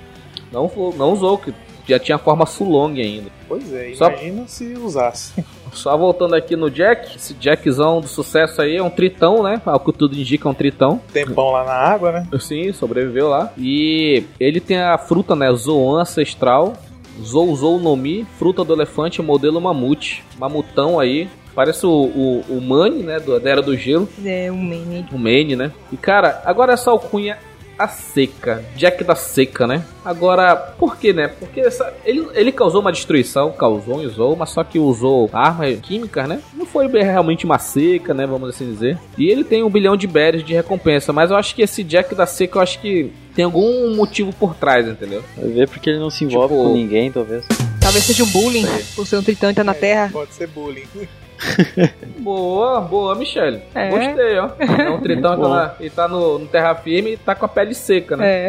[0.53, 1.55] não, não usou, que
[1.87, 3.31] já tinha forma Sulong ainda.
[3.49, 5.33] Pois é, Só- imagina se usasse.
[5.77, 9.61] Só voltando aqui no Jack, esse Jackzão do sucesso aí é um tritão, né?
[9.65, 11.01] Ao que tudo indica, é um tritão.
[11.13, 12.29] Tempão lá na água, né?
[12.41, 13.53] Sim, sobreviveu lá.
[13.59, 15.53] E ele tem a fruta, né?
[15.53, 16.75] Zoan ancestral.
[17.23, 20.25] Zou Zou no Mi, fruta do elefante, modelo mamute.
[20.39, 21.29] Mamutão aí.
[21.55, 23.19] Parece o, o, o Mane, né?
[23.19, 24.09] Do, da Era do Gelo.
[24.25, 25.07] É um meme.
[25.13, 25.73] O Mane, né?
[25.91, 27.39] E cara, agora essa alcunha
[27.79, 28.65] a seca.
[28.77, 29.85] Jack da seca, né?
[30.05, 31.29] Agora, por que, né?
[31.29, 35.79] Porque essa- ele, ele causou uma destruição, causou e usou, mas só que usou armas
[35.81, 36.41] químicas, né?
[36.55, 38.27] Não foi realmente uma seca, né?
[38.27, 38.99] Vamos assim dizer.
[39.19, 42.15] E ele tem um bilhão de berries de recompensa, mas eu acho que esse Jack
[42.15, 45.23] da seca, eu acho que tem algum motivo por trás, entendeu?
[45.37, 47.45] Vai ver porque ele não se envolve Tipo- com ninguém, talvez.
[47.81, 50.09] Talvez seja um bullying por ser um tritão e tá na Terra.
[50.13, 50.87] Pode ser bullying.
[52.19, 53.61] Boa, boa, Michele.
[53.75, 53.89] É.
[53.91, 54.51] Gostei, ó.
[54.59, 57.35] É um tritão e tá, Muito na- e tá no, no terra firme e tá
[57.35, 58.49] com a pele seca, né?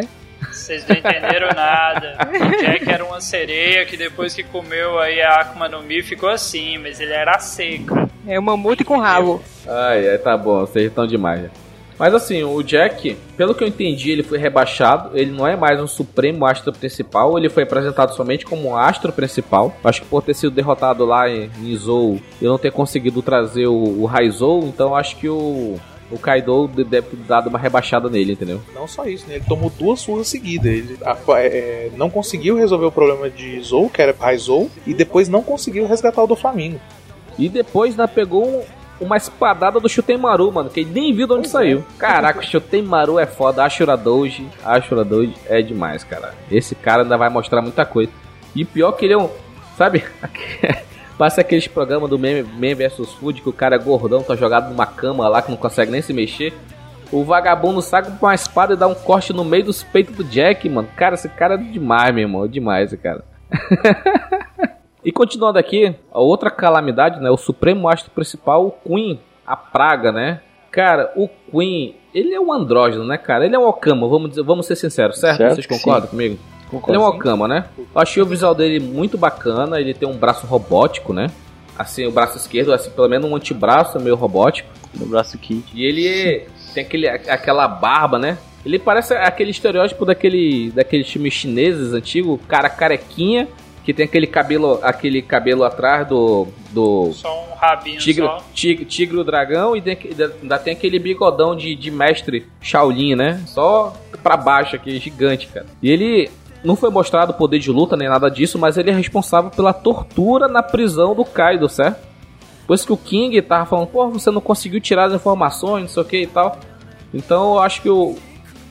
[0.50, 2.16] Vocês não entenderam nada.
[2.28, 6.28] O Jack era uma sereia que depois que comeu aí a Akuma no Mi ficou
[6.28, 8.08] assim, mas ele era seca.
[8.26, 9.42] É um mamute com rabo.
[9.66, 11.50] Ai, ai, tá bom, vocês estão demais.
[11.98, 15.10] Mas assim, o Jack, pelo que eu entendi, ele foi rebaixado.
[15.18, 17.36] Ele não é mais um supremo astro principal.
[17.36, 19.74] Ele foi apresentado somente como um astro principal.
[19.82, 23.66] Acho que por ter sido derrotado lá em, em Zou e não ter conseguido trazer
[23.66, 25.74] o, o Raizou, então acho que o,
[26.10, 28.60] o Kaido de- deve ter dado uma rebaixada nele, entendeu?
[28.72, 29.34] Não só isso, né?
[29.36, 30.66] Ele tomou duas surras seguidas.
[30.66, 35.28] Ele a- é, não conseguiu resolver o problema de Zou, que era Raizou, e depois
[35.28, 36.78] não conseguiu resgatar o do Flamengo.
[37.36, 38.62] E depois ainda pegou um-
[39.00, 41.84] uma espadada do Shutemaru, mano, que ele nem viu de onde saiu.
[41.98, 43.64] Caraca, o Shutemaru é foda.
[43.64, 46.34] Ashura Doji, Ashura Doji é demais, cara.
[46.50, 48.10] Esse cara ainda vai mostrar muita coisa.
[48.54, 49.30] E pior que ele é um,
[49.76, 50.04] sabe?
[51.16, 54.70] Passa aqueles programas do meme, meme vs Food que o cara é gordão, tá jogado
[54.70, 56.54] numa cama lá que não consegue nem se mexer.
[57.10, 60.22] O vagabundo saca com uma espada e dá um corte no meio dos peitos do
[60.22, 60.88] Jack, mano.
[60.94, 62.44] Cara, esse cara é demais, meu irmão.
[62.44, 63.24] É demais esse cara.
[65.08, 67.30] E continuando aqui, a outra calamidade, né?
[67.30, 70.42] O Supremo Astro Principal, o Queen, a praga, né?
[70.70, 73.46] Cara, o Queen, ele é um andrógeno, né, cara?
[73.46, 75.38] Ele é um Okama, vamos, dizer, vamos ser sinceros, certo?
[75.38, 76.38] Certo Vocês concordam comigo?
[76.70, 76.92] Concordo.
[76.92, 77.64] Ele é um Okama, né?
[77.78, 81.28] Eu achei o visual dele muito bacana, ele tem um braço robótico, né?
[81.78, 84.68] Assim, o braço esquerdo, assim, pelo menos um antebraço meio robótico.
[84.94, 85.64] No braço Kid.
[85.72, 88.36] E ele tem aquele, aquela barba, né?
[88.62, 93.48] Ele parece aquele estereótipo daquele, daqueles filmes chineses antigos, cara carequinha,
[93.88, 98.36] que tem aquele cabelo, aquele cabelo atrás do, do Só um rabinho tigre, só.
[98.52, 99.96] tigre, tigre o dragão e tem-
[100.42, 103.40] ainda tem aquele bigodão de, de mestre Shaolin, né?
[103.46, 105.64] Só pra baixo aqui, gigante, cara.
[105.82, 106.30] E ele
[106.62, 110.46] não foi mostrado poder de luta nem nada disso, mas ele é responsável pela tortura
[110.48, 112.06] na prisão do Kaido, certo?
[112.66, 115.88] Por isso que o King tava falando, pô, você não conseguiu tirar as informações, não
[115.88, 116.58] sei o que e tal.
[117.14, 118.18] Então eu acho que o,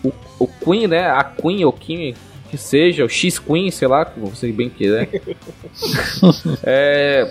[0.03, 1.10] o, o Queen, né?
[1.10, 2.14] A Queen ou Kim,
[2.49, 5.09] que seja, o X-Queen, sei lá, como você bem quiser.
[6.63, 7.27] é,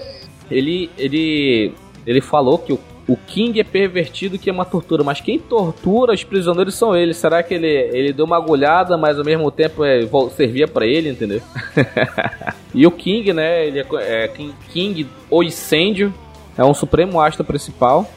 [0.51, 1.72] ele, ele,
[2.06, 2.78] ele falou que o,
[3.09, 7.16] o King é pervertido, que é uma tortura, mas quem tortura os prisioneiros são eles.
[7.16, 10.01] Será que ele, ele deu uma agulhada, mas ao mesmo tempo é,
[10.34, 11.40] servia pra ele, entendeu?
[12.74, 13.66] e o King, né?
[13.66, 16.12] Ele é, é King, King o incêndio,
[16.59, 18.10] é um supremo astro principal.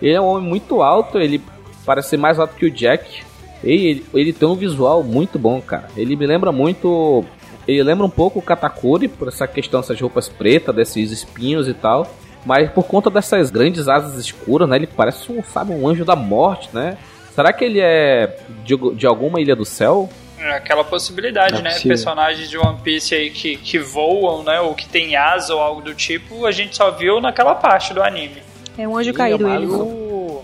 [0.00, 1.40] Ele é um homem muito alto, ele
[1.84, 3.22] parece ser mais alto que o Jack.
[3.64, 5.88] E ele, ele tem um visual muito bom, cara.
[5.96, 7.24] Ele me lembra muito
[7.66, 11.74] Ele lembra um pouco o Katakuri, por essa questão dessas roupas pretas, desses espinhos e
[11.74, 12.06] tal.
[12.44, 14.76] Mas por conta dessas grandes asas escuras, né?
[14.76, 16.96] Ele parece um, sabe, um anjo da morte, né?
[17.34, 20.08] Será que ele é de, de alguma ilha do céu?
[20.38, 21.70] É aquela possibilidade, É né?
[21.70, 21.88] possível.
[21.90, 24.60] Personagens de One Piece aí que, que voam, né?
[24.60, 28.00] Ou que tem asa ou algo do tipo, a gente só viu naquela parte do
[28.02, 28.36] anime.
[28.78, 29.66] É um anjo Sim, caído é ele.
[29.66, 30.42] O,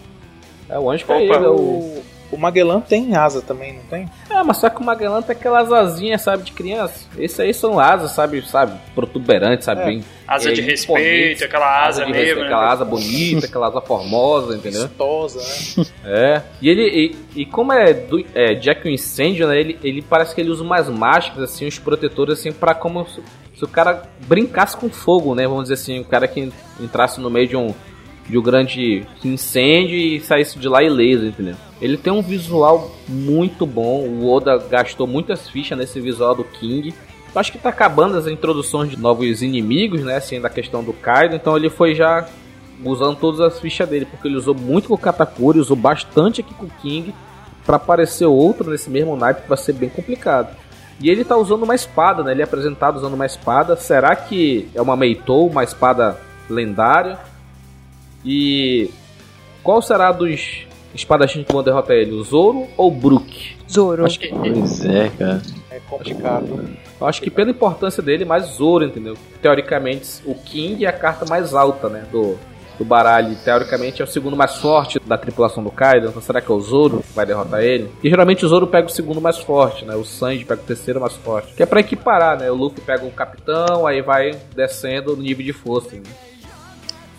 [0.69, 1.35] É o anjo Opa, caído.
[1.35, 2.03] é o...
[2.33, 4.09] o, Magellan tem asa também, não tem?
[4.31, 7.07] É, mas só que o Magellan tem aquelas asinhas, sabe, de criança.
[7.19, 9.85] Esse aí são asas, sabe, sabe, protuberantes, sabe, É.
[9.85, 10.05] bem...
[10.27, 12.47] Asa é, de respeito, aquela asa de mesmo, respeito, né?
[12.47, 14.89] Aquela asa bonita, aquela asa formosa, entendeu?
[14.89, 15.41] Vistosa,
[15.77, 15.87] né?
[16.05, 16.43] É.
[16.61, 17.15] E ele.
[17.35, 19.61] E, e como é, do, é Jack o incêndio, né?
[19.61, 23.21] Ele, ele parece que ele usa umas máscaras, assim, uns protetores, assim, pra como se,
[23.57, 25.47] se o cara brincasse com fogo, né?
[25.47, 26.51] Vamos dizer assim, o cara que
[26.81, 27.75] entrasse no meio de um,
[28.27, 31.57] de um grande incêndio e saísse de lá ileso, entendeu?
[31.83, 34.07] Ele tem um visual muito bom.
[34.07, 36.95] O Oda gastou muitas fichas nesse visual do King.
[37.35, 40.17] Eu acho que tá acabando as introduções de novos inimigos, né?
[40.17, 41.35] Assim, da questão do Kaido.
[41.35, 42.25] Então ele foi já
[42.85, 46.55] usando todas as fichas dele, porque ele usou muito com o Katakuri, usou bastante aqui
[46.55, 47.13] com o King,
[47.67, 50.57] pra aparecer outro nesse mesmo naipe vai ser bem complicado.
[51.01, 52.31] E ele tá usando uma espada, né?
[52.31, 53.75] Ele é apresentado usando uma espada.
[53.75, 56.17] Será que é uma Meitou, uma espada
[56.49, 57.19] lendária?
[58.25, 58.89] E
[59.65, 60.65] qual será dos
[60.95, 62.13] espadachins que vão derrotar ele?
[62.13, 63.57] O Zoro ou o Brook?
[63.71, 64.05] Zoro.
[64.05, 65.43] Acho que, Pois é, cara.
[65.71, 66.69] É complicado.
[67.01, 69.17] eu acho que pela importância dele, mais Zoro, entendeu?
[69.41, 72.05] Teoricamente, o King é a carta mais alta, né?
[72.13, 72.39] Do,
[72.79, 73.35] do baralho.
[73.43, 76.09] Teoricamente é o segundo mais forte da tripulação do Kaido.
[76.09, 77.91] Então será que é o Zoro que vai derrotar ele?
[78.03, 79.95] E geralmente o Zoro pega o segundo mais forte, né?
[79.95, 81.55] O Sanji pega o terceiro mais forte.
[81.55, 82.51] Que é pra equiparar, né?
[82.51, 85.97] O Luffy pega o capitão, aí vai descendo no nível de força.
[85.97, 86.03] Né?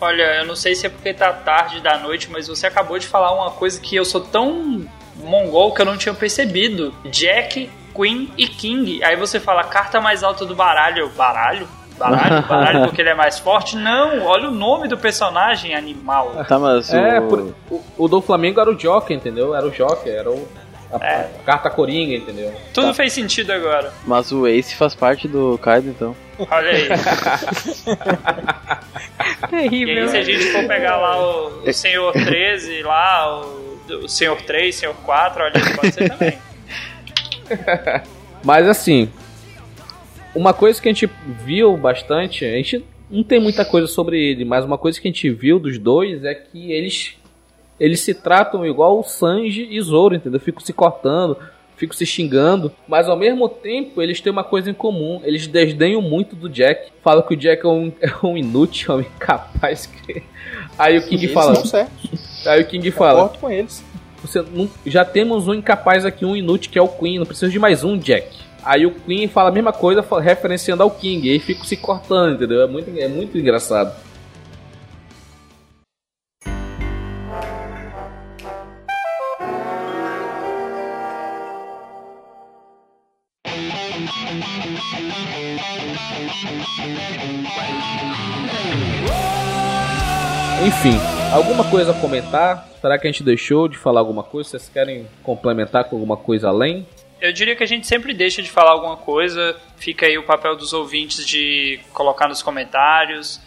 [0.04, 3.08] Olha, eu não sei se é porque tá tarde da noite, mas você acabou de
[3.08, 4.86] falar uma coisa que eu sou tão
[5.16, 6.94] mongol que eu não tinha percebido.
[7.06, 9.04] Jack, Queen e King.
[9.04, 11.10] Aí você fala carta mais alta do baralho.
[11.16, 11.68] Baralho?
[11.98, 12.42] Baralho?
[12.50, 13.76] Baralho porque ele é mais forte?
[13.76, 16.32] Não, olha o nome do personagem animal.
[16.48, 17.28] Tá, mas É, o...
[17.28, 19.56] por- o, o do Flamengo era o Joker, entendeu?
[19.56, 20.48] Era o Joker, era o,
[20.94, 21.30] a, É.
[21.42, 22.54] a carta coringa, entendeu?
[22.74, 23.92] Tudo fez sentido agora.
[24.06, 26.16] mas o Ace faz parte do Kaido, então.
[26.40, 26.88] Olha aí.
[29.44, 30.04] E Terrível.
[30.04, 34.42] aí, se a gente for pegar lá o, o Senhor 13, lá, o, o Senhor
[34.42, 36.38] 3, Senhor 4, olha, pode ser também.
[38.44, 39.10] Mas assim,
[40.34, 41.10] uma coisa que a gente
[41.46, 45.12] viu bastante, a gente não tem muita coisa sobre ele, mas uma coisa que a
[45.12, 47.16] gente viu dos dois é que eles
[47.80, 50.40] eles se tratam igual o Sanji e Zoro, entendeu?
[50.40, 51.38] Ficam se cortando,
[51.76, 56.02] ficam se xingando, mas ao mesmo tempo eles têm uma coisa em comum, eles desdenham
[56.02, 56.92] muito do Jack.
[57.04, 59.86] Falam que o Jack é um, é um inútil, é um incapaz.
[59.88, 60.24] Que...
[60.78, 61.54] Aí o King Eles fala,
[62.46, 63.84] aí o King fala, Concordo com eles.
[64.22, 67.52] você não- já temos um incapaz aqui, um inútil que é o Queen, não precisa
[67.52, 68.28] de mais um Jack.
[68.64, 72.36] Aí o Queen fala a mesma coisa, referenciando ao King, e aí fica se cortando,
[72.36, 72.62] entendeu?
[72.62, 73.94] É muito, é muito engraçado.
[90.66, 90.98] Enfim,
[91.34, 92.70] alguma coisa a comentar?
[92.80, 94.52] Será que a gente deixou de falar alguma coisa?
[94.52, 96.88] Vocês querem complementar com alguma coisa além?
[97.20, 99.58] Eu diria que a gente sempre deixa de falar alguma coisa.
[99.76, 103.42] Fica aí o papel dos ouvintes de colocar nos comentários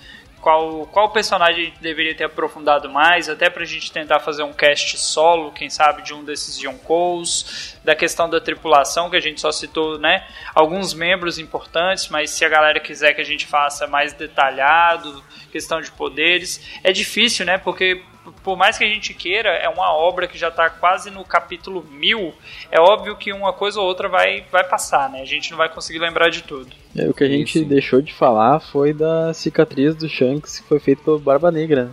[0.47, 4.53] qual, qual personagem a gente deveria ter aprofundado mais, até pra gente tentar fazer um
[4.53, 9.41] cast solo, quem sabe, de um desses Yonkous, da questão da tripulação, que a gente
[9.41, 10.25] só citou, né?
[10.55, 15.21] Alguns membros importantes, mas se a galera quiser que a gente faça mais detalhado,
[15.51, 17.59] questão de poderes, é difícil, né?
[17.59, 18.05] Porque
[18.43, 21.85] por mais que a gente queira, é uma obra que já está quase no capítulo
[21.91, 22.33] mil.
[22.71, 25.21] É óbvio que uma coisa ou outra vai, vai passar, né?
[25.21, 26.71] A gente não vai conseguir lembrar de tudo.
[26.97, 27.69] É, o que a gente Isso.
[27.69, 31.85] deixou de falar foi da cicatriz do Shanks que foi feita pelo Barba Negra.
[31.87, 31.91] né?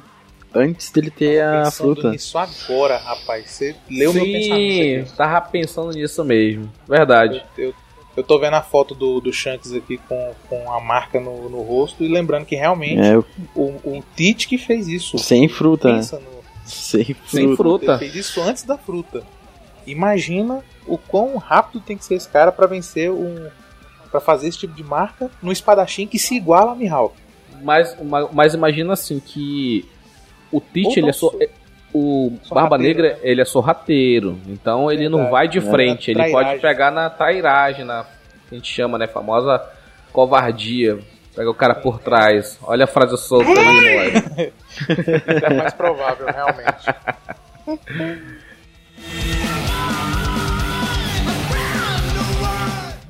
[0.55, 2.11] Antes dele ter a Pensando fruta.
[2.11, 3.49] nisso agora, rapaz.
[3.49, 6.72] Você leu meu pensamento Sim, tava pensando nisso mesmo.
[6.88, 7.38] Verdade.
[7.38, 7.61] aqui.
[7.64, 7.73] Eu,
[8.15, 11.61] eu tô vendo a foto do, do Shanks aqui com, com a marca no, no
[11.61, 13.26] rosto e lembrando que realmente É, o-
[13.56, 13.64] o,
[13.98, 15.18] o Tite que fez isso.
[15.18, 15.95] sem fruta, né?
[15.95, 16.34] Pensa no,
[16.65, 17.27] Sem fruta.
[17.30, 17.85] Sem fruta.
[17.91, 19.23] Ele fez isso antes da fruta.
[19.85, 23.48] Imagina o quão rápido tem que ser esse cara pra vencer um.
[24.11, 27.15] pra fazer esse tipo de marca no espadachim que se iguala a Mihawk.
[27.61, 29.85] Mas, ma- mas imagina assim que
[30.52, 31.30] o Tite, ele é não
[31.94, 34.40] O Barba Sorrateiro, Negra, ele é sorrateiro.
[34.48, 35.32] Então ele não Verdade.
[35.32, 35.61] vai de É.
[35.61, 36.11] frente.
[36.11, 38.03] Ele pode pegar na trairagem, na.
[38.49, 39.06] que a gente chama, né?
[39.07, 39.61] Famosa
[40.11, 40.98] covardia.
[41.36, 42.60] Pega o cara por trás.
[42.64, 44.53] Olha a frase solta ali, moleque.
[45.45, 46.86] É mais provável, realmente.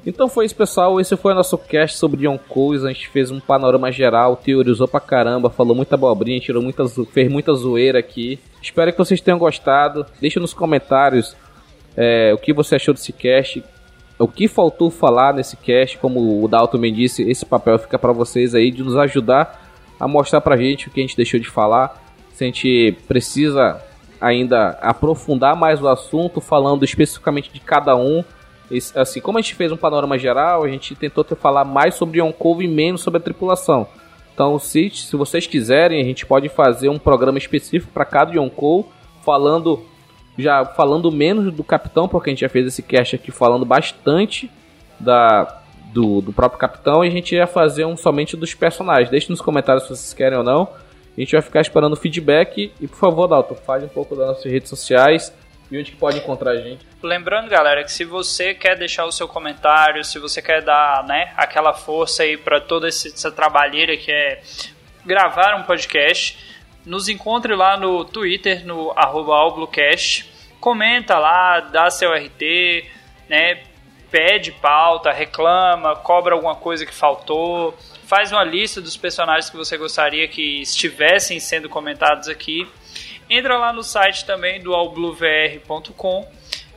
[0.05, 0.99] Então foi isso, pessoal.
[0.99, 2.83] Esse foi o nosso cast sobre John Coles.
[2.83, 7.31] A gente fez um panorama geral, teorizou pra caramba, falou muita abobrinha, tirou muita, fez
[7.31, 8.37] muita zoeira aqui.
[8.61, 10.05] Espero que vocês tenham gostado.
[10.19, 11.35] Deixa nos comentários
[11.95, 13.63] é, o que você achou desse cast,
[14.19, 15.97] o que faltou falar nesse cast.
[15.97, 19.63] Como o Dalton me disse, esse papel fica para vocês aí de nos ajudar
[19.97, 22.03] a mostrar pra gente o que a gente deixou de falar.
[22.33, 23.81] Se a gente precisa
[24.19, 28.23] ainda aprofundar mais o assunto, falando especificamente de cada um
[28.71, 31.95] esse, assim, como a gente fez um panorama geral, a gente tentou te falar mais
[31.95, 33.87] sobre Yonkou e menos sobre a tripulação.
[34.33, 38.91] Então, se, se vocês quiserem, a gente pode fazer um programa específico para cada Yonkou,
[39.23, 39.85] falando
[40.35, 44.49] já falando menos do capitão, porque a gente já fez esse cast aqui falando bastante
[44.99, 45.61] da
[45.93, 49.11] do, do próprio capitão, e a gente ia fazer um somente dos personagens.
[49.11, 50.67] Deixe nos comentários se vocês querem ou não.
[51.15, 52.71] A gente vai ficar esperando feedback.
[52.81, 55.31] E por favor, Dalton, fale um pouco das nossas redes sociais
[55.73, 56.85] e onde que pode encontrar a gente.
[57.01, 61.33] Lembrando, galera, que se você quer deixar o seu comentário, se você quer dar né,
[61.35, 64.39] aquela força aí para toda essa trabalheira que é
[65.03, 66.37] gravar um podcast,
[66.85, 69.35] nos encontre lá no Twitter, no arroba
[70.59, 72.85] comenta lá, dá seu RT,
[73.27, 73.63] né,
[74.11, 77.75] pede pauta, reclama, cobra alguma coisa que faltou,
[78.05, 82.69] faz uma lista dos personagens que você gostaria que estivessem sendo comentados aqui
[83.29, 86.27] Entra lá no site também do allbluevr.com,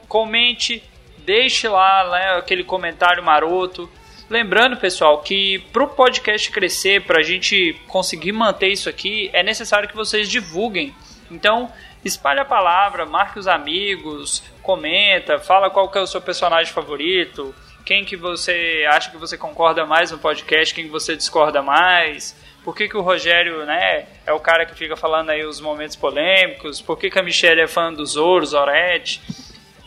[0.08, 0.82] comente,
[1.18, 3.90] deixe lá né, aquele comentário maroto.
[4.28, 9.42] Lembrando, pessoal, que para o podcast crescer, para a gente conseguir manter isso aqui, é
[9.42, 10.94] necessário que vocês divulguem.
[11.30, 11.70] Então,
[12.04, 17.54] espalhe a palavra, marque os amigos, comenta, fala qual que é o seu personagem favorito,
[17.84, 22.34] quem que você acha que você concorda mais no podcast, quem que você discorda mais
[22.66, 25.94] por que, que o Rogério, né, é o cara que fica falando aí os momentos
[25.94, 29.22] polêmicos, por que, que a Michelle é fã do Zoro, Zorete.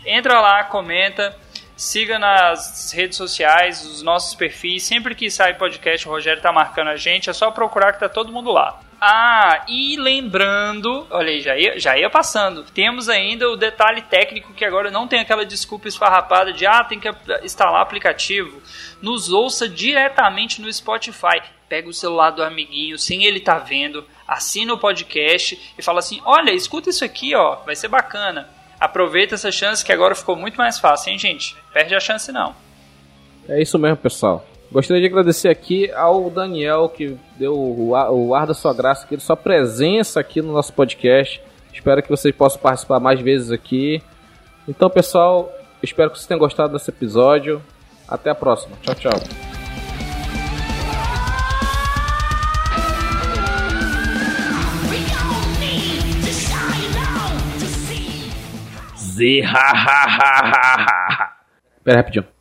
[0.05, 1.35] Entra lá, comenta,
[1.75, 4.83] siga nas redes sociais, os nossos perfis.
[4.83, 8.07] Sempre que sai podcast, o Rogério tá marcando a gente, é só procurar que tá
[8.07, 8.79] todo mundo lá.
[9.01, 12.63] Ah, e lembrando, olha aí, já ia, já ia passando.
[12.63, 16.99] Temos ainda o detalhe técnico que agora não tem aquela desculpa esfarrapada de ah, tem
[16.99, 17.09] que
[17.43, 18.61] instalar aplicativo.
[19.01, 21.41] Nos ouça diretamente no Spotify.
[21.69, 26.19] Pega o celular do amiguinho sem ele tá vendo, assina o podcast e fala assim:
[26.25, 28.49] "Olha, escuta isso aqui, ó, vai ser bacana".
[28.79, 31.55] Aproveita essa chance que agora ficou muito mais fácil, hein, gente?
[31.71, 32.55] Perde a chance não.
[33.47, 34.45] É isso mesmo, pessoal.
[34.71, 39.07] Gostaria de agradecer aqui ao Daniel que deu o ar, o ar da sua graça,
[39.07, 41.41] que sua presença aqui no nosso podcast.
[41.73, 44.01] Espero que vocês possam participar mais vezes aqui.
[44.67, 45.51] Então, pessoal,
[45.81, 47.61] espero que vocês tenham gostado desse episódio.
[48.07, 48.75] Até a próxima.
[48.83, 49.11] Tchau, tchau.
[58.95, 61.37] Z, ha, ha, ha, ha, ha.
[61.83, 62.38] Pera rapidinho.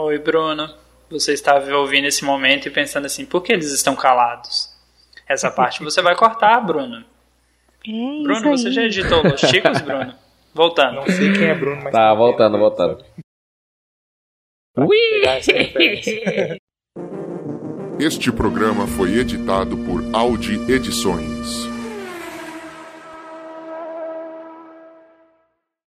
[0.00, 0.72] Oi, Bruno.
[1.10, 4.72] Você estava ouvindo esse momento e pensando assim, por que eles estão calados?
[5.28, 7.04] Essa parte você vai cortar, Bruno.
[7.84, 10.14] É Bruno, você já editou Los Chicos, Bruno?
[10.54, 10.96] Voltando.
[10.96, 11.92] Não sei quem é Bruno, mas.
[11.92, 13.04] Tá, voltando, é, voltando.
[17.98, 21.77] Este programa foi editado por Audi Edições.